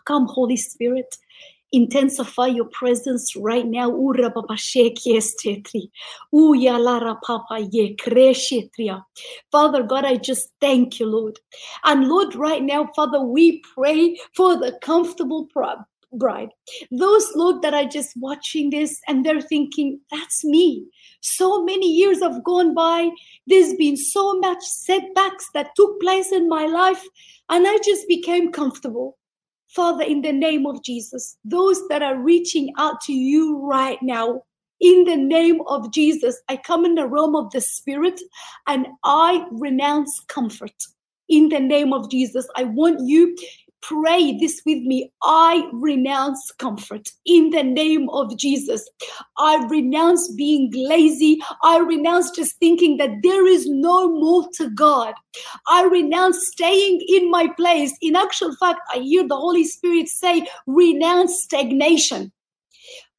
Come, 0.05 0.27
Holy 0.27 0.57
Spirit, 0.57 1.17
intensify 1.71 2.47
your 2.47 2.65
presence 2.65 3.35
right 3.37 3.65
now. 3.65 3.89
Father 9.51 9.83
God, 9.83 10.05
I 10.05 10.17
just 10.17 10.49
thank 10.59 10.99
you, 10.99 11.05
Lord. 11.05 11.39
And 11.85 12.07
Lord, 12.09 12.35
right 12.35 12.61
now, 12.61 12.89
Father, 12.93 13.21
we 13.21 13.61
pray 13.73 14.17
for 14.35 14.57
the 14.57 14.77
comfortable 14.81 15.47
bride. 16.17 16.49
Those, 16.91 17.31
Lord, 17.35 17.61
that 17.61 17.73
are 17.73 17.85
just 17.85 18.11
watching 18.17 18.69
this 18.69 18.99
and 19.07 19.25
they're 19.25 19.41
thinking, 19.41 19.99
that's 20.11 20.43
me. 20.43 20.85
So 21.21 21.63
many 21.63 21.87
years 21.87 22.21
have 22.21 22.43
gone 22.43 22.73
by. 22.73 23.09
There's 23.47 23.73
been 23.75 23.97
so 23.97 24.39
much 24.39 24.63
setbacks 24.63 25.47
that 25.53 25.75
took 25.75 25.99
place 26.01 26.31
in 26.31 26.49
my 26.49 26.65
life, 26.65 27.03
and 27.49 27.67
I 27.67 27.77
just 27.83 28.07
became 28.07 28.51
comfortable. 28.51 29.17
Father, 29.69 30.03
in 30.03 30.21
the 30.21 30.31
name 30.31 30.65
of 30.67 30.83
Jesus, 30.83 31.37
those 31.43 31.87
that 31.87 32.03
are 32.03 32.19
reaching 32.19 32.71
out 32.77 33.01
to 33.01 33.13
you 33.13 33.57
right 33.59 33.97
now, 34.03 34.43
in 34.79 35.05
the 35.05 35.15
name 35.15 35.61
of 35.67 35.91
Jesus, 35.91 36.41
I 36.49 36.57
come 36.57 36.85
in 36.85 36.95
the 36.95 37.07
realm 37.07 37.35
of 37.35 37.49
the 37.51 37.61
Spirit 37.61 38.19
and 38.67 38.85
I 39.03 39.45
renounce 39.51 40.19
comfort. 40.27 40.75
In 41.29 41.49
the 41.49 41.59
name 41.59 41.93
of 41.93 42.11
Jesus, 42.11 42.47
I 42.55 42.65
want 42.65 42.99
you 43.07 43.35
Pray 43.83 44.37
this 44.37 44.61
with 44.65 44.81
me. 44.83 45.11
I 45.23 45.69
renounce 45.73 46.51
comfort 46.57 47.09
in 47.25 47.49
the 47.49 47.63
name 47.63 48.09
of 48.11 48.37
Jesus. 48.37 48.89
I 49.37 49.65
renounce 49.69 50.31
being 50.31 50.71
lazy. 50.73 51.41
I 51.63 51.79
renounce 51.79 52.31
just 52.31 52.57
thinking 52.59 52.95
that 52.97 53.21
there 53.21 53.45
is 53.45 53.67
no 53.67 54.09
more 54.09 54.47
to 54.55 54.69
God. 54.69 55.13
I 55.67 55.83
renounce 55.83 56.47
staying 56.47 57.01
in 57.09 57.29
my 57.29 57.49
place. 57.57 57.93
In 58.01 58.15
actual 58.15 58.55
fact, 58.55 58.79
I 58.93 58.99
hear 58.99 59.27
the 59.27 59.35
Holy 59.35 59.65
Spirit 59.65 60.07
say, 60.07 60.47
renounce 60.65 61.43
stagnation. 61.43 62.31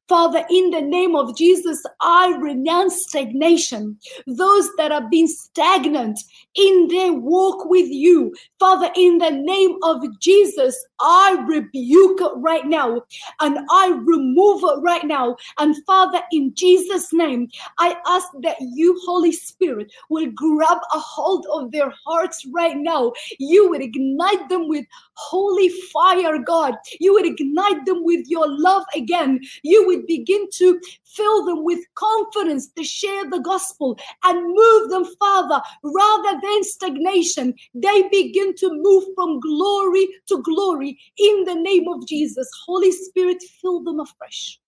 Father, 0.07 0.45
in 0.51 0.69
the 0.69 0.81
name 0.81 1.15
of 1.15 1.35
Jesus, 1.35 1.81
I 1.99 2.35
renounce 2.39 3.03
stagnation. 3.07 3.97
Those 4.27 4.69
that 4.77 4.91
have 4.91 5.09
been 5.09 5.27
stagnant 5.27 6.19
in 6.53 6.87
their 6.89 7.13
walk 7.13 7.65
with 7.65 7.89
you, 7.89 8.35
Father, 8.59 8.91
in 8.95 9.17
the 9.17 9.31
name 9.31 9.77
of 9.83 10.03
Jesus, 10.19 10.75
I 10.99 11.43
rebuke 11.47 12.19
right 12.35 12.65
now 12.65 13.01
and 13.41 13.57
I 13.71 13.99
remove 14.05 14.61
it 14.63 14.81
right 14.81 15.05
now. 15.05 15.37
And 15.57 15.75
Father, 15.85 16.21
in 16.31 16.53
Jesus' 16.53 17.11
name, 17.11 17.49
I 17.79 17.95
ask 18.07 18.27
that 18.41 18.57
you, 18.59 18.99
Holy 19.05 19.31
Spirit, 19.31 19.91
will 20.09 20.29
grab 20.35 20.77
a 20.93 20.99
hold 20.99 21.47
of 21.51 21.71
their 21.71 21.91
hearts 22.05 22.45
right 22.53 22.77
now. 22.77 23.11
You 23.39 23.69
would 23.69 23.81
ignite 23.81 24.49
them 24.49 24.67
with 24.67 24.85
holy 25.13 25.69
fire, 25.91 26.37
God. 26.37 26.75
You 26.99 27.13
would 27.13 27.25
ignite 27.25 27.85
them 27.85 28.03
with 28.03 28.27
your 28.27 28.45
love 28.47 28.83
again. 28.95 29.39
You 29.63 29.85
would 29.87 29.94
begin 29.97 30.49
to 30.53 30.79
fill 31.05 31.45
them 31.45 31.63
with 31.63 31.79
confidence 31.95 32.67
to 32.69 32.83
share 32.83 33.29
the 33.29 33.39
gospel 33.39 33.97
and 34.23 34.41
move 34.43 34.89
them, 34.89 35.05
Father, 35.19 35.61
rather 35.83 36.39
than 36.41 36.63
stagnation. 36.63 37.53
They 37.73 38.07
begin 38.09 38.55
to 38.55 38.69
move 38.73 39.05
from 39.15 39.39
glory 39.39 40.07
to 40.27 40.41
glory 40.43 40.97
in 41.17 41.43
the 41.45 41.55
name 41.55 41.87
of 41.87 42.07
Jesus. 42.07 42.49
Holy 42.65 42.91
Spirit, 42.91 43.41
fill 43.61 43.83
them 43.83 43.99
afresh 43.99 44.59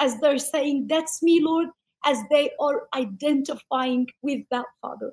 as 0.00 0.18
they're 0.20 0.38
saying, 0.38 0.86
That's 0.88 1.22
me, 1.22 1.40
Lord, 1.42 1.68
as 2.04 2.18
they 2.30 2.50
are 2.58 2.88
identifying 2.94 4.08
with 4.22 4.40
that, 4.50 4.66
Father. 4.80 5.12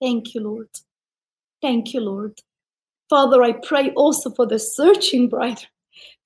Thank 0.00 0.34
you, 0.34 0.42
Lord. 0.42 0.68
Thank 1.60 1.92
you, 1.92 2.00
Lord. 2.00 2.40
Father, 3.10 3.42
I 3.42 3.52
pray 3.52 3.90
also 3.90 4.30
for 4.30 4.46
the 4.46 4.58
searching 4.58 5.28
bride, 5.28 5.66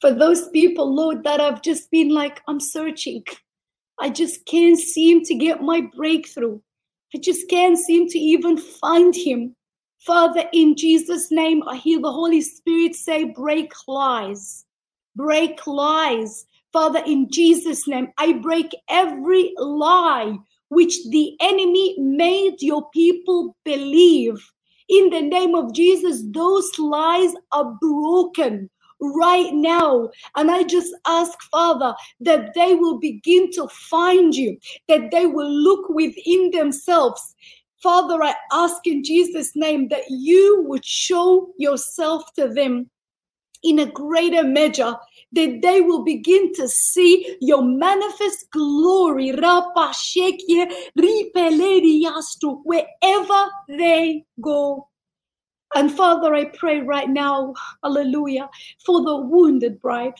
for 0.00 0.12
those 0.12 0.48
people, 0.48 0.94
Lord, 0.94 1.24
that 1.24 1.40
have 1.40 1.62
just 1.62 1.90
been 1.90 2.10
like, 2.10 2.40
I'm 2.46 2.60
searching. 2.60 3.24
I 4.00 4.10
just 4.10 4.46
can't 4.46 4.78
seem 4.78 5.22
to 5.24 5.34
get 5.34 5.62
my 5.62 5.82
breakthrough. 5.96 6.60
I 7.14 7.18
just 7.18 7.48
can't 7.48 7.78
seem 7.78 8.08
to 8.08 8.18
even 8.18 8.56
find 8.56 9.14
him. 9.14 9.56
Father, 10.00 10.44
in 10.52 10.76
Jesus' 10.76 11.30
name, 11.32 11.62
I 11.66 11.76
hear 11.76 12.00
the 12.00 12.12
Holy 12.12 12.40
Spirit 12.40 12.94
say, 12.94 13.24
break 13.24 13.72
lies. 13.88 14.64
Break 15.16 15.66
lies. 15.66 16.44
Father, 16.72 17.02
in 17.04 17.28
Jesus' 17.30 17.88
name, 17.88 18.08
I 18.18 18.34
break 18.34 18.70
every 18.88 19.52
lie 19.58 20.36
which 20.68 20.96
the 21.10 21.34
enemy 21.40 21.96
made 21.98 22.60
your 22.60 22.88
people 22.90 23.56
believe. 23.64 24.36
In 24.88 25.10
the 25.10 25.22
name 25.22 25.54
of 25.54 25.74
Jesus, 25.74 26.22
those 26.30 26.70
lies 26.78 27.32
are 27.52 27.76
broken 27.80 28.70
right 29.00 29.52
now. 29.52 30.10
And 30.36 30.50
I 30.50 30.62
just 30.62 30.94
ask, 31.06 31.38
Father, 31.50 31.94
that 32.20 32.54
they 32.54 32.74
will 32.74 32.98
begin 32.98 33.50
to 33.52 33.68
find 33.68 34.34
you, 34.34 34.58
that 34.88 35.10
they 35.10 35.26
will 35.26 35.50
look 35.50 35.88
within 35.88 36.50
themselves. 36.50 37.34
Father, 37.82 38.22
I 38.22 38.34
ask 38.52 38.86
in 38.86 39.04
Jesus' 39.04 39.54
name 39.54 39.88
that 39.88 40.04
you 40.08 40.64
would 40.66 40.84
show 40.84 41.52
yourself 41.58 42.24
to 42.34 42.48
them 42.48 42.90
in 43.62 43.80
a 43.80 43.86
greater 43.86 44.44
measure, 44.44 44.94
that 45.32 45.60
they 45.62 45.80
will 45.80 46.04
begin 46.04 46.52
to 46.54 46.68
see 46.68 47.36
your 47.40 47.62
manifest 47.62 48.50
glory 48.50 49.32
wherever 52.64 53.50
they 53.68 54.24
go. 54.40 54.88
And 55.74 55.94
Father, 55.94 56.34
I 56.34 56.46
pray 56.46 56.80
right 56.80 57.08
now, 57.08 57.54
hallelujah, 57.82 58.48
for 58.84 59.02
the 59.02 59.16
wounded 59.16 59.80
bride, 59.80 60.14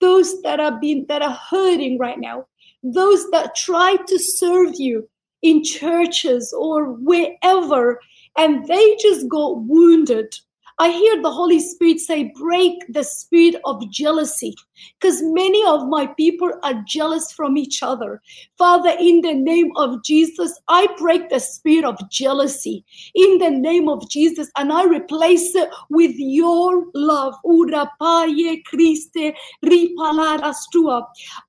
those 0.00 0.42
that 0.42 0.60
are 0.60 0.78
being 0.80 1.06
that 1.08 1.22
are 1.22 1.38
hurting 1.50 1.98
right 1.98 2.18
now, 2.18 2.46
those 2.82 3.30
that 3.30 3.54
try 3.54 3.96
to 4.08 4.18
serve 4.18 4.74
you 4.78 5.08
in 5.42 5.62
churches 5.62 6.52
or 6.56 6.92
wherever, 6.92 8.00
and 8.36 8.66
they 8.66 8.96
just 8.96 9.28
got 9.28 9.62
wounded. 9.62 10.34
I 10.78 10.90
hear 10.90 11.20
the 11.20 11.30
Holy 11.30 11.60
Spirit 11.60 12.00
say, 12.00 12.32
break 12.38 12.74
the 12.88 13.04
spirit 13.04 13.60
of 13.64 13.90
jealousy, 13.90 14.54
because 14.98 15.22
many 15.22 15.64
of 15.66 15.88
my 15.88 16.06
people 16.06 16.52
are 16.62 16.82
jealous 16.86 17.32
from 17.32 17.56
each 17.56 17.82
other. 17.82 18.20
Father, 18.58 18.94
in 18.98 19.20
the 19.20 19.34
name 19.34 19.72
of 19.76 20.02
Jesus, 20.04 20.58
I 20.68 20.86
break 20.98 21.28
the 21.28 21.40
spirit 21.40 21.84
of 21.84 21.98
jealousy 22.10 22.84
in 23.14 23.38
the 23.38 23.50
name 23.50 23.88
of 23.88 24.08
Jesus, 24.10 24.50
and 24.56 24.72
I 24.72 24.84
replace 24.84 25.54
it 25.54 25.70
with 25.88 26.14
your 26.16 26.86
love. 26.94 27.34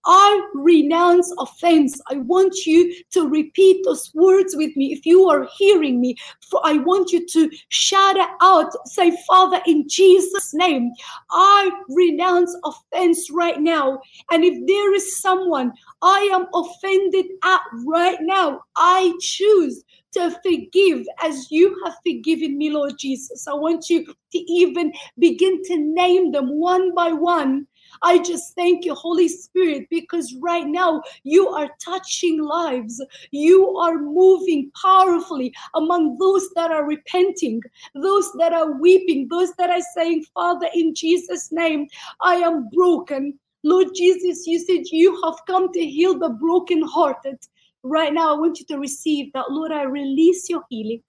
I 0.06 0.42
renounce 0.54 1.34
offense. 1.40 2.02
I 2.10 2.18
want 2.18 2.66
you 2.66 2.94
to 3.12 3.28
repeat 3.28 3.84
those 3.86 4.12
words 4.14 4.56
with 4.56 4.76
me. 4.76 4.94
If 4.94 5.06
you 5.06 5.30
are 5.30 5.48
hearing 5.58 6.00
me, 6.02 6.16
For 6.50 6.60
I 6.66 6.74
want 6.74 7.12
you 7.12 7.26
to 7.28 7.50
shout 7.70 8.18
out. 8.42 8.72
Say, 8.88 9.18
Father, 9.28 9.62
in 9.66 9.88
Jesus' 9.88 10.54
name, 10.54 10.92
I 11.32 11.72
renounce 11.90 12.56
offense 12.66 13.21
right 13.30 13.60
now. 13.60 14.00
And 14.32 14.44
if 14.44 14.66
there 14.68 14.94
is 14.94 15.22
someone 15.22 15.74
I 16.02 16.30
am 16.34 16.48
offended 16.54 17.26
at 17.44 17.62
right 17.86 18.18
now, 18.22 18.62
I 18.76 19.14
choose 19.20 19.84
to 20.14 20.32
forgive 20.44 21.06
as 21.24 21.52
you 21.52 21.80
have 21.86 21.96
forgiven 22.06 22.58
me, 22.58 22.70
Lord 22.70 22.94
Jesus. 22.98 23.48
I 23.48 23.54
want 23.54 23.90
you 23.90 24.06
to 24.06 24.38
even 24.38 24.92
begin 25.20 25.62
to 25.64 25.78
name 25.78 26.32
them 26.32 26.60
one 26.60 26.94
by 26.94 27.12
one 27.12 27.68
I 28.02 28.20
just 28.20 28.56
thank 28.56 28.86
you, 28.86 28.96
Holy 28.96 29.28
Spirit, 29.28 29.88
because 29.90 30.36
right 30.36 30.66
now 30.66 31.02
you 31.24 31.48
are 31.50 31.70
touching 31.84 32.42
lives. 32.42 33.04
You 33.32 33.78
are 33.78 33.98
moving 33.98 34.72
powerfully 34.82 35.54
among 35.76 36.18
those 36.18 36.50
that 36.56 36.72
are 36.72 36.86
repenting, 36.86 37.62
those 37.96 38.32
that 38.34 38.54
are 38.54 38.80
weeping, 38.80 39.28
those 39.30 39.54
that 39.56 39.70
are 39.70 39.84
saying, 39.94 40.26
Father, 40.34 40.68
in 40.74 40.96
Jesus' 40.96 41.52
name, 41.52 41.88
I 42.22 42.36
am 42.36 42.70
broken. 42.70 43.38
Lord 43.64 43.88
Jesus, 43.96 44.48
you 44.48 44.60
said 44.60 44.86
you 44.92 45.22
have 45.24 45.36
come 45.46 45.72
to 45.74 45.86
heal 45.86 46.18
the 46.18 46.30
brokenhearted. 46.30 47.38
Right 47.84 48.14
now, 48.14 48.36
I 48.36 48.40
want 48.40 48.60
you 48.60 48.66
to 48.68 48.80
receive 48.80 49.34
that. 49.34 49.52
Lord, 49.52 49.72
I 49.72 49.84
release 49.84 50.50
your 50.50 50.64
healing. 50.70 51.04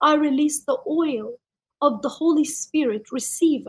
I 0.00 0.14
release 0.14 0.64
the 0.64 0.78
oil 0.86 1.34
of 1.82 2.02
the 2.02 2.08
Holy 2.08 2.44
Spirit. 2.44 3.12
Receive 3.12 3.66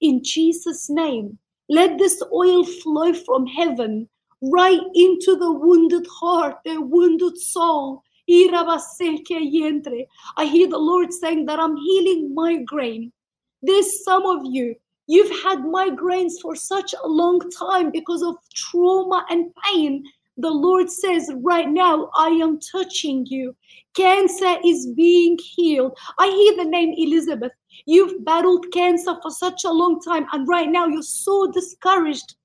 in 0.00 0.22
Jesus' 0.22 0.88
name. 0.88 1.38
Let 1.68 1.98
this 1.98 2.22
oil 2.32 2.64
flow 2.64 3.12
from 3.12 3.46
heaven 3.46 4.08
right 4.40 4.80
into 4.94 5.36
the 5.36 5.52
wounded 5.52 6.06
heart, 6.10 6.56
the 6.64 6.80
wounded 6.80 7.36
soul. 7.38 8.02
I 8.30 8.80
hear 10.44 10.68
the 10.68 10.78
Lord 10.78 11.12
saying 11.12 11.46
that 11.46 11.58
I'm 11.58 11.76
healing 11.76 12.32
migraine. 12.34 13.12
There's 13.62 14.04
some 14.04 14.26
of 14.26 14.44
you, 14.44 14.74
you've 15.06 15.42
had 15.42 15.60
migraines 15.60 16.34
for 16.40 16.54
such 16.54 16.94
a 17.02 17.08
long 17.08 17.40
time 17.50 17.90
because 17.90 18.22
of 18.22 18.36
trauma 18.54 19.24
and 19.30 19.50
pain. 19.64 20.04
The 20.40 20.50
Lord 20.50 20.88
says, 20.88 21.32
right 21.42 21.68
now, 21.68 22.10
I 22.16 22.28
am 22.28 22.60
touching 22.60 23.26
you. 23.26 23.56
Cancer 23.94 24.56
is 24.64 24.86
being 24.96 25.36
healed. 25.42 25.98
I 26.18 26.28
hear 26.28 26.64
the 26.64 26.70
name 26.70 26.94
Elizabeth. 26.96 27.50
You've 27.86 28.24
battled 28.24 28.66
cancer 28.72 29.16
for 29.20 29.30
such 29.30 29.64
a 29.64 29.72
long 29.72 30.00
time, 30.00 30.26
and 30.32 30.46
right 30.46 30.68
now 30.68 30.86
you're 30.86 31.02
so 31.02 31.50
discouraged, 31.50 32.36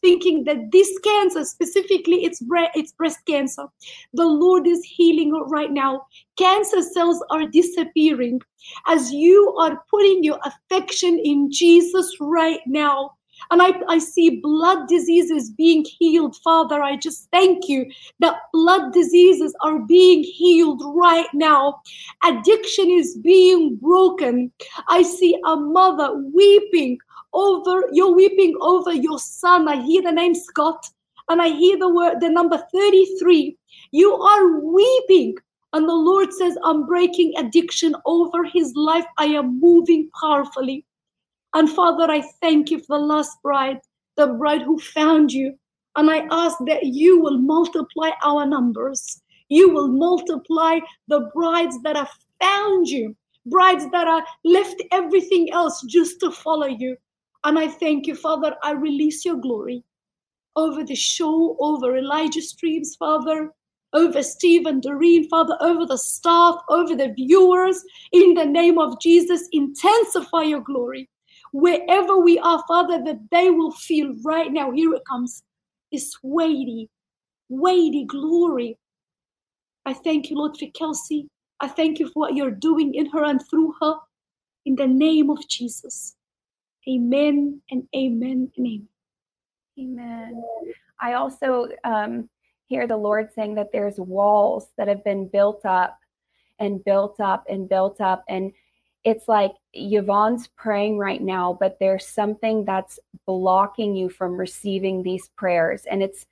thinking 0.00 0.44
that 0.44 0.70
this 0.72 0.98
cancer, 1.00 1.44
specifically 1.44 2.24
it's, 2.24 2.40
bre- 2.40 2.72
it's 2.74 2.92
breast 2.92 3.18
cancer, 3.26 3.66
the 4.14 4.24
Lord 4.24 4.66
is 4.66 4.82
healing 4.84 5.32
right 5.48 5.70
now. 5.70 6.06
Cancer 6.38 6.82
cells 6.82 7.22
are 7.30 7.46
disappearing 7.46 8.40
as 8.86 9.12
you 9.12 9.54
are 9.58 9.84
putting 9.90 10.24
your 10.24 10.38
affection 10.44 11.18
in 11.18 11.50
Jesus 11.50 12.16
right 12.20 12.60
now. 12.66 13.12
And 13.50 13.62
I, 13.62 13.72
I 13.88 13.98
see 13.98 14.40
blood 14.40 14.88
diseases 14.88 15.50
being 15.50 15.84
healed. 15.84 16.36
Father, 16.36 16.82
I 16.82 16.96
just 16.96 17.28
thank 17.30 17.68
you 17.68 17.90
that 18.20 18.36
blood 18.52 18.92
diseases 18.92 19.54
are 19.62 19.80
being 19.80 20.22
healed 20.22 20.82
right 20.84 21.28
now. 21.34 21.80
Addiction 22.24 22.90
is 22.90 23.16
being 23.18 23.76
broken. 23.76 24.52
I 24.88 25.02
see 25.02 25.38
a 25.46 25.56
mother 25.56 26.14
weeping 26.32 26.98
over, 27.32 27.84
you're 27.92 28.14
weeping 28.14 28.54
over 28.60 28.92
your 28.92 29.18
son. 29.18 29.68
I 29.68 29.82
hear 29.82 30.02
the 30.02 30.12
name 30.12 30.34
Scott 30.34 30.84
and 31.28 31.40
I 31.40 31.48
hear 31.48 31.78
the 31.78 31.88
word, 31.88 32.20
the 32.20 32.28
number 32.28 32.62
33. 32.72 33.56
You 33.90 34.14
are 34.14 34.60
weeping 34.60 35.36
and 35.72 35.88
the 35.88 35.94
Lord 35.94 36.32
says, 36.32 36.56
I'm 36.64 36.86
breaking 36.86 37.32
addiction 37.38 37.94
over 38.04 38.44
his 38.44 38.74
life. 38.76 39.06
I 39.18 39.26
am 39.26 39.58
moving 39.58 40.10
powerfully. 40.20 40.84
And 41.54 41.68
Father, 41.68 42.10
I 42.10 42.22
thank 42.40 42.70
you 42.70 42.78
for 42.80 42.98
the 42.98 43.04
last 43.04 43.42
bride, 43.42 43.78
the 44.16 44.28
bride 44.28 44.62
who 44.62 44.78
found 44.78 45.32
you. 45.32 45.54
And 45.96 46.10
I 46.10 46.26
ask 46.30 46.56
that 46.66 46.84
you 46.84 47.20
will 47.20 47.38
multiply 47.38 48.10
our 48.24 48.46
numbers. 48.46 49.20
You 49.48 49.70
will 49.70 49.88
multiply 49.88 50.78
the 51.08 51.30
brides 51.34 51.80
that 51.82 51.96
have 51.96 52.10
found 52.40 52.88
you, 52.88 53.14
brides 53.46 53.86
that 53.90 54.08
are 54.08 54.24
left 54.44 54.82
everything 54.92 55.52
else 55.52 55.82
just 55.82 56.20
to 56.20 56.30
follow 56.30 56.66
you. 56.66 56.96
And 57.44 57.58
I 57.58 57.68
thank 57.68 58.06
you, 58.06 58.14
Father. 58.14 58.56
I 58.62 58.72
release 58.72 59.24
your 59.24 59.36
glory 59.36 59.84
over 60.56 60.84
the 60.84 60.94
show, 60.94 61.56
over 61.60 61.96
Elijah 61.96 62.42
Streams, 62.42 62.96
Father, 62.96 63.52
over 63.92 64.22
Steve 64.22 64.64
and 64.64 64.80
Doreen, 64.80 65.28
Father, 65.28 65.56
over 65.60 65.84
the 65.84 65.98
staff, 65.98 66.56
over 66.70 66.94
the 66.94 67.12
viewers. 67.12 67.82
In 68.12 68.32
the 68.34 68.46
name 68.46 68.78
of 68.78 69.00
Jesus, 69.00 69.48
intensify 69.52 70.42
your 70.42 70.60
glory 70.60 71.10
wherever 71.52 72.18
we 72.18 72.38
are, 72.38 72.62
Father, 72.66 73.02
that 73.04 73.20
they 73.30 73.50
will 73.50 73.72
feel 73.72 74.14
right 74.24 74.50
now. 74.50 74.72
Here 74.72 74.92
it 74.94 75.02
comes 75.08 75.42
this 75.92 76.16
weighty, 76.22 76.88
weighty 77.48 78.04
glory. 78.04 78.78
I 79.84 79.94
thank 79.94 80.30
you, 80.30 80.36
Lord, 80.36 80.56
for 80.58 80.66
Kelsey. 80.74 81.28
I 81.60 81.68
thank 81.68 81.98
you 81.98 82.08
for 82.08 82.20
what 82.20 82.34
you're 82.34 82.50
doing 82.50 82.94
in 82.94 83.06
her 83.10 83.24
and 83.24 83.40
through 83.48 83.74
her. 83.80 83.94
In 84.64 84.76
the 84.76 84.86
name 84.86 85.28
of 85.30 85.46
Jesus. 85.48 86.16
Amen 86.88 87.60
and 87.70 87.84
amen 87.94 88.50
and 88.56 88.66
amen. 88.66 88.88
Amen. 89.78 90.42
I 91.00 91.14
also 91.14 91.68
um, 91.84 92.28
hear 92.66 92.86
the 92.86 92.96
Lord 92.96 93.30
saying 93.34 93.54
that 93.56 93.70
there's 93.72 93.98
walls 93.98 94.68
that 94.78 94.88
have 94.88 95.02
been 95.04 95.28
built 95.28 95.64
up 95.64 95.98
and 96.58 96.82
built 96.84 97.20
up 97.20 97.44
and 97.48 97.68
built 97.68 98.00
up. 98.00 98.24
And 98.28 98.52
it's 99.04 99.28
like 99.28 99.52
Yvon's 99.74 100.48
praying 100.56 100.98
right 100.98 101.20
now, 101.20 101.56
but 101.58 101.78
there's 101.80 102.06
something 102.06 102.64
that's 102.64 102.98
blocking 103.26 103.96
you 103.96 104.08
from 104.08 104.36
receiving 104.36 105.02
these 105.02 105.28
prayers. 105.36 105.84
And 105.90 106.02
it's 106.02 106.26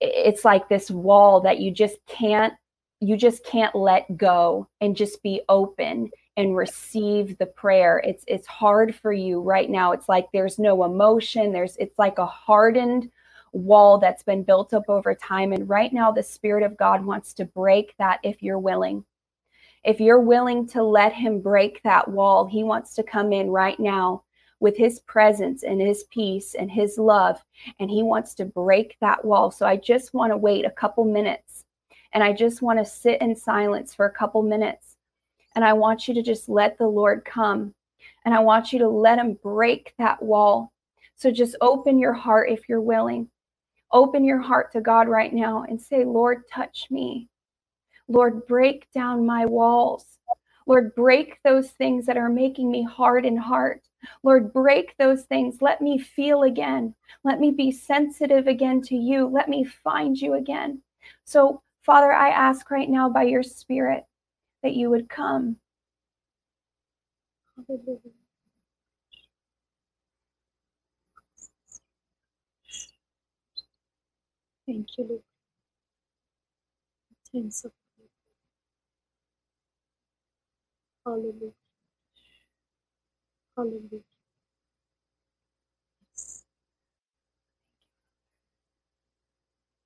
it's 0.00 0.44
like 0.44 0.68
this 0.68 0.90
wall 0.90 1.40
that 1.42 1.60
you 1.60 1.70
just 1.70 1.96
can't 2.06 2.54
you 3.00 3.16
just 3.16 3.44
can't 3.44 3.74
let 3.74 4.16
go 4.16 4.68
and 4.80 4.96
just 4.96 5.22
be 5.22 5.40
open 5.48 6.10
and 6.36 6.56
receive 6.56 7.36
the 7.38 7.46
prayer. 7.46 8.02
It's 8.04 8.24
it's 8.26 8.46
hard 8.46 8.94
for 8.94 9.12
you 9.12 9.40
right 9.40 9.70
now. 9.70 9.92
It's 9.92 10.08
like 10.08 10.26
there's 10.32 10.58
no 10.58 10.84
emotion. 10.84 11.52
There's 11.52 11.76
it's 11.76 11.98
like 11.98 12.18
a 12.18 12.26
hardened 12.26 13.10
wall 13.52 13.98
that's 13.98 14.22
been 14.22 14.42
built 14.42 14.72
up 14.72 14.84
over 14.88 15.14
time 15.14 15.52
and 15.52 15.68
right 15.68 15.92
now 15.92 16.10
the 16.10 16.22
spirit 16.22 16.62
of 16.62 16.74
God 16.78 17.04
wants 17.04 17.34
to 17.34 17.44
break 17.44 17.94
that 17.98 18.18
if 18.22 18.42
you're 18.42 18.58
willing 18.58 19.04
if 19.84 20.00
you're 20.00 20.20
willing 20.20 20.66
to 20.68 20.82
let 20.82 21.12
him 21.12 21.40
break 21.40 21.82
that 21.82 22.08
wall, 22.08 22.46
he 22.46 22.62
wants 22.62 22.94
to 22.94 23.02
come 23.02 23.32
in 23.32 23.50
right 23.50 23.78
now 23.80 24.22
with 24.60 24.76
his 24.76 25.00
presence 25.00 25.64
and 25.64 25.80
his 25.80 26.04
peace 26.04 26.54
and 26.54 26.70
his 26.70 26.96
love, 26.96 27.42
and 27.80 27.90
he 27.90 28.04
wants 28.04 28.34
to 28.34 28.44
break 28.44 28.96
that 29.00 29.24
wall. 29.24 29.50
So 29.50 29.66
I 29.66 29.76
just 29.76 30.14
want 30.14 30.32
to 30.32 30.36
wait 30.36 30.64
a 30.64 30.70
couple 30.70 31.04
minutes 31.04 31.64
and 32.12 32.22
I 32.22 32.32
just 32.32 32.62
want 32.62 32.78
to 32.78 32.84
sit 32.84 33.20
in 33.20 33.34
silence 33.34 33.94
for 33.94 34.06
a 34.06 34.12
couple 34.12 34.42
minutes. 34.42 34.96
And 35.54 35.64
I 35.64 35.72
want 35.72 36.06
you 36.06 36.14
to 36.14 36.22
just 36.22 36.48
let 36.48 36.78
the 36.78 36.86
Lord 36.86 37.24
come 37.24 37.74
and 38.24 38.34
I 38.34 38.40
want 38.40 38.72
you 38.72 38.78
to 38.78 38.88
let 38.88 39.18
him 39.18 39.38
break 39.42 39.94
that 39.98 40.22
wall. 40.22 40.72
So 41.16 41.30
just 41.30 41.56
open 41.60 41.98
your 41.98 42.12
heart 42.12 42.50
if 42.50 42.68
you're 42.68 42.80
willing. 42.80 43.28
Open 43.90 44.24
your 44.24 44.40
heart 44.40 44.72
to 44.72 44.80
God 44.80 45.08
right 45.08 45.32
now 45.32 45.64
and 45.68 45.80
say, 45.80 46.04
Lord, 46.04 46.42
touch 46.48 46.86
me. 46.90 47.28
Lord, 48.08 48.46
break 48.46 48.90
down 48.92 49.26
my 49.26 49.46
walls. 49.46 50.06
Lord, 50.66 50.94
break 50.94 51.38
those 51.44 51.70
things 51.70 52.06
that 52.06 52.16
are 52.16 52.28
making 52.28 52.70
me 52.70 52.82
hard 52.84 53.24
in 53.26 53.36
heart. 53.36 53.82
Lord, 54.22 54.52
break 54.52 54.94
those 54.98 55.22
things. 55.24 55.62
Let 55.62 55.80
me 55.80 55.98
feel 55.98 56.42
again. 56.44 56.94
Let 57.24 57.40
me 57.40 57.50
be 57.50 57.72
sensitive 57.72 58.46
again 58.46 58.80
to 58.82 58.96
you. 58.96 59.26
Let 59.26 59.48
me 59.48 59.64
find 59.64 60.16
you 60.16 60.34
again. 60.34 60.82
So, 61.24 61.62
Father, 61.84 62.12
I 62.12 62.30
ask 62.30 62.70
right 62.70 62.88
now 62.88 63.08
by 63.08 63.24
your 63.24 63.42
Spirit 63.42 64.04
that 64.62 64.74
you 64.74 64.90
would 64.90 65.08
come. 65.08 65.56
Thank 74.66 74.88
you, 74.98 75.06
Lord. 75.08 75.22
Sense 77.32 77.64
Hallelujah. 81.06 81.52
Hallelujah. 83.56 84.02
Yes. 86.10 86.44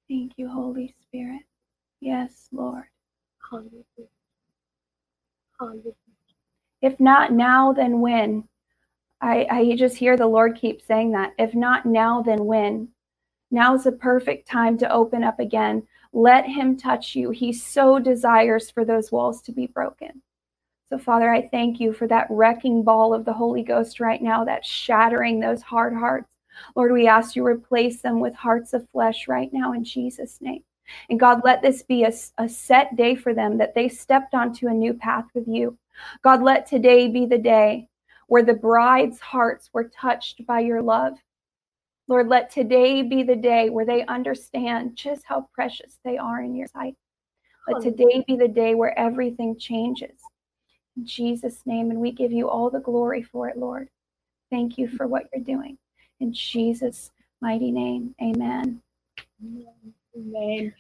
Thank 0.09 0.33
you, 0.37 0.49
Holy 0.49 0.95
Spirit. 1.03 1.43
Yes, 2.01 2.49
Lord. 2.53 2.85
Hallelujah. 3.51 4.11
Hallelujah. 5.59 5.95
If 6.83 7.01
not 7.01 7.33
now, 7.33 7.73
then 7.73 8.01
when? 8.01 8.45
I, 9.21 9.47
I 9.51 9.77
just 9.77 9.97
hear 9.97 10.17
the 10.17 10.27
Lord 10.27 10.57
keep 10.57 10.83
saying 10.83 11.13
that. 11.13 11.33
If 11.39 11.55
not 11.55 11.87
now, 11.87 12.23
then 12.23 12.45
when? 12.45 12.89
Now 13.51 13.75
is 13.75 13.85
the 13.85 13.93
perfect 13.93 14.49
time 14.49 14.77
to 14.79 14.93
open 14.93 15.25
up 15.25 15.41
again. 15.41 15.85
Let 16.13 16.47
Him 16.47 16.77
touch 16.77 17.17
you. 17.17 17.31
He 17.31 17.53
so 17.53 17.99
desires 17.99 18.71
for 18.71 18.85
those 18.85 19.11
walls 19.13 19.41
to 19.43 19.53
be 19.53 19.67
broken. 19.67 20.23
So, 20.89 20.99
Father, 20.99 21.33
I 21.33 21.49
thank 21.49 21.81
you 21.81 21.93
for 21.93 22.07
that 22.07 22.29
wrecking 22.31 22.85
ball 22.85 23.13
of 23.13 23.25
the 23.25 23.33
Holy 23.33 23.63
Ghost 23.63 23.99
right 23.99 24.23
now 24.23 24.45
that's 24.45 24.69
shattering 24.69 25.41
those 25.41 25.63
hard 25.63 25.95
hearts. 25.95 26.29
Lord, 26.77 26.93
we 26.93 27.09
ask 27.09 27.35
you 27.35 27.45
replace 27.45 28.01
them 28.01 28.21
with 28.21 28.35
hearts 28.35 28.73
of 28.73 28.89
flesh 28.91 29.27
right 29.29 29.53
now 29.53 29.73
in 29.73 29.85
Jesus' 29.85 30.39
name. 30.41 30.63
And 31.11 31.19
God, 31.19 31.41
let 31.45 31.61
this 31.61 31.83
be 31.83 32.05
a, 32.05 32.13
a 32.39 32.49
set 32.49 32.95
day 32.97 33.17
for 33.17 33.35
them 33.35 33.59
that 33.59 33.75
they 33.75 33.89
stepped 33.89 34.35
onto 34.35 34.69
a 34.69 34.73
new 34.73 34.95
path 34.95 35.27
with 35.35 35.49
you. 35.49 35.77
God, 36.23 36.43
let 36.43 36.67
today 36.67 37.09
be 37.09 37.27
the 37.27 37.39
day 37.39 37.89
where 38.29 38.45
the 38.45 38.55
bride's 38.55 39.19
hearts 39.19 39.71
were 39.73 39.91
touched 40.01 40.47
by 40.47 40.61
your 40.61 40.83
love. 40.83 41.15
Lord, 42.09 42.29
let 42.29 42.51
today 42.51 43.03
be 43.03 43.25
the 43.25 43.37
day 43.37 43.71
where 43.71 43.85
they 43.85 44.07
understand 44.07 44.95
just 44.95 45.25
how 45.25 45.49
precious 45.53 45.99
they 46.05 46.17
are 46.17 46.41
in 46.43 46.55
your 46.55 46.69
sight. 46.69 46.95
Let 47.69 47.83
today 47.83 48.23
be 48.29 48.37
the 48.37 48.47
day 48.47 48.77
where 48.77 48.97
everything 48.97 49.59
changes. 49.59 50.21
In 50.97 51.07
Jesus' 51.07 51.63
name, 51.67 51.91
and 51.91 52.01
we 52.01 52.13
give 52.13 52.33
you 52.33 52.49
all 52.49 52.71
the 52.71 52.81
glory 52.81 53.23
for 53.23 53.49
it, 53.49 53.59
Lord. 53.59 53.89
Thank 54.51 54.79
you 54.79 54.89
for 54.89 55.07
what 55.07 55.25
you're 55.33 55.45
doing. 55.45 55.79
In 56.21 56.33
Jesus' 56.33 57.11
mighty 57.41 57.71
name, 57.71 58.15
amen. 58.23 58.81
Amen. 60.17 60.75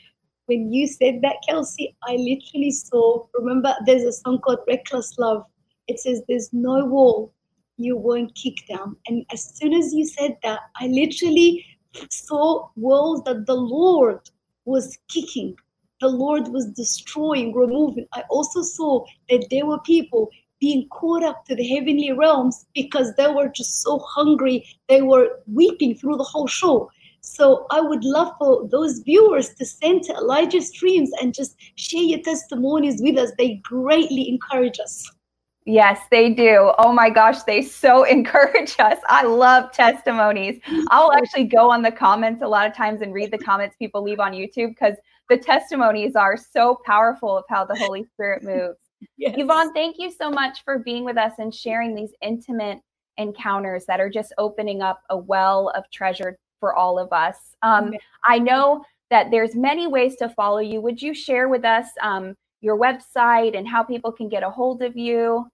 When 0.46 0.72
you 0.72 0.86
said 0.86 1.20
that, 1.22 1.36
Kelsey, 1.48 1.96
I 2.04 2.16
literally 2.16 2.70
saw, 2.70 3.26
remember, 3.34 3.74
there's 3.84 4.04
a 4.04 4.12
song 4.12 4.40
called 4.40 4.60
Reckless 4.68 5.18
Love. 5.18 5.44
It 5.88 6.00
says, 6.00 6.22
There's 6.28 6.50
no 6.52 6.84
wall 6.86 7.32
you 7.78 7.96
won't 7.96 8.34
kick 8.34 8.54
down. 8.68 8.96
And 9.06 9.26
as 9.32 9.56
soon 9.56 9.74
as 9.74 9.92
you 9.92 10.06
said 10.06 10.36
that, 10.42 10.60
I 10.80 10.86
literally 10.86 11.64
saw 12.10 12.68
walls 12.76 13.22
that 13.24 13.46
the 13.46 13.54
Lord 13.54 14.20
was 14.64 14.98
kicking, 15.08 15.56
the 16.00 16.08
Lord 16.08 16.48
was 16.48 16.66
destroying, 16.66 17.54
removing. 17.54 18.06
I 18.12 18.22
also 18.30 18.62
saw 18.62 19.04
that 19.28 19.46
there 19.50 19.66
were 19.66 19.80
people 19.80 20.30
being 20.60 20.88
caught 20.88 21.22
up 21.22 21.44
to 21.46 21.54
the 21.54 21.66
heavenly 21.66 22.12
realms 22.12 22.66
because 22.74 23.14
they 23.16 23.28
were 23.28 23.48
just 23.48 23.82
so 23.82 23.98
hungry. 23.98 24.66
They 24.88 25.02
were 25.02 25.40
weeping 25.46 25.96
through 25.96 26.16
the 26.16 26.24
whole 26.24 26.46
show. 26.46 26.90
So 27.20 27.66
I 27.70 27.80
would 27.80 28.04
love 28.04 28.34
for 28.38 28.68
those 28.68 29.00
viewers 29.00 29.52
to 29.54 29.64
send 29.64 30.04
to 30.04 30.14
Elijah 30.14 30.62
Streams 30.62 31.10
and 31.20 31.34
just 31.34 31.56
share 31.74 32.02
your 32.02 32.20
testimonies 32.20 33.02
with 33.02 33.18
us. 33.18 33.32
They 33.36 33.56
greatly 33.64 34.28
encourage 34.28 34.78
us. 34.78 35.10
Yes, 35.64 35.98
they 36.12 36.32
do. 36.32 36.70
Oh 36.78 36.92
my 36.92 37.10
gosh, 37.10 37.42
they 37.42 37.60
so 37.60 38.04
encourage 38.18 38.76
us. 38.78 38.98
I 39.08 39.24
love 39.24 39.72
testimonies. 39.72 40.60
I'll 40.90 41.12
actually 41.12 41.44
go 41.44 41.70
on 41.70 41.82
the 41.82 41.90
comments 41.90 42.42
a 42.42 42.48
lot 42.48 42.68
of 42.68 42.74
times 42.74 43.02
and 43.02 43.12
read 43.12 43.32
the 43.32 43.38
comments 43.38 43.74
people 43.76 44.02
leave 44.02 44.20
on 44.20 44.32
YouTube 44.32 44.68
because 44.68 44.94
the 45.28 45.36
testimonies 45.36 46.16
are 46.16 46.36
so 46.36 46.78
powerful 46.84 47.36
of 47.36 47.44
how 47.48 47.64
the 47.64 47.76
Holy 47.76 48.04
Spirit 48.04 48.42
moves. 48.44 48.78
Yes. 49.16 49.36
Yvon, 49.36 49.72
thank 49.74 49.96
you 49.98 50.10
so 50.10 50.30
much 50.30 50.64
for 50.64 50.78
being 50.78 51.04
with 51.04 51.18
us 51.18 51.32
and 51.38 51.54
sharing 51.54 51.94
these 51.94 52.12
intimate 52.22 52.80
encounters 53.18 53.84
that 53.86 54.00
are 54.00 54.10
just 54.10 54.32
opening 54.38 54.82
up 54.82 55.02
a 55.10 55.16
well 55.16 55.70
of 55.74 55.84
treasure 55.90 56.38
for 56.60 56.74
all 56.74 56.98
of 56.98 57.12
us. 57.12 57.36
Um, 57.62 57.94
I 58.24 58.38
know 58.38 58.84
that 59.10 59.30
there's 59.30 59.54
many 59.54 59.86
ways 59.86 60.16
to 60.16 60.28
follow 60.30 60.58
you. 60.58 60.80
Would 60.80 61.00
you 61.00 61.14
share 61.14 61.48
with 61.48 61.64
us 61.64 61.86
um, 62.02 62.34
your 62.60 62.78
website 62.78 63.56
and 63.56 63.68
how 63.68 63.82
people 63.82 64.12
can 64.12 64.28
get 64.28 64.42
a 64.42 64.50
hold 64.50 64.82
of 64.82 64.96
you? 64.96 65.46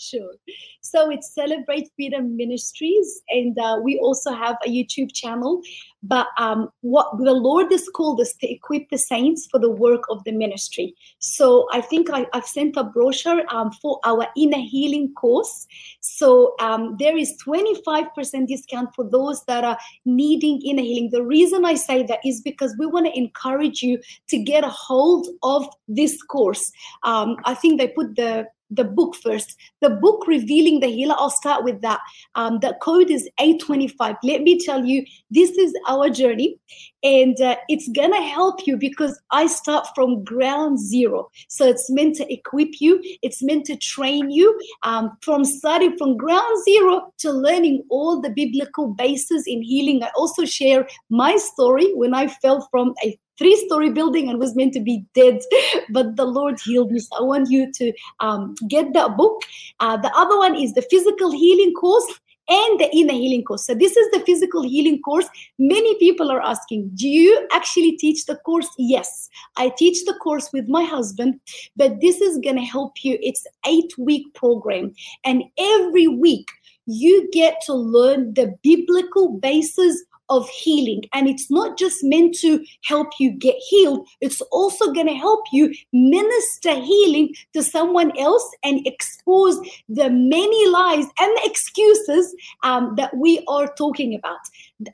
Sure. 0.00 0.32
So 0.80 1.10
it's 1.10 1.34
Celebrate 1.34 1.90
Freedom 1.94 2.34
Ministries, 2.34 3.20
and 3.28 3.58
uh, 3.58 3.78
we 3.84 3.98
also 3.98 4.32
have 4.32 4.56
a 4.64 4.70
YouTube 4.70 5.12
channel. 5.12 5.60
But 6.02 6.28
um, 6.38 6.70
what 6.80 7.18
the 7.18 7.34
Lord 7.34 7.70
has 7.70 7.86
called 7.94 8.18
us 8.22 8.32
to 8.40 8.50
equip 8.50 8.88
the 8.88 8.96
saints 8.96 9.46
for 9.50 9.60
the 9.60 9.70
work 9.70 10.04
of 10.08 10.24
the 10.24 10.32
ministry. 10.32 10.94
So 11.18 11.66
I 11.70 11.82
think 11.82 12.08
I, 12.08 12.26
have 12.32 12.46
sent 12.46 12.78
a 12.78 12.84
brochure 12.84 13.42
um, 13.50 13.72
for 13.72 14.00
our 14.06 14.26
inner 14.38 14.64
healing 14.70 15.12
course. 15.12 15.66
So 16.00 16.54
um, 16.60 16.96
there 16.98 17.18
is 17.18 17.36
25% 17.46 18.46
discount 18.46 18.94
for 18.96 19.06
those 19.10 19.44
that 19.44 19.64
are 19.64 19.76
needing 20.06 20.62
inner 20.64 20.82
healing. 20.82 21.10
The 21.12 21.22
reason 21.22 21.66
I 21.66 21.74
say 21.74 22.04
that 22.04 22.20
is 22.24 22.40
because 22.40 22.74
we 22.78 22.86
want 22.86 23.04
to 23.04 23.18
encourage 23.18 23.82
you 23.82 24.00
to 24.30 24.38
get 24.38 24.64
a 24.64 24.70
hold 24.70 25.28
of 25.42 25.68
this 25.88 26.22
course. 26.22 26.72
Um, 27.02 27.36
I 27.44 27.52
think 27.52 27.78
they 27.78 27.88
put 27.88 28.16
the 28.16 28.46
the 28.70 28.84
book 28.84 29.16
first. 29.16 29.56
The 29.80 29.90
book 29.90 30.26
revealing 30.26 30.80
the 30.80 30.86
healer. 30.86 31.14
I'll 31.18 31.30
start 31.30 31.64
with 31.64 31.80
that. 31.82 32.00
Um, 32.34 32.58
the 32.60 32.76
code 32.82 33.10
is 33.10 33.28
A25. 33.40 34.16
Let 34.22 34.42
me 34.42 34.58
tell 34.58 34.84
you, 34.84 35.04
this 35.30 35.50
is 35.50 35.74
our 35.88 36.08
journey, 36.08 36.58
and 37.02 37.40
uh, 37.40 37.56
it's 37.68 37.88
gonna 37.88 38.22
help 38.22 38.66
you 38.66 38.76
because 38.76 39.20
I 39.30 39.46
start 39.46 39.88
from 39.94 40.24
ground 40.24 40.78
zero. 40.78 41.30
So 41.48 41.66
it's 41.66 41.90
meant 41.90 42.16
to 42.16 42.32
equip 42.32 42.80
you. 42.80 43.02
It's 43.22 43.42
meant 43.42 43.66
to 43.66 43.76
train 43.76 44.30
you 44.30 44.58
um, 44.82 45.16
from 45.22 45.44
starting 45.44 45.96
from 45.96 46.16
ground 46.16 46.64
zero 46.64 47.12
to 47.18 47.32
learning 47.32 47.84
all 47.90 48.20
the 48.20 48.30
biblical 48.30 48.88
bases 48.88 49.44
in 49.46 49.62
healing. 49.62 50.02
I 50.02 50.10
also 50.16 50.44
share 50.44 50.86
my 51.08 51.36
story 51.36 51.92
when 51.94 52.14
I 52.14 52.28
fell 52.28 52.68
from 52.70 52.94
a 53.04 53.18
three 53.40 53.56
story 53.66 53.90
building 53.90 54.28
and 54.28 54.38
was 54.38 54.54
meant 54.54 54.74
to 54.74 54.80
be 54.80 55.04
dead, 55.14 55.40
but 55.90 56.16
the 56.16 56.26
Lord 56.26 56.60
healed 56.60 56.92
me. 56.92 57.00
So 57.00 57.16
I 57.18 57.22
want 57.22 57.50
you 57.50 57.72
to 57.72 57.92
um, 58.20 58.54
get 58.68 58.92
that 58.92 59.16
book. 59.16 59.42
Uh, 59.80 59.96
the 59.96 60.12
other 60.14 60.36
one 60.36 60.54
is 60.54 60.74
the 60.74 60.82
physical 60.82 61.30
healing 61.32 61.72
course 61.72 62.20
and 62.50 62.80
the 62.80 62.90
inner 62.92 63.14
healing 63.14 63.44
course. 63.44 63.64
So 63.64 63.74
this 63.74 63.96
is 63.96 64.10
the 64.10 64.20
physical 64.26 64.62
healing 64.62 65.00
course. 65.02 65.26
Many 65.58 65.96
people 65.98 66.30
are 66.30 66.42
asking, 66.42 66.90
do 66.94 67.08
you 67.08 67.48
actually 67.52 67.96
teach 67.96 68.26
the 68.26 68.36
course? 68.36 68.68
Yes, 68.76 69.30
I 69.56 69.72
teach 69.78 70.04
the 70.04 70.14
course 70.14 70.50
with 70.52 70.68
my 70.68 70.84
husband, 70.84 71.40
but 71.76 72.00
this 72.00 72.20
is 72.20 72.38
going 72.38 72.56
to 72.56 72.62
help 72.62 73.04
you. 73.04 73.18
It's 73.22 73.46
eight 73.66 73.92
week 73.96 74.34
program. 74.34 74.92
And 75.24 75.44
every 75.58 76.08
week 76.08 76.48
you 76.86 77.28
get 77.32 77.60
to 77.66 77.72
learn 77.72 78.34
the 78.34 78.52
biblical 78.62 79.38
basis 79.38 80.02
of 80.30 80.48
healing. 80.48 81.02
And 81.12 81.28
it's 81.28 81.50
not 81.50 81.76
just 81.76 82.02
meant 82.02 82.34
to 82.36 82.64
help 82.84 83.08
you 83.18 83.32
get 83.32 83.56
healed, 83.68 84.08
it's 84.20 84.40
also 84.52 84.92
going 84.92 85.08
to 85.08 85.14
help 85.14 85.44
you 85.52 85.74
minister 85.92 86.74
healing 86.74 87.34
to 87.52 87.62
someone 87.62 88.16
else 88.18 88.48
and 88.64 88.86
expose 88.86 89.60
the 89.88 90.08
many 90.08 90.68
lies 90.68 91.06
and 91.18 91.36
the 91.36 91.42
excuses 91.44 92.34
um, 92.62 92.94
that 92.96 93.14
we 93.16 93.44
are 93.48 93.72
talking 93.74 94.14
about. 94.14 94.38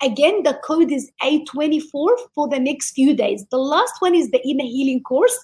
Again, 0.03 0.43
the 0.43 0.59
code 0.65 0.91
is 0.91 1.11
A24 1.23 2.09
for 2.35 2.49
the 2.49 2.59
next 2.59 2.93
few 2.93 3.15
days. 3.15 3.47
The 3.51 3.59
last 3.59 3.95
one 4.01 4.15
is 4.15 4.31
the 4.31 4.45
inner 4.49 4.65
healing 4.65 5.03
course. 5.03 5.37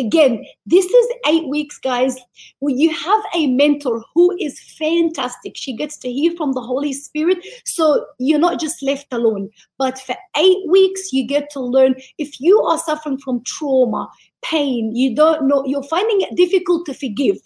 Again, 0.00 0.46
this 0.64 0.86
is 0.86 1.06
eight 1.28 1.46
weeks, 1.46 1.76
guys. 1.78 2.16
When 2.60 2.78
you 2.78 2.88
have 2.94 3.22
a 3.34 3.48
mentor 3.48 4.02
who 4.14 4.34
is 4.40 4.58
fantastic, 4.78 5.52
she 5.56 5.76
gets 5.76 5.98
to 5.98 6.10
hear 6.10 6.32
from 6.38 6.52
the 6.54 6.62
Holy 6.62 6.94
Spirit. 6.94 7.38
So 7.66 8.06
you're 8.18 8.38
not 8.38 8.58
just 8.58 8.82
left 8.82 9.08
alone. 9.12 9.50
But 9.76 9.98
for 9.98 10.16
eight 10.38 10.66
weeks, 10.70 11.12
you 11.12 11.26
get 11.26 11.50
to 11.50 11.60
learn 11.60 11.96
if 12.16 12.40
you 12.40 12.62
are 12.62 12.78
suffering 12.78 13.18
from 13.18 13.44
trauma, 13.44 14.08
pain, 14.42 14.94
you 14.94 15.14
don't 15.14 15.46
know, 15.46 15.64
you're 15.66 15.82
finding 15.84 16.20
it 16.20 16.36
difficult 16.36 16.86
to 16.86 16.94
forgive, 16.94 17.38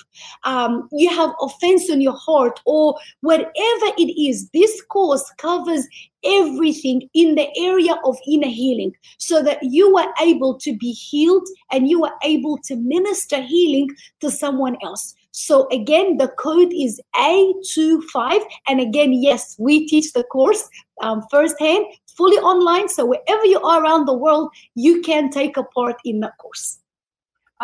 um, 0.44 0.88
you 0.92 1.08
have 1.10 1.32
offense 1.40 1.88
in 1.88 2.00
your 2.00 2.16
heart, 2.16 2.60
or 2.64 2.96
whatever 3.20 3.86
it 3.98 4.20
is, 4.20 4.48
this 4.50 4.82
course 4.82 5.24
covers 5.38 5.86
everything 6.24 7.08
in 7.14 7.34
the 7.34 7.48
area 7.58 7.96
of 8.04 8.16
inner 8.26 8.48
healing 8.48 8.92
so 9.18 9.42
that 9.42 9.58
you 9.62 9.96
are 9.96 10.12
able 10.22 10.58
to 10.58 10.76
be 10.76 10.92
healed 10.92 11.46
and 11.70 11.88
you 11.88 12.04
are 12.04 12.14
able 12.22 12.58
to 12.64 12.76
minister 12.76 13.40
healing 13.40 13.88
to 14.20 14.30
someone 14.30 14.76
else. 14.82 15.14
So 15.36 15.68
again, 15.70 16.16
the 16.16 16.28
code 16.28 16.72
is 16.72 17.00
A25. 17.16 18.40
And 18.68 18.80
again, 18.80 19.12
yes, 19.12 19.56
we 19.58 19.86
teach 19.88 20.12
the 20.12 20.22
course 20.24 20.68
um, 21.02 21.22
firsthand, 21.28 21.86
fully 22.16 22.38
online. 22.38 22.88
So 22.88 23.04
wherever 23.04 23.44
you 23.44 23.60
are 23.60 23.82
around 23.82 24.06
the 24.06 24.14
world, 24.14 24.50
you 24.76 25.02
can 25.02 25.30
take 25.30 25.56
a 25.56 25.64
part 25.64 25.96
in 26.04 26.20
that 26.20 26.38
course. 26.38 26.78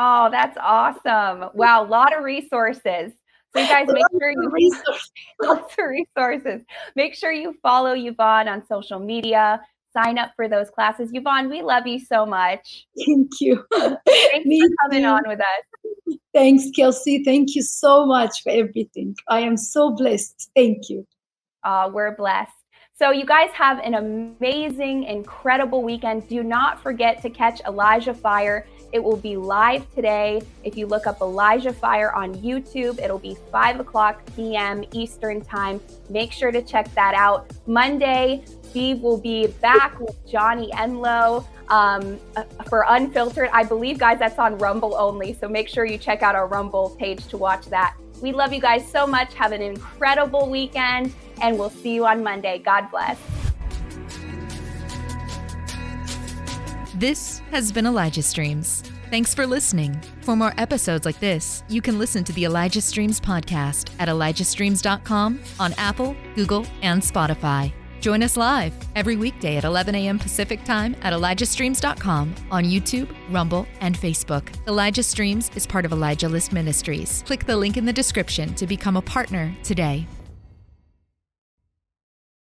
Oh, 0.03 0.31
that's 0.31 0.57
awesome. 0.59 1.51
Wow, 1.53 1.85
a 1.85 1.87
lot 1.87 2.17
of 2.17 2.25
resources. 2.25 3.13
So 3.55 3.61
you 3.61 3.69
guys 3.69 3.87
make 3.93 4.03
sure 4.19 4.31
you 4.31 4.49
resource. 4.53 5.11
lots 5.43 5.75
of 5.79 5.85
resources. 5.89 6.63
Make 6.97 7.15
sure 7.15 7.33
you 7.33 7.55
follow 7.63 7.95
Yvon 7.95 8.51
on 8.51 8.65
social 8.67 8.99
media. 8.99 9.61
Sign 9.93 10.17
up 10.17 10.31
for 10.37 10.49
those 10.49 10.71
classes. 10.71 11.13
Yvon, 11.13 11.51
we 11.51 11.61
love 11.61 11.87
you 11.87 11.99
so 12.01 12.25
much. 12.25 12.87
Thank 13.05 13.29
you. 13.43 13.63
Thanks 13.73 14.47
Me 14.47 14.63
for 14.63 14.69
coming 14.85 15.03
too. 15.03 15.09
on 15.09 15.23
with 15.27 15.41
us. 15.41 16.17
Thanks, 16.33 16.71
Kelsey. 16.75 17.23
Thank 17.23 17.55
you 17.55 17.61
so 17.61 18.07
much 18.07 18.43
for 18.43 18.53
everything. 18.53 19.15
I 19.29 19.41
am 19.41 19.59
so 19.59 19.91
blessed. 19.91 20.51
Thank 20.57 20.89
you. 20.89 21.07
Uh, 21.63 21.91
we're 21.93 22.17
blessed. 22.17 22.53
So, 22.95 23.11
you 23.11 23.27
guys 23.27 23.51
have 23.53 23.79
an 23.81 23.95
amazing, 23.95 25.05
incredible 25.05 25.83
weekend. 25.83 26.29
Do 26.29 26.43
not 26.43 26.83
forget 26.83 27.21
to 27.23 27.31
catch 27.31 27.61
Elijah 27.67 28.15
Fire. 28.15 28.67
It 28.93 29.03
will 29.03 29.17
be 29.17 29.37
live 29.37 29.93
today. 29.95 30.43
If 30.65 30.77
you 30.77 30.87
look 30.87 31.07
up 31.07 31.21
Elijah 31.21 31.73
Fire 31.73 32.13
on 32.13 32.35
YouTube, 32.37 32.99
it'll 33.01 33.19
be 33.19 33.37
5 33.53 33.81
o'clock 33.81 34.23
p.m. 34.35 34.85
Eastern 34.93 35.41
Time. 35.41 35.81
Make 36.09 36.33
sure 36.33 36.51
to 36.51 36.63
check 36.63 36.93
that 36.95 37.15
out. 37.15 37.51
Monday, 37.67 38.45
Steve 38.63 39.01
will 39.01 39.19
be 39.19 39.47
back 39.47 39.99
with 40.01 40.17
Johnny 40.27 40.71
Enlow 40.73 41.47
um, 41.69 42.19
uh, 42.37 42.45
for 42.69 42.85
Unfiltered. 42.89 43.51
I 43.53 43.65
believe, 43.65 43.99
guys, 43.99 44.19
that's 44.19 44.39
on 44.39 44.59
Rumble 44.59 44.95
only. 44.97 45.35
So 45.35 45.49
make 45.49 45.69
sure 45.69 45.85
you 45.85 45.99
check 45.99 46.23
out 46.23 46.35
our 46.35 46.47
Rumble 46.47 46.91
page 46.99 47.27
to 47.29 47.37
watch 47.37 47.67
that. 47.67 47.97
We 48.21 48.33
love 48.33 48.53
you 48.53 48.61
guys 48.61 48.91
so 48.91 49.07
much. 49.07 49.35
Have 49.35 49.53
an 49.53 49.63
incredible 49.63 50.51
weekend 50.51 51.15
and 51.41 51.59
we'll 51.59 51.71
see 51.71 51.95
you 51.95 52.07
on 52.07 52.23
Monday. 52.23 52.59
God 52.59 52.91
bless. 52.91 53.19
This 57.01 57.41
has 57.51 57.73
been 57.73 57.87
Elijah 57.87 58.23
Streams. 58.23 58.83
Thanks 59.09 59.33
for 59.33 59.47
listening. 59.47 59.99
For 60.21 60.37
more 60.37 60.53
episodes 60.59 61.07
like 61.07 61.19
this, 61.19 61.65
you 61.67 61.81
can 61.81 61.99
listen 61.99 62.25
to 62.25 62.33
the 62.35 62.45
Elijah 62.45 62.83
Streams 62.83 63.19
podcast 63.19 63.89
at 63.99 64.09
elijahstreams.com 64.09 65.41
on 65.59 65.73
Apple, 65.79 66.15
Google, 66.35 66.67
and 66.83 67.01
Spotify. 67.01 67.73
Join 68.01 68.23
us 68.23 68.37
live 68.37 68.75
every 68.97 69.17
weekday 69.17 69.57
at 69.57 69.65
11 69.65 69.95
a.m. 69.95 70.19
Pacific 70.19 70.63
Time 70.65 70.95
at 71.01 71.15
ElijahStreams.com 71.15 72.35
on 72.51 72.65
YouTube, 72.65 73.09
Rumble, 73.31 73.67
and 73.81 73.97
Facebook. 73.97 74.55
Elijah 74.69 75.03
Streams 75.03 75.51
is 75.57 75.67
part 75.67 75.87
of 75.87 75.93
Elijah 75.93 76.29
List 76.29 76.53
Ministries. 76.53 77.23
Click 77.27 77.47
the 77.47 77.57
link 77.57 77.79
in 77.79 77.87
the 77.87 77.95
description 77.95 78.55
to 78.57 78.67
become 78.67 78.99
a 78.99 79.03
partner 79.03 79.55
today. 79.63 80.07